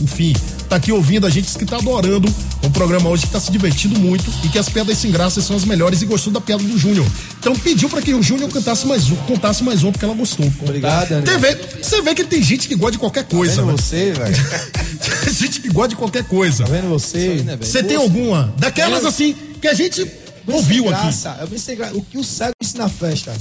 enfim, 0.00 0.34
tá 0.68 0.76
aqui 0.76 0.92
ouvindo 0.92 1.26
a 1.26 1.30
gente 1.30 1.50
que 1.56 1.64
tá 1.64 1.76
adorando 1.78 2.32
o 2.62 2.70
programa 2.70 3.08
hoje, 3.08 3.26
que 3.26 3.32
tá 3.32 3.40
se 3.40 3.50
divertindo 3.50 3.98
muito 3.98 4.30
e 4.44 4.48
que 4.48 4.58
as 4.58 4.68
piadas 4.68 4.98
sem 4.98 5.10
graça 5.10 5.40
são 5.40 5.56
as 5.56 5.64
melhores 5.64 6.02
e 6.02 6.06
gostou 6.06 6.30
da 6.30 6.42
piada 6.42 6.62
do 6.62 6.78
Júnior. 6.78 7.06
Então 7.38 7.54
pediu 7.56 7.88
pra 7.88 8.02
que 8.02 8.12
o 8.12 8.22
Júnior 8.22 8.50
cantasse 8.50 8.86
mais 8.86 9.10
um, 9.10 9.16
contasse 9.16 9.64
mais 9.64 9.82
um, 9.82 9.90
porque 9.90 10.04
ela 10.04 10.14
gostou. 10.14 10.52
Obrigado, 10.60 11.08
Dani. 11.08 11.26
Você 11.26 11.38
vê, 11.38 11.58
você 11.82 12.02
vê 12.02 12.14
que 12.14 12.24
tem 12.24 12.42
gente 12.42 12.68
que 12.68 12.74
gosta 12.74 12.92
de 12.92 12.98
qualquer 12.98 13.24
coisa, 13.24 13.56
Tá 13.56 13.62
vendo 13.62 13.70
né? 13.72 13.76
você, 13.78 14.12
velho? 14.12 14.80
Tem 15.24 15.32
gente 15.32 15.60
que 15.60 15.68
gosta 15.70 15.88
de 15.88 15.96
qualquer 15.96 16.24
coisa. 16.24 16.64
Tá 16.64 16.70
vendo 16.70 16.88
você? 16.88 17.42
Você 17.60 17.82
tem 17.82 17.96
alguma? 17.96 18.52
Daquelas 18.58 19.04
assim 19.04 19.34
que 19.60 19.66
a 19.68 19.74
gente 19.74 20.04
ouviu 20.46 20.88
aqui. 20.88 21.02
Graça, 21.02 21.38
eu 21.40 21.48
me 21.48 21.58
sem 21.58 21.76
graça. 21.76 21.96
O 21.96 22.02
que 22.02 22.18
o 22.18 22.24
cego 22.24 22.52
disse 22.60 22.76
na 22.76 22.88
festa? 22.88 23.34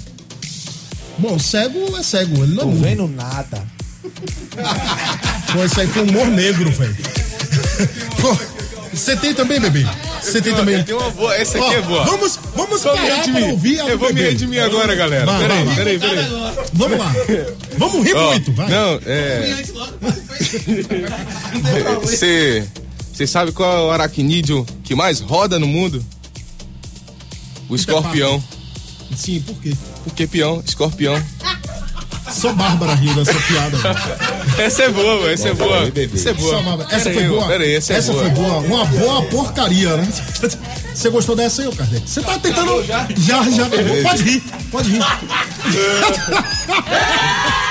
Bom, 1.18 1.38
cego 1.38 1.98
é 1.98 2.04
cego, 2.04 2.44
ele 2.44 2.56
não 2.56 2.72
Tô 2.72 2.78
vendo 2.78 3.08
nada. 3.08 3.62
Pô, 5.54 5.66
isso 5.66 5.80
aí 5.80 5.88
foi 5.88 6.04
humor 6.04 6.28
negro, 6.28 6.70
velho. 6.72 6.96
Pô, 8.22 8.38
Você 8.94 9.16
tem 9.16 9.34
também, 9.34 9.60
bebê? 9.60 9.86
Você 10.22 10.42
tem 10.42 10.54
também? 10.54 10.84
Tem 10.84 10.96
uma 10.96 11.10
boa, 11.12 11.36
essa 11.36 11.58
aqui 11.58 11.76
é 11.76 11.82
boa. 11.82 12.04
Vamos, 12.06 12.40
vamos 12.56 12.84
Vou 12.84 12.96
parar 12.96 13.24
pra 13.24 13.40
ouvir 13.46 13.80
a 13.80 13.88
Eu 13.88 13.98
vou 13.98 14.14
me 14.14 14.22
redimir 14.22 14.62
agora, 14.64 14.94
galera. 14.96 15.26
Peraí, 15.40 15.76
peraí, 15.76 16.00
peraí. 16.00 16.26
Vamos 16.74 17.00
lá. 17.00 17.14
Vamos 17.78 18.06
rir 18.06 18.16
muito, 18.16 18.52
vai. 18.54 18.70
Não, 18.70 19.00
é. 19.06 19.56
Você. 22.02 22.68
Você 23.14 23.28
sabe 23.28 23.52
qual 23.52 23.78
é 23.78 23.82
o 23.82 23.92
aracnídeo 23.92 24.66
que 24.84 24.96
mais 24.96 25.20
roda 25.20 25.60
no 25.60 25.68
mundo? 25.68 26.04
O 27.70 27.76
escorpião. 27.76 28.44
Sim, 29.16 29.42
por 29.42 29.56
quê? 29.58 29.74
Por 30.04 30.14
que 30.14 30.28
peão? 30.28 30.64
Escorpião. 30.66 31.22
Só 32.32 32.54
Bárbara 32.54 32.94
riu 32.94 33.14
dessa 33.16 33.34
piada. 33.34 33.78
Essa 34.58 34.84
é 34.84 34.90
boa, 34.90 35.20
velho, 35.20 35.34
essa 35.34 35.50
é 35.50 35.54
boa. 35.54 35.92
Essa 36.14 36.30
é 36.30 36.34
boa. 36.34 36.88
Essa 36.92 37.14
foi 37.14 37.28
boa? 37.28 37.48
Pera 37.48 37.64
aí, 37.64 37.76
essa 37.76 37.94
é 37.94 38.02
boa. 38.02 38.24
foi 38.24 38.30
boa. 38.32 38.58
Uma 38.60 38.86
boa 38.86 39.22
porcaria, 39.24 39.98
né? 39.98 40.08
Você 40.94 41.10
gostou 41.10 41.36
dessa 41.36 41.62
aí, 41.62 41.68
ô 41.68 41.72
Kardec? 41.72 42.10
Você 42.10 42.22
tá 42.22 42.38
tentando. 42.38 42.84
Já, 42.86 43.08
já. 43.18 43.44
Pode 44.04 44.24
rir, 44.24 44.44
pode 44.72 44.92
rir. 44.92 45.00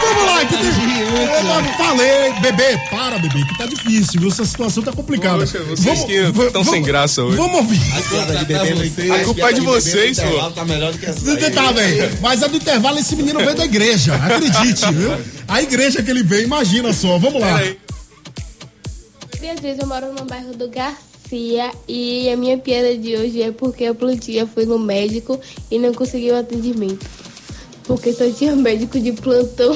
Vamos 0.00 0.26
lá, 0.26 0.44
que 0.44 0.56
tem. 0.56 0.68
Eu 1.08 1.74
falei, 1.76 2.32
bebê, 2.40 2.78
para, 2.90 3.18
bebê, 3.18 3.44
que 3.44 3.58
tá 3.58 3.66
difícil, 3.66 4.20
viu? 4.20 4.30
Essa 4.30 4.44
situação 4.44 4.82
tá 4.82 4.92
complicada. 4.92 5.38
Poxa, 5.38 5.62
vocês 5.64 6.04
que 6.04 6.12
estão 6.12 6.64
sem 6.64 6.82
graça 6.82 7.22
hoje. 7.22 7.36
Vamos 7.36 7.56
ouvir. 7.56 7.78
De 7.78 8.44
bebê 8.44 9.12
A 9.12 9.24
culpa 9.24 9.50
é 9.50 9.52
de 9.52 9.60
vocês, 9.60 10.18
pô. 10.18 10.50
Tá 10.50 10.64
melhor 10.64 10.92
do 10.92 10.98
que 10.98 11.06
essa 11.06 11.30
aí. 11.30 11.50
Tá, 11.50 11.72
velho. 11.72 12.18
Mas 12.20 12.42
a 12.42 12.46
do 12.46 12.56
intervalo, 12.56 12.98
esse 12.98 13.16
menino 13.16 13.38
veio 13.38 13.54
da 13.54 13.64
igreja. 13.64 14.14
Acredite, 14.14 14.86
viu? 14.92 15.10
A 15.46 15.62
igreja 15.62 16.02
que 16.02 16.10
ele 16.10 16.22
veio, 16.22 16.44
imagina 16.44 16.92
só. 16.92 17.18
Vamos 17.18 17.40
lá. 17.40 17.60
Beatriz, 19.40 19.78
eu 19.78 19.86
moro 19.86 20.12
no 20.12 20.24
bairro 20.24 20.52
do 20.52 20.68
Garcia 20.68 21.70
e 21.86 22.28
a 22.28 22.36
minha 22.36 22.58
piada 22.58 22.96
de 22.96 23.16
hoje 23.16 23.42
é 23.42 23.52
porque 23.52 23.86
a 23.86 23.94
Plutinha 23.94 24.46
foi 24.46 24.66
no 24.66 24.78
médico 24.78 25.40
e 25.70 25.78
não 25.78 25.94
conseguiu 25.94 26.36
atendimento. 26.36 27.06
Porque 27.88 28.12
só 28.12 28.30
tinha 28.30 28.54
médico 28.54 29.00
de 29.00 29.12
plantão. 29.12 29.74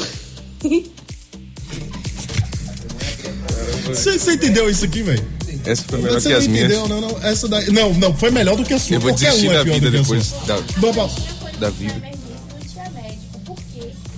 Você, 3.86 4.18
você 4.18 4.32
entendeu 4.34 4.68
isso 4.70 4.84
aqui, 4.84 5.02
velho? 5.02 5.24
Essa 5.64 5.82
foi 5.84 5.98
melhor 6.00 6.20
Você 6.20 6.28
que 6.28 6.34
as 6.34 6.46
minhas. 6.46 6.70
entendeu, 6.72 6.88
não, 6.88 7.00
não. 7.00 7.22
Essa 7.24 7.48
daí. 7.48 7.70
Não, 7.70 7.92
não, 7.94 8.14
foi 8.14 8.30
melhor 8.30 8.54
do 8.56 8.64
que 8.64 8.74
a 8.74 8.78
sua. 8.78 8.96
Eu 8.96 9.00
vou 9.00 9.10
Qualquer 9.12 9.26
desistir 9.30 9.46
uma 9.48 9.54
é 9.54 9.58
da 9.58 9.64
pior 9.64 9.74
vida 9.74 9.90
depois 9.90 10.30
da, 10.46 10.56
Vamos- 10.78 11.12
da 11.58 11.70
vida. 11.70 12.12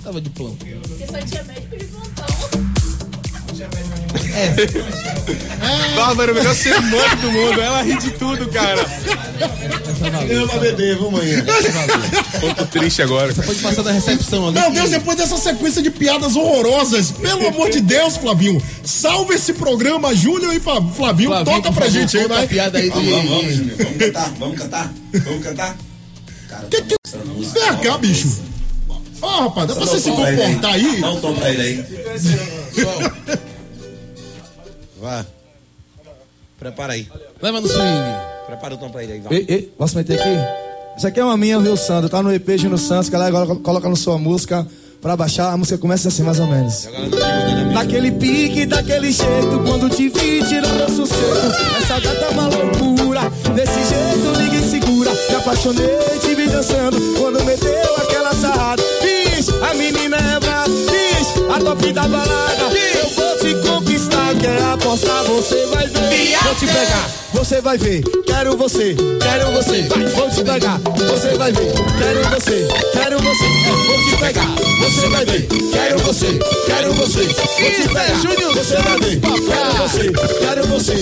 Tava 0.03 0.21
de 0.21 0.29
plano. 0.29 0.55
Porque 0.57 1.07
só 1.07 1.17
tinha 1.25 1.43
médico 1.45 1.77
de 1.77 1.85
plantão. 1.85 1.94
Bárbara, 5.95 6.31
é 6.31 6.33
o 6.33 6.35
melhor 6.37 6.55
ser 6.55 6.75
humano 6.77 7.15
do 7.21 7.31
mundo. 7.31 7.61
Ela 7.61 7.81
ri 7.81 7.97
de 7.97 8.11
tudo, 8.11 8.47
cara. 8.49 8.85
Eu 10.29 10.47
vou 10.47 10.59
beber, 10.59 10.97
vamos 10.97 11.19
amanhã. 11.19 11.45
Pouco 12.39 12.65
triste 12.67 13.01
agora. 13.01 13.33
Pode 13.33 13.59
passar 13.59 13.81
da 13.81 13.91
recepção 13.91 14.47
ali. 14.47 14.59
Meu 14.59 14.71
Deus, 14.71 14.89
depois 14.89 15.17
dessa 15.17 15.37
sequência 15.37 15.81
de 15.81 15.89
piadas 15.89 16.35
horrorosas, 16.35 17.11
pelo 17.11 17.47
amor 17.47 17.69
de 17.69 17.79
Deus, 17.81 18.17
Flavinho, 18.17 18.61
salve 18.83 19.35
esse 19.35 19.53
programa, 19.53 20.13
Júnior 20.13 20.53
e 20.53 20.59
Flavinho, 20.59 20.93
Flavinho, 20.93 21.45
toca 21.45 21.71
pra 21.71 21.89
gente 21.89 22.17
aí, 22.17 22.27
vai. 22.27 22.43
a 22.43 22.47
piada 22.47 22.77
aí 22.77 22.89
Vamos, 22.89 23.09
vamos, 23.09 23.29
vamos. 23.29 23.55
Júnior. 23.55 23.77
Vamos 23.77 23.97
cantar, 23.97 24.33
vamos 24.37 24.57
cantar. 24.57 24.93
Vamos 25.13 25.43
cantar. 25.43 25.77
Cara, 26.49 26.67
Que 26.69 26.81
que... 26.81 26.95
Vem 27.53 27.77
cá, 27.81 27.97
bicho. 27.97 28.27
Ó, 29.21 29.43
rapaz, 29.43 29.67
dá 29.67 29.75
pra 29.75 29.85
você 29.85 29.99
se 29.99 30.09
comportar 30.09 30.73
aí? 30.73 31.01
Dá 31.01 31.11
um 31.11 31.21
tom 31.21 31.33
pra 31.33 31.49
ele 31.49 31.61
aí. 31.61 31.85
Vá. 35.05 35.23
Prepara 36.57 36.93
aí. 36.93 37.07
Leva 37.39 37.61
no 37.61 37.67
swing. 37.67 38.15
Prepara 38.47 38.73
o 38.73 38.77
tom 38.77 38.89
pra 38.89 39.03
ele 39.03 39.13
aí, 39.13 39.19
vai. 39.19 39.33
Ei, 39.37 39.45
ei, 39.47 39.61
posso 39.77 39.95
meter 39.95 40.19
aqui? 40.19 40.29
Isso 40.97 41.05
aqui 41.05 41.19
é 41.19 41.23
uma 41.23 41.37
minha, 41.37 41.59
viu, 41.59 41.77
Sandro? 41.77 42.09
Tá 42.09 42.23
no 42.23 42.33
EP 42.33 42.57
Gino 42.57 42.75
Santos, 42.75 43.07
galera, 43.09 43.31
coloca- 43.31 43.55
coloca 43.61 43.87
na 43.89 43.95
sua 43.95 44.17
música. 44.17 44.65
Pra 44.99 45.15
baixar, 45.15 45.51
a 45.53 45.57
música 45.57 45.77
começa 45.77 46.07
assim, 46.07 46.23
mais 46.23 46.39
ou 46.39 46.47
menos. 46.47 46.87
Daquele 47.71 48.11
pique, 48.13 48.65
daquele 48.65 49.11
jeito, 49.11 49.61
quando 49.63 49.87
te 49.95 50.09
vi 50.09 50.43
tirando 50.43 50.87
o 50.87 50.89
sossego. 50.89 51.51
Essa 51.77 51.99
gata 51.99 52.25
é 52.25 52.29
uma 52.29 52.47
loucura, 52.47 53.21
desse 53.53 53.83
jeito 53.87 54.39
ninguém 54.39 54.67
segura. 54.67 55.11
Me 55.29 55.35
apaixonei, 55.35 55.87
te 56.19 56.33
vi 56.33 56.47
dançando, 56.47 56.97
quando 57.19 57.43
meteu 57.45 57.95
aquela 57.97 58.33
sarrada. 58.33 58.81
Fiz, 59.01 59.49
a 59.49 59.73
menina 59.75 60.17
é 60.17 60.39
brava, 60.39 60.69
fiz, 60.69 61.27
a 61.55 61.59
top 61.63 61.93
da 61.93 62.07
balada. 62.07 62.63
Eu 62.95 63.09
vou 63.09 63.37
te 63.37 63.53
conquistar, 63.69 63.94
quer 64.45 64.61
apostar, 64.61 65.23
você 65.23 65.65
vai 65.67 65.87
ver. 65.87 66.37
Vou 66.43 66.55
te 66.55 66.67
pegar, 66.67 67.09
você 67.33 67.61
vai 67.61 67.77
ver. 67.77 68.03
Quero 68.27 68.55
você, 68.55 68.95
quero 69.19 69.51
você, 69.51 69.81
vai, 69.83 70.05
vou 70.05 70.29
te 70.29 70.43
pegar, 70.43 70.79
você 70.79 71.35
vai 71.35 71.51
ver. 71.51 71.73
Quero 71.97 72.29
você, 72.29 72.67
quero 72.93 73.19
você, 73.19 73.45
vou 73.87 74.03
te 74.03 74.17
pegar, 74.17 74.55
você 74.79 75.09
vai 75.09 75.25
ver. 75.25 75.47
Quero 75.71 75.99
você, 75.99 76.39
quero 76.65 76.93
você, 76.93 77.23
vou 77.23 77.71
te 77.71 77.87
pegar, 77.87 78.53
você 78.53 78.77
vai 78.81 78.99
ver. 78.99 79.19
Quero 79.19 79.77
você, 79.77 80.11
quero 80.39 80.67
você, 80.67 80.93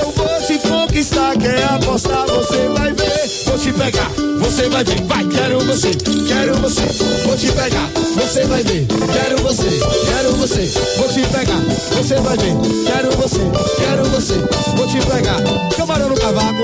eu 0.00 0.10
vou 0.10 0.46
te 0.46 0.58
conquistar, 0.68 1.36
quer 1.38 1.64
apostar, 1.64 2.26
você 2.26 2.68
vai 2.68 2.92
ver. 2.92 3.41
Vou 3.52 3.58
te 3.58 3.70
pegar, 3.70 4.10
você 4.38 4.66
vai 4.70 4.82
ver, 4.82 5.02
vai, 5.02 5.24
quero 5.26 5.58
você, 5.66 5.90
quero 6.26 6.54
você, 6.54 6.80
vou 7.26 7.36
te 7.36 7.52
pegar, 7.52 7.86
você 8.14 8.46
vai 8.46 8.62
ver. 8.62 8.86
Quero 8.86 9.42
você, 9.42 9.68
quero 10.06 10.32
você, 10.36 10.72
vou 10.96 11.08
te 11.08 11.20
pegar, 11.20 11.60
você 11.94 12.14
vai 12.14 12.36
ver. 12.38 12.54
Quero 12.86 13.10
você, 13.14 13.40
quero 13.76 14.04
você, 14.04 14.38
vou 14.74 14.86
te 14.88 15.06
pegar. 15.06 15.36
Camarão 15.76 16.08
no 16.08 16.14
cavaco. 16.14 16.62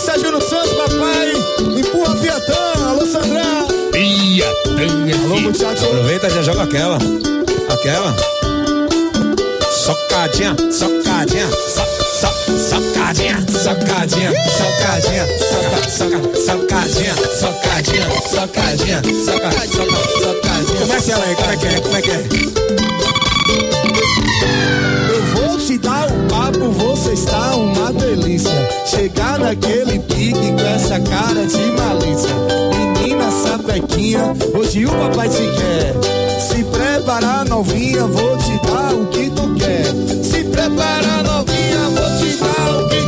Sérgio 0.00 0.30
no 0.30 0.40
Santos, 0.40 0.72
papai. 0.74 1.32
Empurra 1.76 2.14
Piatã, 2.14 2.88
alô 2.88 3.04
Sandrão. 3.04 3.66
Alô, 5.24 5.40
muchacho. 5.40 5.86
Aproveita 5.86 6.28
e 6.28 6.30
já 6.30 6.42
joga 6.42 6.62
aquela. 6.62 6.98
Aquela. 7.68 8.14
Socadinha, 9.72 10.54
socadinha, 10.70 11.48
so, 12.20 12.28
so, 12.58 12.76
socadinha, 12.76 13.40
socadinha, 13.48 14.30
socadinha, 14.58 15.26
soca, 15.38 15.88
soca, 15.88 16.20
socadinha, 16.36 17.14
socadinha, 17.40 18.06
socadinha, 18.28 19.02
soca, 19.24 19.50
soca, 19.50 19.98
socadinha. 20.20 20.80
Começa 20.80 21.12
ela 21.12 21.24
aí, 21.24 21.34
como 21.34 21.50
é 21.50 21.56
que 21.56 21.66
é? 21.66 21.80
Como 21.80 21.96
é 21.96 22.02
que 22.02 22.10
é? 22.10 22.28
Eu 25.14 25.22
vou 25.34 25.58
te 25.58 25.78
dar 25.78 26.08
o 26.08 26.28
papo, 26.28 26.70
você 26.72 27.12
está 27.12 27.56
uma 27.56 27.90
delícia. 27.94 28.68
Chegar 28.84 29.38
naquele 29.38 29.98
pique 30.00 30.52
com 30.52 30.66
essa 30.74 31.00
cara 31.00 31.46
de 31.46 31.72
malícia. 31.72 32.34
Menina 32.76 33.30
sapequinha, 33.30 34.34
hoje 34.54 34.84
o 34.84 34.90
papai 34.90 35.28
te 35.30 35.48
quer. 35.56 35.94
Se 36.38 36.64
prepara 36.64 37.44
novinha, 37.46 38.06
vou 38.06 38.36
te 38.36 38.60
dar 38.66 38.92
o 38.92 39.06
que 39.06 39.30
tu 39.30 39.54
quer. 39.54 40.29
Prepara 40.60 41.22
novinha, 41.22 41.88
vou 41.88 42.18
te 42.18 42.36
dar 42.36 42.76
o 42.76 42.86
quer. 42.90 43.00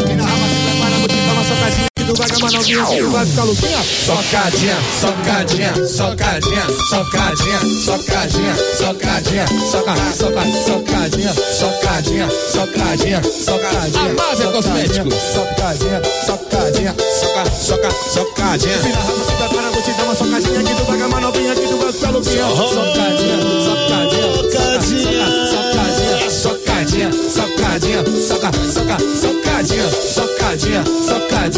Menina 0.00 0.24
rama, 0.24 0.46
se 0.46 0.56
prepara, 0.68 0.96
vou 0.98 1.08
te 1.08 1.16
dar 1.16 1.32
uma 1.32 1.42
socadinha. 1.42 1.86
Que 1.96 2.04
tu 2.04 2.14
vai 2.14 2.28
gamar 2.28 2.52
novinha, 2.52 2.84
que 2.84 2.98
tu 2.98 3.10
vai 3.10 3.24
ficar 3.26 3.44
louquinha. 3.44 3.82
Socadinha, 4.04 4.76
socadinha, 5.00 5.72
socadinha, 5.88 6.66
socadinha, 6.90 7.60
socadinha, 7.86 8.54
socadinha, 8.76 9.46
soca, 9.70 9.96
soca, 10.18 10.42
socadinha, 10.66 11.32
socadinha, 11.32 12.28
socadinha, 12.52 13.22
socadinha. 13.22 14.10
Amável 14.10 14.52
Cosméticos. 14.52 15.14
Socadinha, 15.32 16.02
socadinha. 16.26 16.94
Soca, 17.18 17.50
soca, 17.50 17.90
socadinha. 18.12 18.76
Menina 18.76 19.00
rama, 19.00 19.24
se 19.24 19.32
prepara, 19.32 19.70
vou 19.70 19.82
te 19.82 19.92
dar 19.92 20.04
uma 20.04 20.14
socadinha. 20.14 20.62
Que 20.62 20.74
tu 20.74 20.84
vai 20.84 20.98
gamar 20.98 21.20
novinha, 21.22 21.54
que 21.54 21.68
tu 21.68 21.78
vai 21.78 21.90
ficar 21.90 22.10
louquinha. 22.10 22.44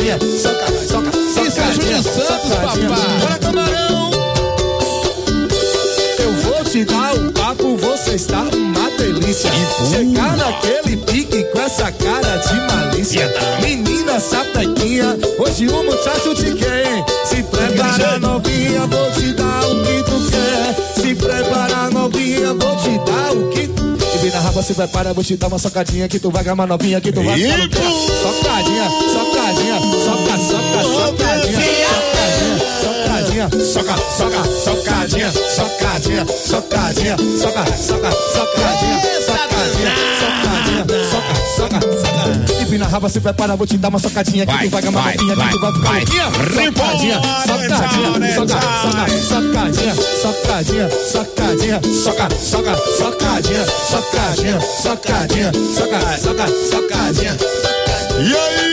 Socadinha, 0.01 0.19
soca, 0.41 0.67
soca, 0.89 1.13
socadinha, 1.51 2.03
socadinha. 2.03 2.89
Bora, 2.89 3.39
camarão! 3.39 4.11
Eu 6.19 6.33
vou 6.43 6.65
te 6.65 6.85
dar 6.85 7.15
o 7.15 7.33
papo, 7.33 7.77
você 7.77 8.15
está 8.15 8.41
uma 8.41 8.91
delícia. 8.97 9.51
Chegar 9.91 10.37
naquele 10.37 10.97
pique 10.97 11.45
com 11.45 11.61
essa 11.61 11.93
cara 11.93 12.37
de 12.39 12.55
malícia. 12.73 13.33
Menina 13.63 14.19
sapequinha, 14.19 15.19
hoje 15.39 15.69
o 15.69 15.85
muchacho 15.85 16.35
te 16.35 16.55
quer. 16.55 17.05
Se 17.27 17.43
prepara 17.43 18.19
novinha, 18.19 18.87
vou 18.87 19.11
te 19.13 19.33
dar 19.35 19.67
o 19.67 19.83
que 19.83 20.03
tu 20.05 20.31
quer. 20.31 21.03
Se 21.03 21.15
prepara 21.15 21.91
novinha, 21.91 22.55
vou 22.55 22.77
te 22.77 22.99
dar 23.05 23.33
o 23.33 23.51
que 23.51 23.69
tu 23.69 23.91
e 24.13 24.19
vem 24.19 24.31
na 24.33 24.41
raba, 24.41 24.61
se 24.61 24.75
prepara, 24.75 25.15
vou 25.15 25.23
te 25.23 25.37
dar 25.37 25.47
uma 25.47 25.59
socadinha 25.59 26.09
que 26.09 26.19
tu 26.19 26.31
vai 26.31 26.43
gamar 26.43 26.67
novinha, 26.67 27.01
que 27.01 27.13
tu 27.13 27.23
vai 27.23 27.39
ficar 27.39 27.81
socadinha, 28.23 28.91
soca, 33.51 33.97
soca, 34.17 34.45
socadinha, 34.65 35.33
socadinha, 35.33 36.27
socadinha, 36.27 37.17
soca, 37.39 37.65
soca, 37.77 38.11
socadinha, 38.33 39.01
socadinha, 39.27 39.93
socadinha, 40.21 40.85
soca, 41.11 41.35
soca, 41.57 41.81
soca. 41.81 42.61
E 42.61 42.65
vem 42.65 42.79
na 42.79 42.87
raba, 42.87 43.09
se 43.09 43.21
prepara, 43.21 43.57
vou 43.57 43.67
te 43.67 43.77
dar 43.77 43.89
uma 43.89 43.99
socadinha 43.99 44.47
que 44.47 44.53
Vai, 44.53 44.69
tu 44.69 44.71
vai 44.71 44.83
gamar 44.83 45.17
novinha, 45.17 45.37
que 45.37 45.51
tu 45.51 45.61
vai 45.61 45.73
ficar 45.73 45.89
vai. 45.89 46.01
Socadinha, 46.01 47.21
socadinha, 47.47 48.35
soca, 48.35 48.61
soca, 48.83 49.07
socadinha, 49.21 49.95
socadinha, 50.23 50.89
socadinha, 51.13 51.81
Soca, 52.03 52.29
soca, 52.37 52.77
socadinha, 52.99 53.67
socadinha, 53.67 54.61
socadinha, 54.61 55.53
soca, 55.75 56.19
soca, 56.19 56.47
socadinha. 56.71 57.37
E 58.19 58.35
aí, 58.35 58.70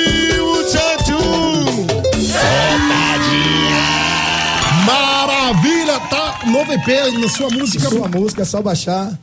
Maravilha, 5.52 5.98
tá? 6.10 6.42
Novo 6.46 6.74
EP 6.74 6.88
na 7.22 7.30
sua 7.30 7.50
música. 7.50 7.88
Sua 7.90 8.08
música 8.10 8.42
é 8.42 8.46
só 8.46 8.62
baixar. 8.62 9.18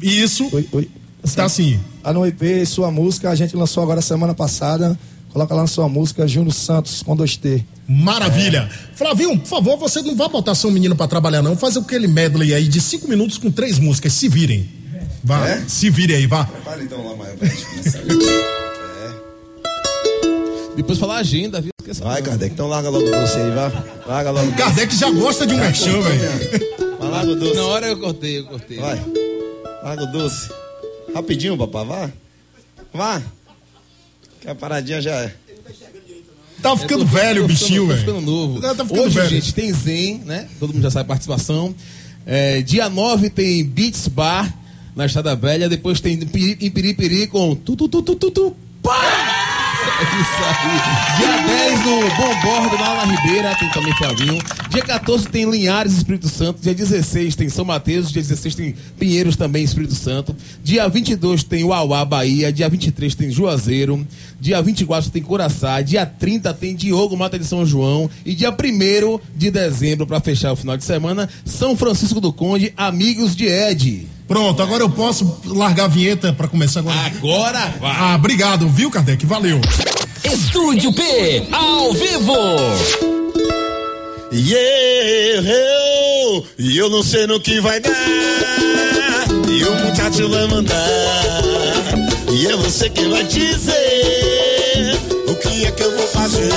Isso. 0.00 0.48
Oi, 0.50 0.66
oi. 0.72 0.90
Tá 1.36 1.44
assim. 1.44 1.78
A 2.02 2.10
no 2.10 2.26
EP, 2.26 2.64
sua 2.66 2.90
música, 2.90 3.28
a 3.28 3.34
gente 3.34 3.54
lançou 3.54 3.82
agora 3.82 4.00
semana 4.00 4.32
passada. 4.32 4.98
Coloca 5.30 5.54
lá 5.54 5.60
na 5.62 5.66
sua 5.68 5.90
música, 5.90 6.26
Júnior 6.26 6.54
Santos, 6.54 7.02
com 7.02 7.14
2T. 7.14 7.64
Maravilha. 7.86 8.66
Flavinho, 8.94 9.38
por 9.38 9.46
favor, 9.46 9.76
você 9.76 10.00
não 10.00 10.16
vai 10.16 10.28
botar 10.30 10.54
seu 10.54 10.70
menino 10.70 10.96
pra 10.96 11.06
trabalhar, 11.06 11.42
não. 11.42 11.54
Faz 11.54 11.76
aquele 11.76 12.06
medley 12.08 12.54
aí 12.54 12.66
de 12.66 12.80
cinco 12.80 13.06
minutos 13.06 13.36
com 13.36 13.50
três 13.50 13.78
músicas. 13.78 14.14
Se 14.14 14.28
virem. 14.28 14.68
Vá, 15.22 15.46
É? 15.46 15.62
se 15.68 15.90
virem 15.90 16.16
aí, 16.16 16.26
vá. 16.26 16.46
Fala 16.64 16.82
então 16.82 17.06
lá, 17.06 17.14
Maia, 17.14 17.34
pra 17.36 17.46
gente 17.46 17.64
começar. 17.66 18.00
Depois 20.74 20.98
falar 20.98 21.16
a 21.16 21.20
agenda, 21.20 21.60
viu? 21.60 21.71
Vai. 22.00 22.22
Kardec, 22.22 22.52
então 22.54 22.68
larga 22.68 22.88
logo 22.88 23.06
o 23.06 23.10
doce 23.10 23.36
aí, 23.38 23.50
vai. 23.50 23.72
Larga 24.06 24.30
logo 24.30 24.46
o 24.46 24.50
doce. 24.50 24.62
Kardec 24.62 24.94
já 24.96 25.10
gosta 25.10 25.46
de 25.46 25.54
um 25.54 25.58
merchan, 25.58 26.00
velho. 26.00 26.98
Vai, 26.98 27.08
larga 27.10 27.32
o 27.32 27.36
doce. 27.36 27.54
Na 27.56 27.64
hora 27.66 27.86
eu 27.88 27.98
cortei, 27.98 28.38
eu 28.38 28.44
cortei. 28.46 28.78
Vai. 28.78 29.02
Larga 29.82 30.02
o 30.04 30.06
doce. 30.12 30.48
Rapidinho, 31.14 31.56
papá, 31.58 31.82
vá. 31.84 32.10
Vá. 32.94 33.22
Que 34.40 34.48
a 34.48 34.54
paradinha 34.54 35.00
já 35.02 35.12
é. 35.12 35.34
Tá 36.62 36.76
ficando 36.76 37.02
Eu 37.02 37.08
tô- 37.08 37.14
velho 37.16 37.44
o 37.44 37.48
bichinho, 37.48 37.82
ficando- 37.82 37.88
velho. 37.88 37.98
Tá 37.98 38.12
ficando 38.12 38.20
novo. 38.30 38.60
Tá 38.60 38.84
ficando 38.86 39.00
Hoje, 39.02 39.14
velho. 39.16 39.28
gente, 39.30 39.52
tem 39.54 39.72
Zen, 39.72 40.18
né? 40.24 40.48
Todo 40.60 40.72
mundo 40.72 40.82
já 40.82 40.90
sabe 40.90 41.04
a 41.06 41.08
participação. 41.08 41.74
É, 42.24 42.62
dia 42.62 42.88
9 42.88 43.28
tem 43.30 43.64
Beats 43.64 44.06
Bar 44.06 44.52
na 44.94 45.06
Estrada 45.06 45.34
Velha. 45.34 45.68
Depois 45.68 46.00
tem 46.00 46.16
Piri- 46.18 46.64
Impiripiri 46.64 47.26
com 47.26 47.56
tu, 47.56 47.74
tu, 47.74 47.88
tu, 47.88 48.00
tu, 48.02 48.14
tu, 48.14 48.30
tu, 48.30 48.56
pá! 48.80 49.41
É 49.82 50.20
isso 50.20 50.42
aí. 50.44 51.16
Dia 51.16 51.36
10 51.46 51.80
no 51.84 52.00
Bom 52.16 52.40
Bordo, 52.40 52.78
na 52.78 52.86
Ala 52.86 53.04
Ribeira, 53.04 53.54
tem 53.56 53.68
também 53.70 53.92
Flavinho. 53.96 54.38
Dia 54.68 54.82
14 54.82 55.28
tem 55.28 55.50
Linhares, 55.50 55.92
Espírito 55.92 56.28
Santo. 56.28 56.60
Dia 56.62 56.74
16 56.74 57.34
tem 57.34 57.48
São 57.48 57.64
Mateus. 57.64 58.10
Dia 58.10 58.22
16 58.22 58.54
tem 58.54 58.74
Pinheiros 58.98 59.36
também, 59.36 59.64
Espírito 59.64 59.94
Santo. 59.94 60.36
Dia 60.62 60.88
22 60.88 61.42
tem 61.42 61.64
Uauá, 61.64 62.04
Bahia. 62.04 62.52
Dia 62.52 62.68
23 62.68 63.14
tem 63.14 63.30
Juazeiro. 63.30 64.06
Dia 64.40 64.62
24 64.62 65.10
tem 65.10 65.22
Coraçá. 65.22 65.80
Dia 65.80 66.06
30 66.06 66.54
tem 66.54 66.74
Diogo 66.74 67.16
Mata 67.16 67.38
de 67.38 67.44
São 67.44 67.66
João. 67.66 68.08
E 68.24 68.34
dia 68.34 68.50
1 68.50 69.20
de 69.36 69.50
dezembro, 69.50 70.06
para 70.06 70.20
fechar 70.20 70.52
o 70.52 70.56
final 70.56 70.76
de 70.76 70.84
semana, 70.84 71.28
São 71.44 71.76
Francisco 71.76 72.20
do 72.20 72.32
Conde, 72.32 72.72
Amigos 72.76 73.34
de 73.34 73.46
Ed. 73.46 74.06
Pronto, 74.32 74.62
agora 74.62 74.82
eu 74.82 74.88
posso 74.88 75.40
largar 75.44 75.84
a 75.84 75.88
vinheta 75.88 76.32
para 76.32 76.48
começar 76.48 76.80
agora. 76.80 76.96
Agora 77.04 77.74
vai. 77.78 77.94
Ah, 77.94 78.14
obrigado, 78.14 78.66
viu, 78.66 78.90
Kardec? 78.90 79.26
Valeu. 79.26 79.60
Estúdio 80.24 80.90
P, 80.94 81.48
ao 81.52 81.92
vivo. 81.92 82.32
E 84.32 84.54
yeah, 84.54 85.50
eu, 85.50 86.46
e 86.58 86.78
eu 86.78 86.88
não 86.88 87.02
sei 87.02 87.26
no 87.26 87.38
que 87.40 87.60
vai 87.60 87.78
dar. 87.78 87.90
E 89.50 89.64
o 89.64 89.74
muchacho 89.84 90.26
vai 90.30 90.46
mandar. 90.46 91.42
E 92.32 92.46
é 92.46 92.56
você 92.56 92.88
que 92.88 93.06
vai 93.08 93.24
dizer 93.24 94.98
o 95.28 95.34
que 95.34 95.66
é 95.66 95.70
que 95.72 95.82
eu 95.82 95.94
vou 95.94 96.06
fazer. 96.06 96.48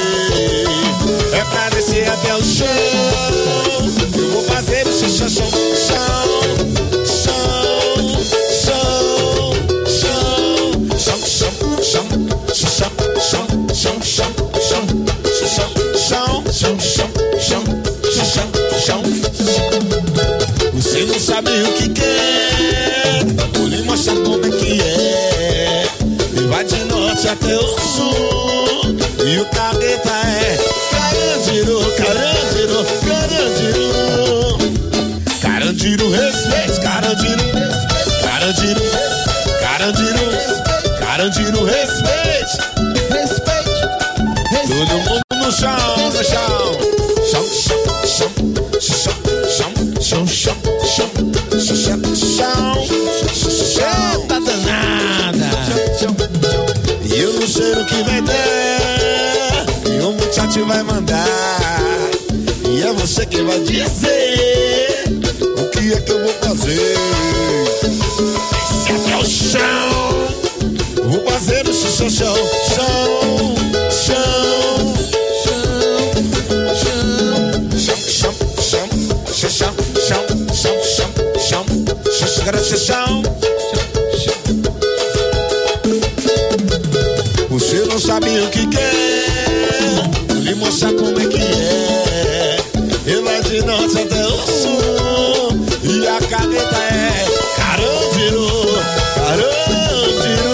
É 1.33 1.43
pra 1.43 1.69
descer 1.71 2.07
até 2.07 2.35
o 2.35 2.41
chão. 2.41 2.67
Eu 4.17 4.31
vou 4.31 4.43
fazer 4.43 4.87
o 4.87 4.93
chão, 4.97 5.09
chão, 5.09 5.29
chão. 5.29 6.34
Você 20.73 21.03
não 21.05 21.19
sabe 21.19 21.49
o 21.51 21.73
que 21.73 21.89
quer, 21.89 23.23
vou 23.53 23.67
lhe 23.67 23.83
mostrar 23.83 24.15
como 24.15 24.45
é 24.45 24.49
que 24.49 24.81
é. 24.81 25.87
E 26.37 26.47
vai 26.47 26.63
de 26.63 26.83
norte 26.85 27.27
até 27.27 27.55
o 27.55 27.79
sul, 27.79 28.95
e 29.25 29.37
o 29.39 29.45
carreta 29.45 30.09
é 30.09 30.57
Carandiru, 30.91 31.79
Carandiru, 31.97 32.85
Carandiru. 33.07 33.85
Carandiru, 35.41 36.11
respeite, 36.11 36.79
Carandiru, 36.81 37.43
Carandiru, 38.21 38.81
Carandiru, 39.61 40.25
Carandiru, 40.99 41.65
respeite, 41.65 42.57
respeite, 43.11 43.81
Todo 44.67 44.97
mundo 44.99 45.21
no 45.33 45.51
chão, 45.51 46.11
no. 46.11 46.23
Chão, 46.23 46.64
mandar. 60.85 62.11
E 62.69 62.81
é 62.81 62.93
você 62.93 63.25
que 63.25 63.41
vai 63.41 63.59
dizer 63.59 65.03
o 65.57 65.69
que 65.69 65.93
é 65.93 66.01
que 66.01 66.11
eu 66.11 66.19
vou 66.19 66.33
fazer. 66.41 66.97
Se 68.83 68.91
até 68.91 69.17
o 69.17 69.25
chão, 69.25 71.09
vou 71.09 71.23
fazer 71.31 71.67
o 71.67 71.73
chão, 71.73 72.09
chão, 72.09 72.09
chão, 72.09 73.55
chão. 73.91 74.35
Você 87.55 87.85
não 87.85 87.97
sabe 87.97 88.27
o 88.39 88.49
que 88.49 88.67
quer 88.67 89.14
lhe 90.55 90.63
mostrar 90.63 90.93
como 90.93 91.19
é 91.19 91.25
que 91.27 91.37
é. 91.37 92.57
Vai 93.23 93.41
de 93.41 93.61
norte 93.65 93.99
até 93.99 94.25
o 94.25 94.37
sul, 94.37 95.65
e 95.83 96.07
a 96.07 96.19
caneta 96.21 96.75
é 96.75 97.25
Carandiru, 97.55 98.47
Carandiru, 99.15 100.51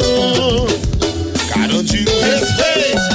Carandiru, 1.50 2.12
respeite, 2.22 3.06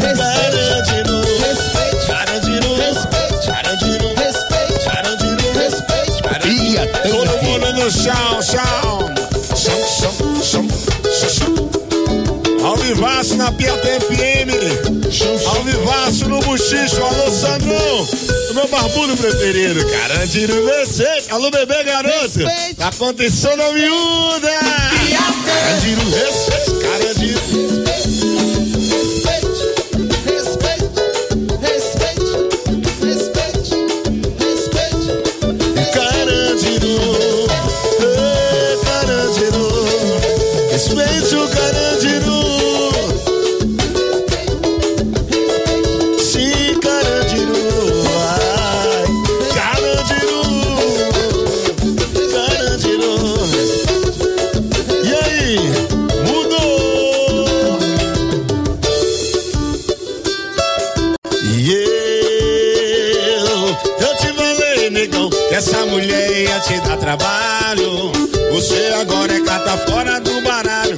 Carandiru, 0.00 1.20
respeite, 1.40 2.06
Carandiru, 2.06 2.74
respeite, 2.74 3.46
Carandiru, 3.46 4.08
respeite, 4.16 4.78
Carandiru, 4.84 5.46
respeite, 5.54 6.18
Carandiru. 6.22 6.88
Todo 7.10 7.32
mundo 7.44 7.68
no 7.74 7.90
chão, 7.90 8.42
chão, 8.42 9.00
chão, 9.56 9.80
chão, 9.86 10.14
chão, 10.42 10.66
chão. 11.30 11.54
Ao 12.64 12.76
vivaço 12.76 13.36
na 13.36 13.50
Piata 13.52 13.88
FM. 14.00 14.99
Ao 15.10 15.64
vivaço 15.64 16.28
no 16.28 16.38
Buchicho. 16.38 17.02
Alô, 17.02 17.28
Sandrão. 17.32 18.06
O 18.50 18.54
meu 18.54 18.68
barbudo 18.68 19.16
preferido. 19.16 19.84
Carandiru 19.88 20.54
V6. 20.54 21.30
Alô, 21.30 21.50
bebê 21.50 21.82
garoto. 21.82 22.38
Tá 22.78 22.88
acontecendo 22.88 23.60
a 23.60 23.72
miúda. 23.72 24.50
Carandiru 25.44 26.02
V6. 26.02 26.80
Carandiru. 26.80 27.39
Trabalho. 67.16 68.12
Você 68.52 68.92
agora 69.00 69.32
é 69.32 69.40
carta 69.40 69.76
fora 69.78 70.20
do 70.20 70.40
baralho. 70.42 70.96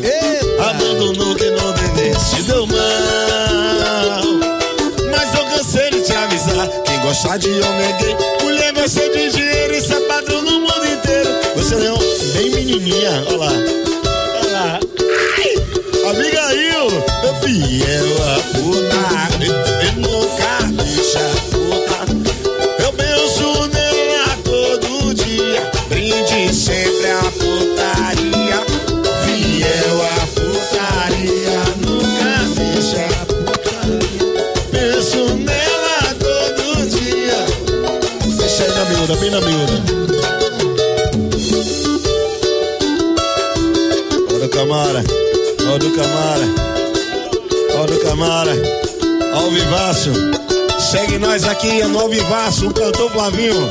Abandonou 0.58 1.34
que 1.34 1.50
não 1.50 1.72
devesse, 1.72 2.42
deu 2.42 2.66
mal. 2.66 4.24
Mas 5.10 5.34
eu 5.34 5.44
cansei 5.46 5.90
de 5.90 6.02
te 6.02 6.12
avisar. 6.12 6.68
Quem 6.84 7.00
gostar 7.00 7.38
de 7.38 7.48
homem 7.48 7.86
é 7.88 7.92
gay, 7.92 8.16
mulher 8.42 8.72
gosta 8.74 9.08
de 9.08 9.30
dinheiro. 9.30 9.74
Isso 9.74 9.94
é 9.94 10.00
padrão 10.00 10.42
no 10.42 10.60
mundo 10.60 10.86
inteiro. 10.86 11.30
Você 11.56 11.74
é 11.76 11.92
um 11.92 12.32
bem 12.34 12.50
menininha, 12.50 13.24
olha 13.28 13.38
lá. 13.38 13.52
Olha 14.40 14.52
lá. 14.52 14.80
Ai, 15.38 15.54
Abigail, 16.10 16.90
eu 17.24 17.34
fiel 17.40 18.06
a 18.28 18.42
puta. 18.58 18.81
Olha 45.72 45.88
o 45.88 45.90
Camara. 45.96 46.44
Olha 47.80 47.94
o 47.94 48.00
Camara. 48.00 48.52
Ao 49.34 49.50
vivaço. 49.50 50.10
Segue 50.78 51.16
nós 51.16 51.44
aqui, 51.44 51.80
é 51.80 51.86
no 51.86 52.10
Vivaço, 52.10 52.68
o 52.68 52.74
cantor 52.74 53.10
Flavinho. 53.10 53.70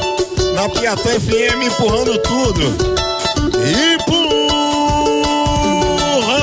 Na 0.55 0.67
Piatã 0.67 1.11
FM, 1.11 1.61
empurrando 1.63 2.17
tudo. 2.17 2.61
Empurra, 3.93 4.33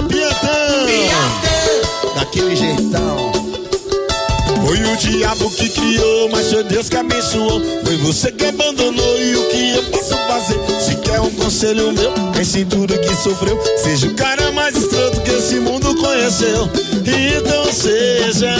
Piatã! 0.05 0.87
Daquele 2.15 2.55
jeitão. 2.55 3.33
Foi 4.65 4.81
o 4.81 4.97
diabo 4.97 5.51
que 5.51 5.71
criou, 5.71 6.29
mas 6.31 6.53
foi 6.53 6.63
Deus 6.63 6.89
que 6.89 6.97
abençoou. 6.99 7.61
Foi 7.85 7.97
você 7.97 8.31
que 8.31 8.45
abandonou 8.45 9.21
e 9.21 9.35
o 9.35 9.49
que 9.49 9.75
eu 9.75 9.83
posso 9.91 10.17
fazer? 10.29 10.61
Se 10.81 10.95
quer 10.99 11.21
um 11.21 11.31
conselho 11.31 11.91
meu, 11.93 12.13
pense 12.33 12.61
em 12.61 12.65
tudo 12.65 12.97
que 12.97 13.13
sofreu. 13.17 13.61
Seja 13.83 14.07
o 14.07 14.15
cara 14.15 14.38
conheceu. 15.99 16.69
Então 17.05 17.73
seja 17.73 18.55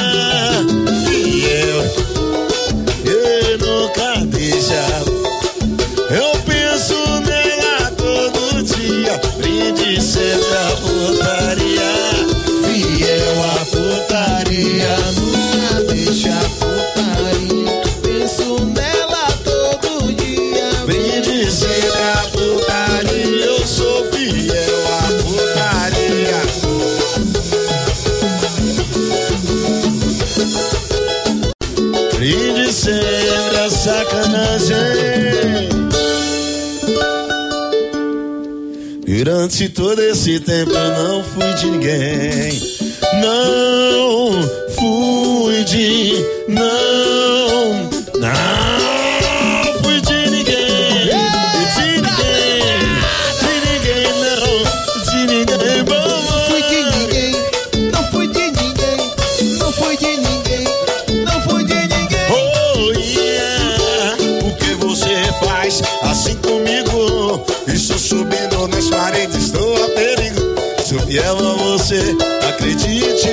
fiel. 1.07 1.85
Eu 3.05 3.59
nunca 3.59 4.25
deixa. 4.27 5.08
Durante 39.19 39.69
todo 39.71 40.01
esse 40.01 40.39
tempo 40.39 40.71
eu 40.71 40.91
não 40.93 41.25
fui 41.25 41.53
de 41.55 41.67
ninguém. 41.73 42.53
Não 43.21 44.18
fiel 71.09 71.39
a 71.39 71.55
você. 71.55 72.17
Acredite, 72.47 73.28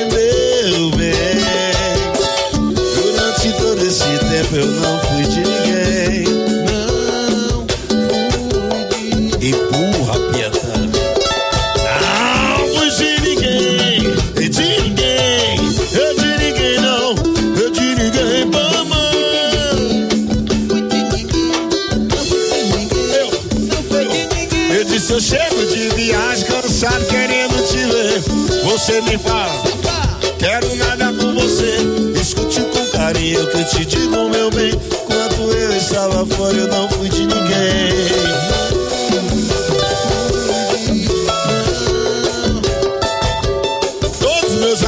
Você 28.86 29.02
me 29.02 29.18
fala, 29.18 29.64
quero 30.38 30.76
nada 30.76 31.12
com 31.14 31.34
você. 31.34 31.78
Escute 32.22 32.62
com 32.62 32.86
carinho 32.96 33.48
que 33.48 33.58
eu 33.58 33.66
te 33.66 33.84
digo, 33.84 34.30
meu 34.30 34.52
bem. 34.52 34.74
Quando 35.08 35.52
eu 35.58 35.76
estava 35.76 36.24
fora, 36.24 36.56
eu 36.56 36.68
não 36.68 36.88
fui 36.90 37.10
de 37.10 37.22
ninguém. 37.22 37.96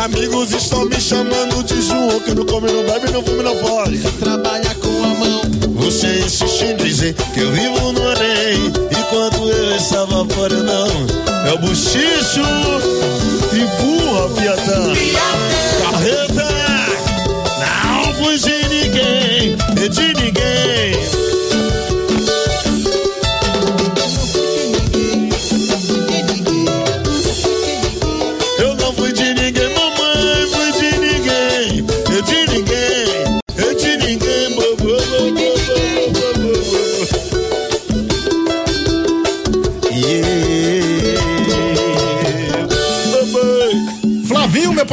Amigos 0.04 0.52
estão 0.52 0.86
me 0.86 1.02
chamando 1.02 1.64
de 1.64 1.82
João, 1.82 2.20
que 2.22 2.34
não 2.34 2.46
come, 2.46 2.72
não 2.72 2.86
bebe, 2.86 3.12
não 3.12 3.22
fume, 3.22 3.44
não 3.44 3.58
fode. 3.58 4.00
Trabalha 4.20 4.74
com 4.76 5.04
a 5.04 5.08
mão. 5.08 5.47
Você 5.88 6.20
insiste 6.20 6.66
em 6.66 6.76
dizer 6.76 7.14
que 7.34 7.40
eu 7.40 7.50
vivo 7.50 7.94
no 7.94 8.10
harém 8.10 8.74
Enquanto 8.92 9.50
eu 9.50 9.74
estava 9.78 10.26
fora, 10.26 10.62
não. 10.62 11.48
É 11.48 11.54
o 11.54 11.60
buchicho 11.60 12.42
Empurra, 13.54 14.30
Piatã 14.36 14.94
Carreta. 15.90 16.44
Não 16.44 16.67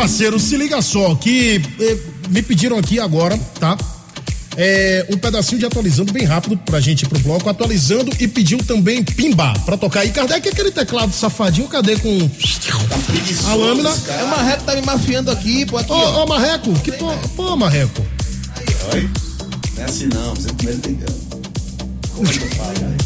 parceiro, 0.04 0.38
se 0.38 0.54
liga 0.58 0.82
só, 0.82 1.14
que 1.14 1.62
eh, 1.80 1.96
me 2.28 2.42
pediram 2.42 2.76
aqui 2.76 3.00
agora, 3.00 3.38
tá? 3.58 3.74
É, 4.54 5.06
um 5.10 5.16
pedacinho 5.16 5.58
de 5.58 5.64
atualizando 5.64 6.12
bem 6.12 6.24
rápido 6.24 6.58
pra 6.58 6.78
gente 6.78 7.04
ir 7.04 7.08
pro 7.08 7.18
bloco, 7.20 7.48
atualizando 7.48 8.12
e 8.20 8.28
pediu 8.28 8.58
também 8.58 9.02
pimba 9.02 9.54
pra 9.64 9.78
tocar 9.78 10.00
aí. 10.00 10.10
Cadê 10.10 10.38
que 10.42 10.50
aquele 10.50 10.70
teclado 10.70 11.10
safadinho? 11.10 11.68
Cadê 11.68 11.96
com 11.96 12.30
a 13.46 13.54
lâmina? 13.54 13.88
É 14.08 14.24
o 14.24 14.28
Marreco 14.28 14.64
tá 14.64 14.74
me 14.74 14.82
mafiando 14.82 15.30
aqui, 15.30 15.64
pô, 15.64 15.78
aqui, 15.78 15.90
Ô, 15.90 15.94
ó. 15.94 16.24
ô, 16.24 16.26
Marreco, 16.26 16.74
que 16.80 16.92
pô, 16.92 17.10
pô, 17.34 17.56
Marreco. 17.56 18.06
Oi? 18.92 19.08
Não 19.74 19.82
é 19.82 19.86
assim 19.86 20.06
não, 20.12 20.34
você 20.34 20.52
primeiro 20.52 20.80
entendeu. 20.80 21.08
Como 22.14 22.28
é 22.28 22.32
que 22.32 22.42
eu 22.42 22.50
falo, 22.50 22.78
né? 22.78 22.96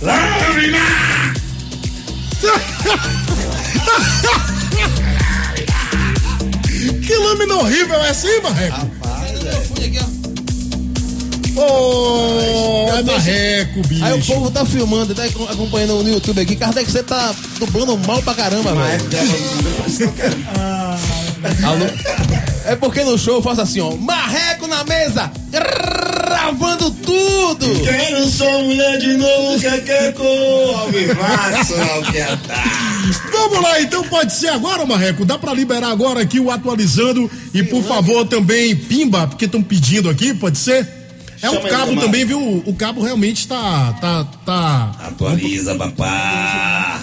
Lâmina! 0.00 0.78
que 7.06 7.14
lâmina 7.16 7.54
horrível 7.56 7.96
é 8.02 8.08
essa 8.08 8.26
aí, 8.26 8.40
Marreco? 8.40 8.90
Ô, 11.54 12.88
é 12.98 13.02
Marreco, 13.02 13.86
bicho. 13.86 14.04
Aí 14.04 14.18
o 14.18 14.24
povo 14.24 14.50
tá 14.50 14.64
filmando, 14.64 15.14
tá 15.14 15.24
acompanhando 15.24 16.02
no 16.02 16.08
YouTube 16.08 16.40
aqui. 16.40 16.56
Kardec, 16.56 16.90
você 16.90 17.02
tá 17.02 17.34
dublando 17.58 17.98
mal 18.06 18.22
pra 18.22 18.34
caramba, 18.34 18.74
velho. 18.74 19.04
Alô? 21.66 21.86
É 22.64 22.76
porque 22.76 23.02
no 23.04 23.18
show 23.18 23.34
eu 23.34 23.42
faço 23.42 23.60
assim, 23.60 23.80
ó. 23.80 23.90
Marreco 23.96 24.66
na 24.66 24.84
mesa, 24.84 25.30
gravando 25.50 26.90
tudo. 26.90 27.80
Quero 27.82 28.26
sua 28.28 28.58
mulher 28.58 28.98
de 28.98 29.14
novo, 29.14 29.58
que 29.58 29.80
quer 29.82 30.14
com 30.14 30.22
Vamos 33.30 33.62
lá, 33.62 33.80
então 33.80 34.02
pode 34.04 34.32
ser 34.32 34.48
agora, 34.48 34.84
Marreco. 34.86 35.24
Dá 35.24 35.38
pra 35.38 35.52
liberar 35.54 35.90
agora 35.90 36.20
aqui 36.20 36.38
o 36.40 36.50
atualizando 36.50 37.30
e 37.52 37.62
por 37.62 37.82
favor 37.82 38.26
também 38.26 38.74
pimba, 38.76 39.26
porque 39.26 39.44
estão 39.46 39.62
pedindo 39.62 40.08
aqui, 40.08 40.34
pode 40.34 40.58
ser? 40.58 40.86
É 41.42 41.50
o 41.50 41.60
cabo 41.62 41.96
também, 42.00 42.24
viu? 42.24 42.62
O 42.64 42.74
cabo 42.74 43.02
realmente 43.02 43.48
tá 43.48 43.92
tá 44.00 44.24
tá 44.46 44.92
Atualiza, 45.00 45.74
papá. 45.74 47.02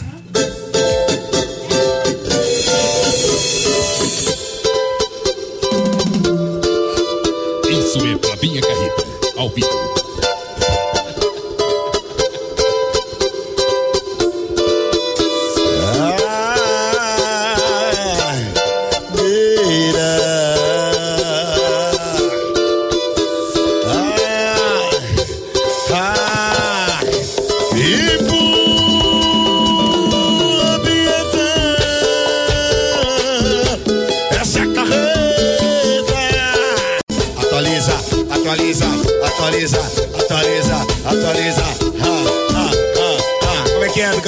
Isso 7.70 7.97
é 8.05 8.18
Flavinha 8.18 8.62
Carreta, 8.62 9.05
ao 9.38 9.49
vivo. 9.49 10.09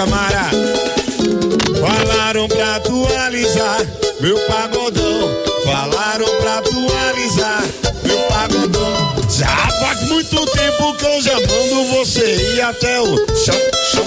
Camara? 0.01 0.49
Falaram 1.79 2.47
pra 2.47 2.77
atualizar 2.77 3.85
meu 4.19 4.35
pagodão. 4.47 5.29
Falaram 5.63 6.25
pra 6.41 6.57
atualizar 6.57 7.63
meu 8.03 8.17
pagodão. 8.23 9.15
Já 9.29 9.55
faz 9.79 10.01
muito 10.07 10.43
tempo 10.47 10.95
que 10.95 11.05
eu 11.05 11.21
já 11.21 11.35
mando 11.35 11.83
você 11.93 12.55
ir 12.55 12.61
até 12.61 12.99
o 12.99 13.15
chão, 13.35 13.55
chão, 13.91 14.05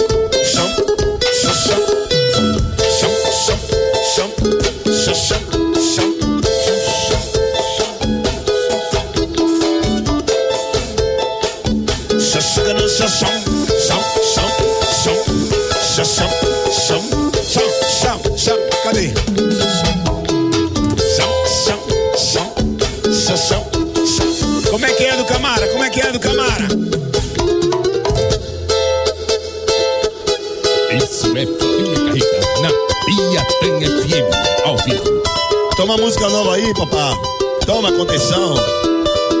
Toma 35.95 36.07
música 36.07 36.27
nova 36.27 36.55
aí, 36.55 36.73
papá. 36.73 37.17
Toma 37.65 37.89
contenção. 37.89 38.53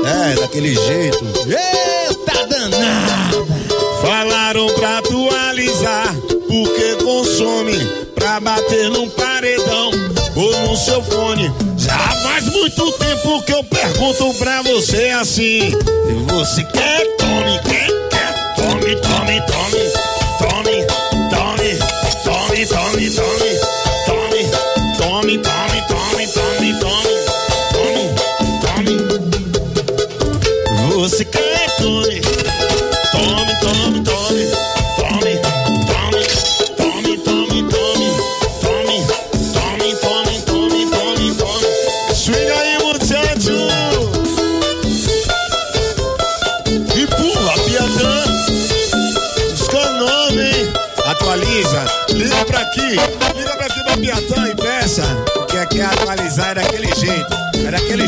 É, 0.05 0.39
daquele 0.39 0.73
jeito. 0.73 1.25
Eita 1.49 2.47
danada! 2.47 3.45
Falaram 4.01 4.65
pra 4.67 4.99
atualizar, 4.99 6.15
porque 6.47 6.95
consome 7.03 7.77
pra 8.15 8.39
bater 8.39 8.89
num 8.89 9.09
paredão 9.09 9.91
ou 10.33 10.69
no 10.69 10.77
seu 10.77 11.03
fone. 11.03 11.51
Já 11.77 11.97
faz 12.23 12.45
muito 12.45 12.89
tempo 12.93 13.41
que 13.43 13.51
eu 13.51 13.63
pergunto 13.65 14.33
pra 14.35 14.61
você 14.61 15.09
assim: 15.09 15.59
e 15.59 16.31
você 16.31 16.63
quer, 16.63 17.17
tome, 17.17 17.59
quer, 17.63 17.89
quer, 18.09 18.55
tome, 18.55 18.95
tome, 19.01 19.41
tome, 19.41 19.91
tome, 20.39 20.85
tome, 20.87 21.77
tome, 22.23 22.65
tome, 22.65 22.65
tome, 22.65 23.09
tome, 23.09 23.54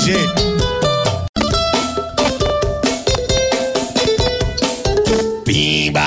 jeito. 0.08 0.47
Pimba! 5.43 6.01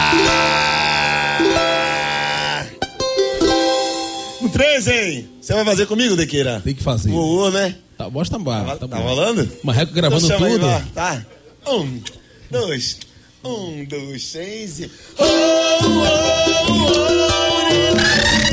No 4.40 4.48
13, 4.48 4.90
hein? 4.92 5.28
Você 5.40 5.52
vai 5.52 5.64
fazer 5.66 5.86
comigo, 5.86 6.16
Dequeira? 6.16 6.62
Tem 6.64 6.74
que 6.74 6.82
fazer. 6.82 7.10
Uou, 7.10 7.50
né? 7.50 7.74
Tá, 7.98 8.08
voz 8.08 8.30
tá, 8.30 8.38
tá, 8.38 8.76
tá, 8.76 8.88
Tá 8.88 8.96
rolando? 8.96 9.46
Marreco 9.62 9.92
gravando 9.92 10.24
Então 10.24 10.44
aí, 10.46 10.52
tudo. 10.52 10.66
vá, 10.66 10.82
tá? 10.94 11.26
Um, 11.66 12.00
dois, 12.50 12.98
um, 13.44 13.84
dois, 13.84 14.32
três 14.32 14.80
e. 14.80 14.90
Desse 18.00 18.49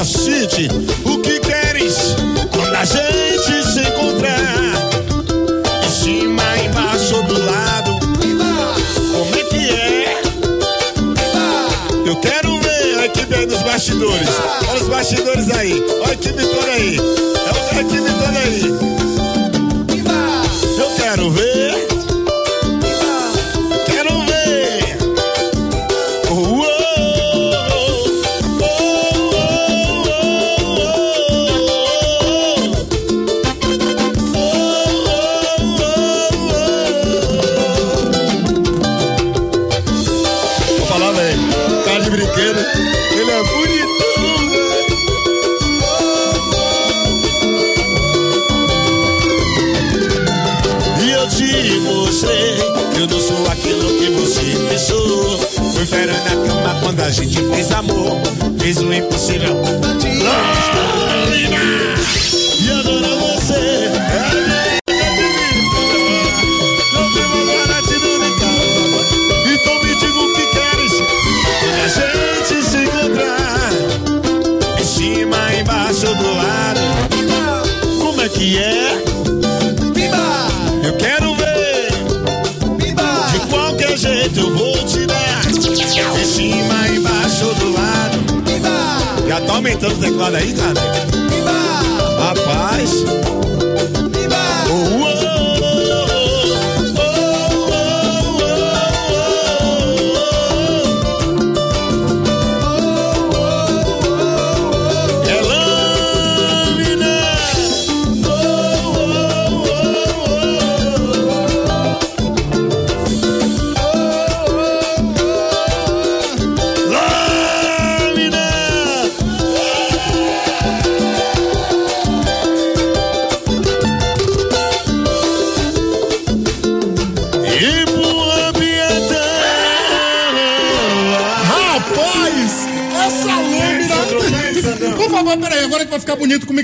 O 0.00 1.18
que 1.18 1.38
queres 1.40 2.16
quando 2.50 2.74
a 2.74 2.84
gente 2.86 3.66
se 3.66 3.80
encontrar? 3.80 4.72
Em 5.84 5.90
cima, 5.90 6.42
embaixo 6.64 7.22
do 7.24 7.38
lado. 7.44 8.00
Como 9.12 9.34
é 9.34 9.44
que 9.44 9.68
é? 9.68 10.22
Eu 12.06 12.16
quero 12.16 12.58
ver 12.60 12.98
a 12.98 13.04
equipe 13.04 13.34
aí 13.34 13.44
nos 13.44 13.60
bastidores. 13.60 14.28
Olha 14.70 14.80
os 14.80 14.88
bastidores 14.88 15.50
aí. 15.50 15.84
Olha 16.02 16.06
a 16.08 16.12
equipe 16.14 16.46
toda 16.46 16.72
aí. 16.72 16.98
Olha 16.98 17.78
a 17.78 17.82
equipe 17.82 18.10
toda 18.10 18.38
aí. 18.38 18.64
Eu 20.78 20.90
quero 20.96 21.30
ver. 21.30 21.69
A 57.10 57.12
gente 57.12 57.42
fez 57.52 57.72
amor. 57.72 58.20
Fiz 58.60 58.78
o 58.78 58.92
impossível. 58.92 59.79
Aumentando 89.80 89.94
o 89.94 90.10
teclado 90.10 90.36
aí, 90.36 90.52
cara? 90.52 90.74
Rapaz 92.18 93.19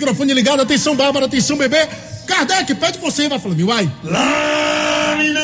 microfone 0.07 0.35
ligado. 0.35 0.63
Atenção, 0.63 0.95
Bárbara, 0.95 1.27
atenção, 1.27 1.57
bebê. 1.57 1.89
Kardec, 2.27 2.73
pede 2.77 2.99
você, 2.99 3.29
vai 3.29 3.39
falando, 3.39 3.67
vai. 3.67 3.91
Lâmina! 4.05 5.41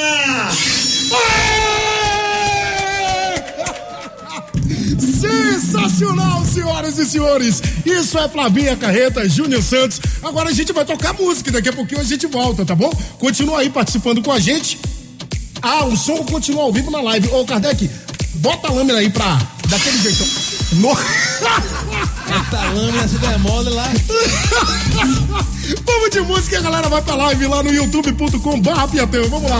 Sensacional, 5.20 6.44
senhoras 6.44 6.98
e 6.98 7.06
senhores. 7.06 7.62
Isso 7.84 8.18
é 8.18 8.28
Flavinha 8.28 8.76
Carreta, 8.76 9.28
Júnior 9.28 9.62
Santos. 9.62 10.00
Agora 10.22 10.50
a 10.50 10.52
gente 10.52 10.72
vai 10.72 10.84
tocar 10.84 11.12
música, 11.14 11.50
daqui 11.50 11.68
a 11.68 11.72
pouquinho 11.72 12.00
a 12.00 12.04
gente 12.04 12.26
volta, 12.26 12.64
tá 12.64 12.74
bom? 12.74 12.90
Continua 13.18 13.60
aí 13.60 13.70
participando 13.70 14.22
com 14.22 14.30
a 14.30 14.38
gente. 14.38 14.78
Ah, 15.60 15.84
o 15.84 15.96
som 15.96 16.24
continua 16.24 16.62
ao 16.62 16.72
vivo 16.72 16.90
na 16.90 17.00
live. 17.00 17.28
Ô, 17.28 17.44
Kardec, 17.44 17.88
bota 18.34 18.68
a 18.68 18.72
lâmina 18.72 18.98
aí 18.98 19.10
pra. 19.10 19.38
daquele 19.68 19.98
jeito. 19.98 20.24
No... 20.74 20.90
Essa 22.34 22.64
lâmina 22.70 23.06
se 23.06 23.18
demole 23.18 23.70
lá. 23.70 23.84
Vamos 25.84 26.10
de 26.10 26.20
música, 26.20 26.60
galera 26.60 26.88
vai 26.88 27.02
pra 27.02 27.14
live 27.14 27.46
lá 27.46 27.62
no 27.62 27.72
youtube.com 27.72 28.60
barra 28.60 28.88
Piatão. 28.88 29.28
Vamos 29.28 29.50
lá. 29.50 29.58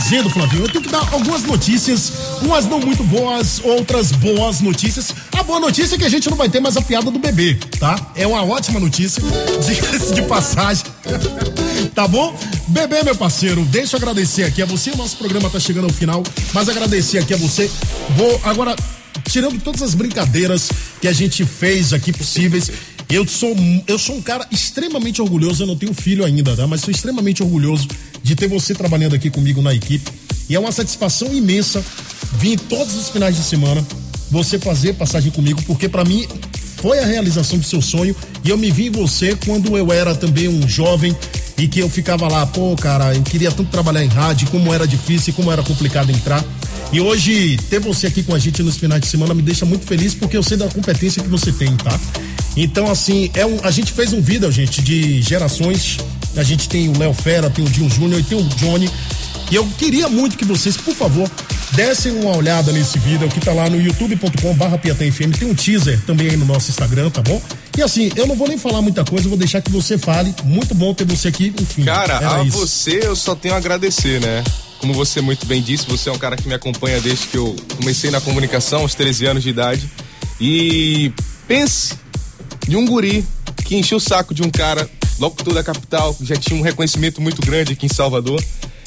Dizendo, 0.00 0.30
Flavinho, 0.30 0.64
eu 0.64 0.68
tenho 0.68 0.82
que 0.82 0.90
dar 0.90 1.06
algumas 1.12 1.42
notícias, 1.42 2.12
umas 2.42 2.64
não 2.66 2.80
muito 2.80 3.04
boas, 3.04 3.60
outras 3.62 4.10
boas 4.12 4.60
notícias. 4.60 5.14
A 5.32 5.42
boa 5.42 5.60
notícia 5.60 5.94
é 5.94 5.98
que 5.98 6.04
a 6.04 6.08
gente 6.08 6.28
não 6.30 6.36
vai 6.36 6.48
ter 6.48 6.58
mais 6.58 6.76
a 6.76 6.82
piada 6.82 7.10
do 7.10 7.18
bebê, 7.18 7.58
tá? 7.78 8.12
É 8.16 8.26
uma 8.26 8.42
ótima 8.42 8.80
notícia, 8.80 9.22
diga-se 9.64 10.14
de 10.14 10.22
passagem. 10.22 10.84
tá 11.94 12.08
bom? 12.08 12.34
Bebê, 12.68 13.02
meu 13.02 13.14
parceiro, 13.14 13.62
deixa 13.66 13.96
eu 13.96 13.98
agradecer 13.98 14.44
aqui 14.44 14.62
a 14.62 14.66
você, 14.66 14.90
o 14.90 14.96
nosso 14.96 15.16
programa 15.16 15.50
tá 15.50 15.60
chegando 15.60 15.84
ao 15.84 15.92
final, 15.92 16.22
mas 16.54 16.68
agradecer 16.68 17.18
aqui 17.18 17.34
a 17.34 17.36
você. 17.36 17.70
Vou 18.16 18.40
agora 18.44 18.74
tirando 19.28 19.60
todas 19.60 19.82
as 19.82 19.94
brincadeiras 19.94 20.70
que 21.00 21.08
a 21.08 21.12
gente 21.12 21.44
fez 21.44 21.92
aqui 21.92 22.12
possíveis, 22.12 22.70
eu 23.10 23.26
sou, 23.26 23.54
eu 23.88 23.98
sou 23.98 24.16
um 24.16 24.22
cara 24.22 24.46
extremamente 24.52 25.20
orgulhoso, 25.20 25.64
eu 25.64 25.66
não 25.66 25.76
tenho 25.76 25.92
filho 25.92 26.24
ainda, 26.24 26.56
tá? 26.56 26.66
Mas 26.66 26.80
sou 26.80 26.92
extremamente 26.92 27.42
orgulhoso 27.42 27.88
de 28.30 28.36
ter 28.36 28.46
você 28.46 28.72
trabalhando 28.72 29.16
aqui 29.16 29.28
comigo 29.28 29.60
na 29.60 29.74
equipe. 29.74 30.08
E 30.48 30.54
é 30.54 30.60
uma 30.60 30.70
satisfação 30.70 31.34
imensa 31.34 31.84
vir 32.34 32.60
todos 32.60 32.94
os 32.94 33.08
finais 33.08 33.34
de 33.34 33.42
semana 33.42 33.84
você 34.30 34.56
fazer 34.56 34.94
passagem 34.94 35.32
comigo, 35.32 35.60
porque 35.66 35.88
para 35.88 36.04
mim 36.04 36.28
foi 36.76 37.00
a 37.00 37.06
realização 37.06 37.58
do 37.58 37.64
seu 37.64 37.82
sonho 37.82 38.14
e 38.44 38.50
eu 38.50 38.56
me 38.56 38.70
vi 38.70 38.86
em 38.86 38.90
você 38.90 39.34
quando 39.44 39.76
eu 39.76 39.92
era 39.92 40.14
também 40.14 40.46
um 40.46 40.68
jovem 40.68 41.14
e 41.58 41.66
que 41.66 41.80
eu 41.80 41.90
ficava 41.90 42.28
lá, 42.28 42.46
pô, 42.46 42.76
cara, 42.76 43.12
eu 43.16 43.22
queria 43.22 43.50
tanto 43.50 43.68
trabalhar 43.68 44.04
em 44.04 44.08
rádio, 44.08 44.48
como 44.48 44.72
era 44.72 44.86
difícil, 44.86 45.34
como 45.34 45.50
era 45.50 45.64
complicado 45.64 46.10
entrar. 46.10 46.44
E 46.92 47.00
hoje 47.00 47.56
ter 47.68 47.80
você 47.80 48.06
aqui 48.06 48.22
com 48.22 48.32
a 48.32 48.38
gente 48.38 48.62
nos 48.62 48.76
finais 48.76 49.00
de 49.00 49.08
semana 49.08 49.34
me 49.34 49.42
deixa 49.42 49.66
muito 49.66 49.84
feliz 49.84 50.14
porque 50.14 50.36
eu 50.36 50.42
sei 50.42 50.56
da 50.56 50.68
competência 50.68 51.20
que 51.20 51.28
você 51.28 51.50
tem, 51.50 51.76
tá? 51.76 51.98
Então, 52.56 52.88
assim, 52.90 53.28
é 53.34 53.44
um, 53.44 53.58
a 53.64 53.72
gente 53.72 53.92
fez 53.92 54.12
um 54.12 54.20
vídeo, 54.20 54.50
gente, 54.52 54.80
de 54.82 55.20
gerações. 55.20 55.98
A 56.36 56.42
gente 56.42 56.68
tem 56.68 56.88
o 56.88 56.98
Léo 56.98 57.12
Fera, 57.12 57.50
tem 57.50 57.64
o 57.64 57.68
Dinho 57.68 57.90
Júnior 57.90 58.20
e 58.20 58.22
tem 58.22 58.38
o 58.38 58.42
Johnny. 58.42 58.90
E 59.50 59.54
eu 59.54 59.66
queria 59.76 60.08
muito 60.08 60.36
que 60.36 60.44
vocês, 60.44 60.76
por 60.76 60.94
favor, 60.94 61.28
dessem 61.72 62.12
uma 62.12 62.36
olhada 62.36 62.72
nesse 62.72 62.98
vídeo 62.98 63.28
que 63.28 63.40
tá 63.40 63.52
lá 63.52 63.68
no 63.68 63.80
youtube.com 63.80 64.54
barra 64.54 64.78
FM. 64.78 65.36
Tem 65.38 65.48
um 65.48 65.54
teaser 65.54 66.00
também 66.06 66.28
aí 66.28 66.36
no 66.36 66.44
nosso 66.44 66.70
Instagram, 66.70 67.10
tá 67.10 67.22
bom? 67.22 67.40
E 67.76 67.82
assim, 67.82 68.10
eu 68.16 68.26
não 68.26 68.36
vou 68.36 68.46
nem 68.46 68.58
falar 68.58 68.80
muita 68.82 69.04
coisa, 69.04 69.28
vou 69.28 69.38
deixar 69.38 69.60
que 69.60 69.70
você 69.70 69.98
fale. 69.98 70.34
Muito 70.44 70.74
bom 70.74 70.94
ter 70.94 71.04
você 71.04 71.28
aqui, 71.28 71.52
enfim. 71.60 71.84
Cara, 71.84 72.36
a 72.36 72.44
isso. 72.44 72.56
você 72.56 73.00
eu 73.02 73.16
só 73.16 73.34
tenho 73.34 73.54
a 73.54 73.56
agradecer, 73.56 74.20
né? 74.20 74.44
Como 74.78 74.94
você 74.94 75.20
muito 75.20 75.44
bem 75.46 75.60
disse, 75.60 75.86
você 75.86 76.08
é 76.08 76.12
um 76.12 76.18
cara 76.18 76.36
que 76.36 76.48
me 76.48 76.54
acompanha 76.54 77.00
desde 77.00 77.26
que 77.26 77.36
eu 77.36 77.54
comecei 77.76 78.10
na 78.10 78.20
comunicação, 78.20 78.80
aos 78.80 78.94
13 78.94 79.26
anos 79.26 79.42
de 79.42 79.50
idade. 79.50 79.90
E 80.40 81.12
pense 81.46 81.94
de 82.66 82.76
um 82.76 82.86
guri 82.86 83.24
que 83.64 83.76
encheu 83.76 83.98
o 83.98 84.00
saco 84.00 84.32
de 84.32 84.42
um 84.42 84.50
cara, 84.50 84.88
locutor 85.20 85.54
da 85.54 85.62
capital, 85.62 86.16
já 86.20 86.34
tinha 86.34 86.58
um 86.58 86.62
reconhecimento 86.62 87.20
muito 87.20 87.40
grande 87.42 87.74
aqui 87.74 87.86
em 87.86 87.92
Salvador. 87.92 88.42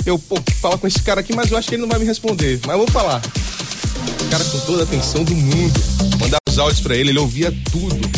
Eu, 0.06 0.18
pô, 0.18 0.38
fala 0.60 0.78
com 0.78 0.88
esse 0.88 1.02
cara 1.02 1.22
aqui, 1.22 1.34
mas 1.34 1.52
eu 1.52 1.58
acho 1.58 1.70
que 1.70 1.76
ele 1.76 1.84
não 1.84 1.90
vai 1.90 2.00
me 2.00 2.06
responder. 2.06 2.60
Mas 2.66 2.74
eu 2.74 2.80
vou 2.80 2.88
falar. 2.92 3.22
O 4.22 4.30
cara 4.30 4.44
com 4.44 4.60
toda 4.62 4.82
a 4.82 4.84
atenção 4.84 5.24
do 5.24 5.34
mundo. 5.36 5.80
Mandava 6.20 6.42
os 6.50 6.60
áudios 6.60 6.82
pra 6.82 6.96
ele, 6.96 7.12
ele 7.12 7.20
ouvia 7.20 7.54
tudo. 7.72 8.10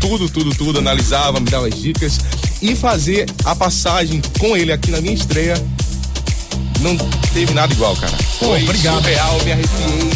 Tudo, 0.00 0.28
tudo, 0.28 0.54
tudo, 0.54 0.78
analisava, 0.78 1.40
me 1.40 1.50
dava 1.50 1.66
as 1.66 1.74
dicas. 1.80 2.18
E 2.62 2.74
fazer 2.76 3.26
a 3.44 3.54
passagem 3.54 4.22
com 4.38 4.56
ele 4.56 4.72
aqui 4.72 4.90
na 4.90 5.00
minha 5.00 5.14
estreia 5.14 5.54
não 6.80 6.96
teve 7.32 7.52
nada 7.52 7.72
igual, 7.72 7.96
cara. 7.96 8.12
Pô, 8.38 8.46
Foi 8.46 8.62
obrigado. 8.62 9.02
surreal, 9.02 9.44
me 9.44 9.52
arrepiei 9.52 10.10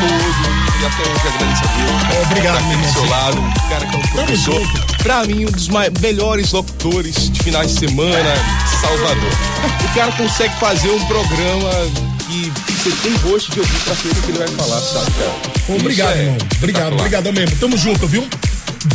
todo. 0.00 0.56
E 0.80 0.86
até 0.86 1.02
hoje 1.02 1.28
agradeço 1.34 1.62
a 1.64 2.10
Deus. 2.12 2.26
Obrigado, 2.26 2.54
tá 2.54 2.60
aqui 2.60 2.76
meu 2.76 2.86
do 2.86 2.92
seu 2.92 3.06
lado, 3.08 3.40
um 3.40 3.68
cara 3.68 3.86
que 3.86 3.96
é 3.96 3.98
um 3.98 4.02
professor. 4.02 4.85
Pra 5.02 5.24
mim, 5.24 5.46
um 5.46 5.50
dos 5.50 5.68
melhores 6.00 6.52
locutores 6.52 7.30
de 7.30 7.42
finais 7.42 7.72
de 7.72 7.78
semana 7.78 8.34
Salvador. 8.80 9.30
O 9.84 9.94
cara 9.94 10.12
consegue 10.12 10.54
fazer 10.58 10.90
um 10.90 11.04
programa 11.06 11.70
que 12.26 12.52
você 12.66 12.90
tem 13.02 13.12
gosto 13.18 13.52
de 13.52 13.60
ouvir 13.60 13.78
pra 13.80 13.94
saber 13.94 14.10
o 14.10 14.22
que 14.22 14.30
ele 14.30 14.38
vai 14.38 14.48
falar, 14.48 14.80
sabe, 14.80 15.10
cara? 15.12 15.76
Obrigado, 15.78 16.16
é 16.16 16.22
irmão. 16.22 16.38
Obrigado, 16.56 16.92
obrigado 16.94 17.32
mesmo. 17.32 17.56
Tamo 17.56 17.78
junto, 17.78 18.06
viu? 18.06 18.26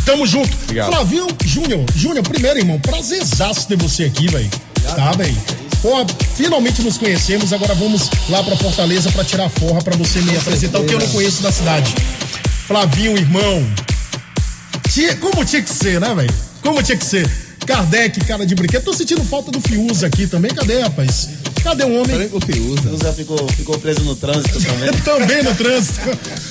Tamo 0.06 0.28
junto. 0.28 0.52
Obrigado. 0.64 0.92
Flavinho 0.92 1.28
Júnior, 1.46 1.86
Júnior, 1.96 2.24
primeiro, 2.28 2.60
irmão, 2.60 2.80
prazerzaço 2.80 3.68
ter 3.68 3.78
você 3.78 4.04
aqui, 4.04 4.28
velho. 4.28 4.50
Tá, 4.96 5.12
velho? 5.14 5.38
Pô, 5.82 6.06
finalmente 6.36 6.82
nos 6.84 6.98
conhecemos, 6.98 7.54
agora 7.54 7.74
vamos 7.74 8.10
lá 8.30 8.44
pra 8.44 8.56
Fortaleza 8.56 9.12
pra 9.12 9.24
tirar 9.24 9.46
a 9.46 9.50
forra 9.50 9.82
pra 9.82 9.96
você 9.96 10.20
me 10.22 10.36
apresentar 10.38 10.80
o 10.80 10.86
que 10.86 10.94
eu 10.94 11.00
não 11.00 11.08
conheço 11.08 11.42
da 11.42 11.52
cidade. 11.52 11.96
Flavinho, 12.68 13.18
irmão. 13.18 13.66
Tinha- 14.94 15.16
como 15.16 15.46
tinha 15.46 15.62
que 15.62 15.70
ser, 15.74 16.00
né, 16.00 16.14
velho? 16.14 16.34
Como 16.62 16.82
tinha 16.84 16.98
que 16.98 17.06
ser. 17.06 17.30
Kardec, 17.66 18.20
cara 18.26 18.46
de 18.46 18.56
brinquedo. 18.56 18.84
Tô 18.84 18.94
sentindo 18.94 19.24
falta 19.24 19.52
do 19.52 19.62
Fiuza 19.62 20.08
aqui 20.08 20.28
também. 20.28 20.54
Cadê, 20.54 20.82
rapaz? 20.82 21.30
Cadê 21.64 21.84
o 21.84 22.02
homem? 22.02 22.30
o 22.34 22.42
Fiuza. 22.42 22.82
Fiuza 22.82 23.14
ficou, 23.14 23.48
ficou 23.50 23.78
preso 23.80 24.02
no 24.02 24.16
trânsito 24.16 24.60
também. 24.62 24.92
Também 25.04 25.44
no 25.44 25.54
trânsito. 25.56 26.00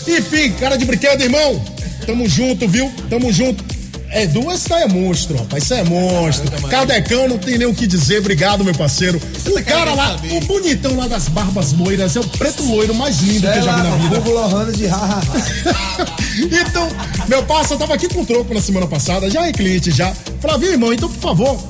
Enfim, 0.07 0.53
cara 0.53 0.77
de 0.77 0.85
brinquedo, 0.85 1.21
irmão. 1.23 1.63
Tamo 2.07 2.29
junto, 2.29 2.67
viu? 2.69 2.91
Tamo 3.11 3.33
junto. 3.33 3.63
É, 4.11 4.27
duas 4.27 4.65
tá 4.65 4.81
é 4.81 4.89
monstro, 4.89 5.37
rapaz. 5.37 5.65
Isso 5.65 5.75
é 5.75 5.85
monstro. 5.85 6.51
Cadecão, 6.69 7.29
não 7.29 7.39
tem 7.39 7.57
nem 7.59 7.69
o 7.69 7.75
que 7.75 7.87
dizer. 7.87 8.19
Obrigado, 8.19 8.65
meu 8.65 8.75
parceiro. 8.75 9.21
O 9.47 9.65
cara 9.65 9.95
lá, 9.95 10.17
o 10.33 10.41
bonitão 10.47 10.97
lá 10.97 11.07
das 11.07 11.29
barbas 11.29 11.73
loiras, 11.73 12.17
é 12.17 12.21
o 12.21 12.29
preto 12.29 12.63
loiro 12.65 12.95
mais 12.95 13.21
lindo 13.21 13.51
que 13.51 13.59
eu 13.59 13.63
já 13.63 13.77
vi 13.77 13.83
na 13.83 13.97
vida. 13.97 14.21
De. 14.73 14.91
Então, 16.41 16.89
meu 17.29 17.43
parça, 17.43 17.75
eu 17.75 17.79
tava 17.79 17.95
aqui 17.95 18.09
com 18.09 18.23
o 18.23 18.27
troco 18.27 18.55
na 18.55 18.61
semana 18.61 18.87
passada, 18.87 19.29
já 19.29 19.47
é 19.47 19.53
cliente 19.53 19.91
já. 19.91 20.13
Flavinho, 20.41 20.73
irmão, 20.73 20.93
então, 20.93 21.09
por 21.09 21.21
favor, 21.21 21.63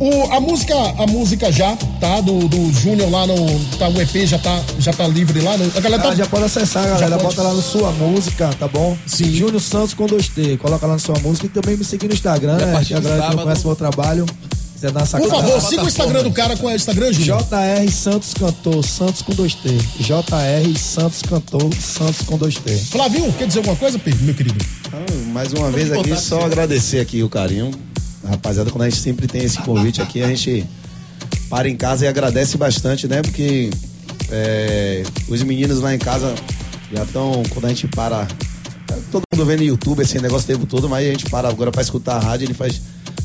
o, 0.00 0.32
a 0.32 0.40
música, 0.40 0.74
a 0.74 1.06
música 1.06 1.52
já, 1.52 1.76
tá? 2.00 2.20
Do, 2.22 2.48
do 2.48 2.72
Júnior 2.72 3.10
lá 3.10 3.26
no. 3.26 3.36
Tá, 3.78 3.88
o 3.88 4.00
EP 4.00 4.26
já 4.26 4.38
tá, 4.38 4.60
já 4.78 4.92
tá 4.92 5.06
livre 5.06 5.40
lá. 5.40 5.56
No, 5.56 5.64
a 5.76 5.80
galera 5.80 6.02
tá. 6.02 6.08
Ah, 6.10 6.14
já 6.16 6.26
pode 6.26 6.44
acessar, 6.44 6.84
galera. 6.88 7.10
pode. 7.18 7.22
Bota 7.24 7.42
lá 7.42 7.52
no 7.54 7.62
sua 7.62 7.92
música, 7.92 8.50
tá 8.58 8.66
bom? 8.66 8.96
Sim. 9.06 9.30
Júnior 9.30 9.60
Santos 9.60 9.94
com 9.94 10.06
2T. 10.06 10.58
Coloca 10.58 10.86
lá 10.86 10.94
no 10.94 11.00
sua 11.00 11.18
música 11.18 11.46
e 11.46 11.50
também 11.50 11.76
me 11.76 11.84
seguir 11.84 12.08
no 12.08 12.14
Instagram, 12.14 12.54
E 12.60 12.64
né? 12.64 12.76
a 12.78 13.00
galera 13.00 13.28
que 13.30 13.36
não 13.36 13.42
conhece 13.44 13.66
meu 13.66 13.76
trabalho. 13.76 14.26
Quiser 14.74 14.92
dar 14.92 15.00
uma 15.00 15.06
Por 15.06 15.10
sacada. 15.10 15.30
favor, 15.42 15.60
siga 15.60 15.84
o 15.84 15.88
Instagram 15.88 16.22
do 16.22 16.30
cara. 16.32 16.56
Qual 16.56 16.70
é 16.70 16.72
o 16.72 16.76
Instagram, 16.76 17.12
Júnior? 17.12 17.38
JR 17.42 17.92
Santos 17.92 18.32
Cantor, 18.32 18.82
Santos 18.82 19.20
com 19.20 19.32
2T. 19.34 19.78
JR 19.98 20.78
Santos 20.78 21.20
Cantor, 21.20 21.68
Santos 21.78 22.22
com 22.26 22.38
2T. 22.38 22.78
Flavinho, 22.90 23.30
quer 23.34 23.46
dizer 23.46 23.58
alguma 23.58 23.76
coisa, 23.76 23.98
Pedro, 23.98 24.24
meu 24.24 24.34
querido? 24.34 24.64
Ah, 24.90 25.04
mais 25.34 25.52
uma 25.52 25.70
vez 25.70 25.92
aqui, 25.92 26.16
só 26.16 26.40
agradecer 26.40 26.98
aqui 27.00 27.22
o 27.22 27.28
carinho. 27.28 27.70
Rapaziada, 28.30 28.70
quando 28.70 28.82
a 28.82 28.90
gente 28.90 29.00
sempre 29.00 29.26
tem 29.26 29.42
esse 29.42 29.58
convite 29.58 30.00
aqui, 30.00 30.22
a 30.22 30.28
gente 30.28 30.66
para 31.48 31.68
em 31.68 31.76
casa 31.76 32.04
e 32.04 32.08
agradece 32.08 32.56
bastante, 32.56 33.08
né? 33.08 33.22
Porque 33.22 33.70
é, 34.30 35.02
os 35.28 35.42
meninos 35.42 35.80
lá 35.80 35.92
em 35.92 35.98
casa 35.98 36.34
já 36.92 37.02
estão, 37.02 37.42
quando 37.50 37.64
a 37.64 37.68
gente 37.68 37.88
para, 37.88 38.26
todo 39.10 39.22
mundo 39.32 39.46
vendo 39.46 39.62
YouTube 39.62 40.02
esse 40.02 40.20
negócio 40.20 40.44
o 40.44 40.56
tempo 40.56 40.66
todo, 40.66 40.88
mas 40.88 41.06
a 41.06 41.10
gente 41.10 41.28
para 41.28 41.48
agora 41.48 41.72
para 41.72 41.82
escutar 41.82 42.16
a 42.16 42.20
rádio, 42.20 42.46
ele 42.46 42.54
faz. 42.54 42.80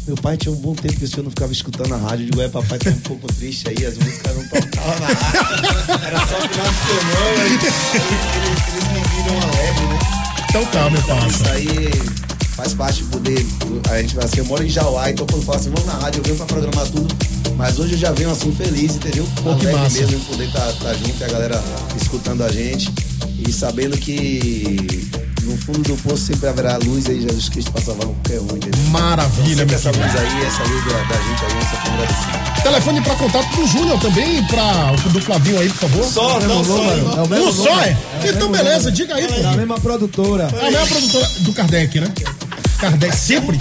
Meu 0.08 0.16
pai 0.16 0.38
tinha 0.38 0.52
um 0.52 0.58
bom 0.58 0.76
tempo 0.76 0.94
que 0.96 1.06
o 1.06 1.08
senhor 1.08 1.24
não 1.24 1.32
ficava 1.32 1.52
escutando 1.52 1.94
a 1.94 1.98
rádio. 1.98 2.26
Eu 2.26 2.30
digo, 2.30 2.42
é, 2.42 2.48
papai 2.48 2.78
tá 2.78 2.92
um 2.92 3.00
pouco 3.02 3.28
triste 3.34 3.68
aí, 3.68 3.86
as 3.86 3.98
músicas 3.98 4.36
não 4.36 4.44
tocavam 4.48 5.00
na 5.00 5.08
rádio. 5.08 6.06
Era 6.06 6.20
só 6.20 6.42
final 6.48 6.68
de 6.68 6.78
semana. 6.86 7.44
Eles, 7.46 7.64
eles, 7.94 8.68
eles 8.68 8.88
me 8.92 9.02
viram 9.10 9.42
alegre, 9.42 9.88
né? 9.88 10.00
Então 10.50 10.66
tá, 10.66 10.90
meu 10.92 11.00
Isso 11.00 11.08
parça. 11.08 11.52
aí 11.52 11.90
faz 12.56 12.74
parte 12.74 13.04
do 13.04 13.10
poder. 13.10 13.46
A 13.92 14.02
gente 14.02 14.16
vai 14.16 14.26
assim, 14.26 14.38
eu 14.40 14.46
moro 14.46 14.64
em 14.64 14.70
Jauá, 14.70 15.10
então 15.10 15.26
quando 15.26 15.44
fala 15.46 15.58
assim, 15.58 15.70
vamos 15.70 15.86
na 15.86 15.94
rádio, 16.00 16.20
eu 16.20 16.24
venho 16.24 16.36
pra 16.38 16.46
programar 16.46 16.86
tudo. 16.88 17.16
Mas 17.58 17.80
hoje 17.80 17.94
eu 17.94 17.98
já 18.00 18.12
venho 18.12 18.32
assim 18.32 18.52
feliz, 18.54 18.96
entendeu? 18.96 19.26
Pô, 19.44 19.56
que 19.56 19.66
Alegre 19.68 19.74
massa. 19.84 20.00
mesmo 20.00 20.18
em 20.18 20.20
poder 20.22 20.46
estar 20.48 20.94
junto 20.94 21.16
e 21.20 21.24
a 21.24 21.28
galera 21.28 21.64
escutando 22.02 22.44
a 22.44 22.50
gente. 22.52 22.92
E 23.48 23.52
sabendo 23.52 23.98
que 23.98 25.08
no 25.44 25.56
fundo 25.58 25.80
do 25.84 25.96
poço 26.02 26.18
sempre 26.26 26.48
haverá 26.50 26.78
luz 26.78 27.06
aí, 27.08 27.22
Jesus 27.22 27.50
Cristo 27.50 27.72
pra 27.72 27.82
salvar 27.82 28.08
qualquer 28.08 28.40
um, 28.42 28.58
entendeu? 28.58 28.82
Maravilha, 28.90 29.64
Então, 29.64 29.76
essa 29.76 29.90
luz 29.92 30.16
aí, 30.16 30.46
essa 30.46 30.64
luz 30.64 30.86
da, 30.86 30.94
da 31.04 31.22
gente 31.22 31.46
aí, 31.46 31.58
essa 31.62 31.92
agradecida. 31.92 32.46
Telefone 32.64 33.02
pra 33.02 33.16
contato 33.16 33.56
do 33.56 33.68
Júnior 33.68 34.00
também, 34.00 34.44
pra, 34.48 34.92
do 35.12 35.22
Flavinho 35.22 35.60
aí, 35.60 35.70
por 35.70 35.78
favor. 35.90 36.04
Só, 36.06 36.40
não, 36.40 36.64
só, 36.66 36.84
É 36.84 36.98
é 37.20 37.22
o 37.24 37.30
mesmo 37.30 37.54
só, 37.54 37.80
é? 37.82 37.98
É 38.24 38.30
Então, 38.30 38.50
beleza, 38.52 38.86
nome. 38.86 38.92
diga 38.92 39.16
aí, 39.16 39.24
É 39.24 39.46
a 39.46 39.52
mesma 39.52 39.80
produtora. 39.80 40.48
A 40.48 40.72
mesma 40.72 40.88
produtora 40.88 41.30
do 41.42 41.54
Kardec, 41.54 42.00
né? 42.00 42.08
Kardec, 42.86 43.18
sempre. 43.18 43.58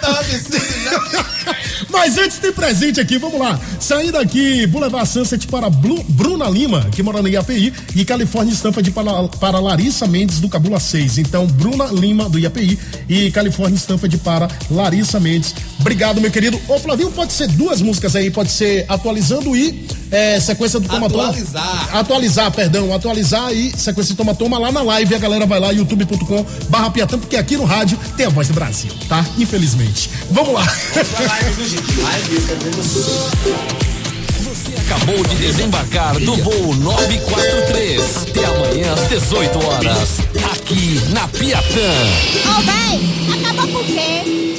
Tava. 0.05 1.25
Mas 1.91 2.19
antes 2.19 2.39
tem 2.39 2.53
presente 2.53 3.01
aqui, 3.01 3.19
vamos 3.19 3.39
lá. 3.39 3.59
Saindo 3.79 4.19
aqui, 4.19 4.67
Boulevard 4.67 5.09
Sunset 5.09 5.47
para 5.47 5.71
Blu- 5.71 6.05
Bruna 6.09 6.49
Lima, 6.49 6.87
que 6.91 7.03
mora 7.03 7.23
no 7.23 7.29
IAPI, 7.29 7.73
e 7.95 8.05
Califórnia 8.05 8.53
Stanford 8.53 8.91
para, 8.91 9.29
para 9.29 9.61
Larissa 9.61 10.07
Mendes, 10.07 10.41
do 10.41 10.49
Cabula 10.49 10.81
6. 10.81 11.19
Então, 11.19 11.47
Bruna 11.47 11.85
Lima, 11.87 12.29
do 12.29 12.39
IAPI, 12.39 12.79
e 13.09 13.31
Califórnia 13.31 13.77
Stanford 13.77 14.17
para 14.19 14.49
Larissa 14.71 15.21
Mendes. 15.21 15.55
Obrigado, 15.79 16.21
meu 16.21 16.31
querido. 16.31 16.61
Ô, 16.69 16.79
Flavinho, 16.79 17.11
pode 17.13 17.33
ser 17.33 17.47
duas 17.49 17.81
músicas 17.81 18.17
aí, 18.17 18.31
pode 18.31 18.51
ser 18.51 18.85
atualizando 18.89 19.55
e 19.55 19.87
é, 20.11 20.41
sequência 20.41 20.81
do 20.81 20.89
Toma 20.89 21.09
Toma. 21.09 21.25
Atualizar. 21.29 21.97
Atualizar, 21.97 22.51
perdão, 22.51 22.93
atualizar 22.95 23.53
e 23.53 23.73
sequência 23.77 24.15
do 24.15 24.17
Toma 24.19 24.35
Toma 24.35 24.59
lá 24.59 24.73
na 24.73 24.83
live. 24.83 25.15
A 25.15 25.19
galera 25.19 25.47
vai 25.47 25.61
lá, 25.61 25.71
youtube.com 25.71 26.45
barra 26.69 26.91
Piatã, 26.91 27.19
porque 27.19 27.37
aqui 27.37 27.57
no 27.57 27.65
rádio 27.65 27.99
tem 28.17 28.27
a 28.27 28.31
voz 28.31 28.49
do 28.49 28.55
Brasil, 28.55 28.91
tá? 29.09 29.25
Infelizmente. 29.39 29.94
Vamos 30.31 30.55
lá. 30.55 30.65
Você 34.43 34.75
acabou 34.81 35.23
de 35.27 35.37
desembarcar 35.37 36.19
do 36.19 36.37
voo 36.37 36.75
943. 36.75 38.17
Até 38.29 38.45
amanhã 38.45 38.93
às 38.93 39.09
18 39.09 39.67
horas. 39.67 40.19
Aqui 40.53 41.01
na 41.11 41.29
Piatã. 41.29 41.93
Ô, 42.49 42.61
véi, 42.63 43.01
acabou 43.41 43.69
por 43.69 43.85
quê? 43.85 44.54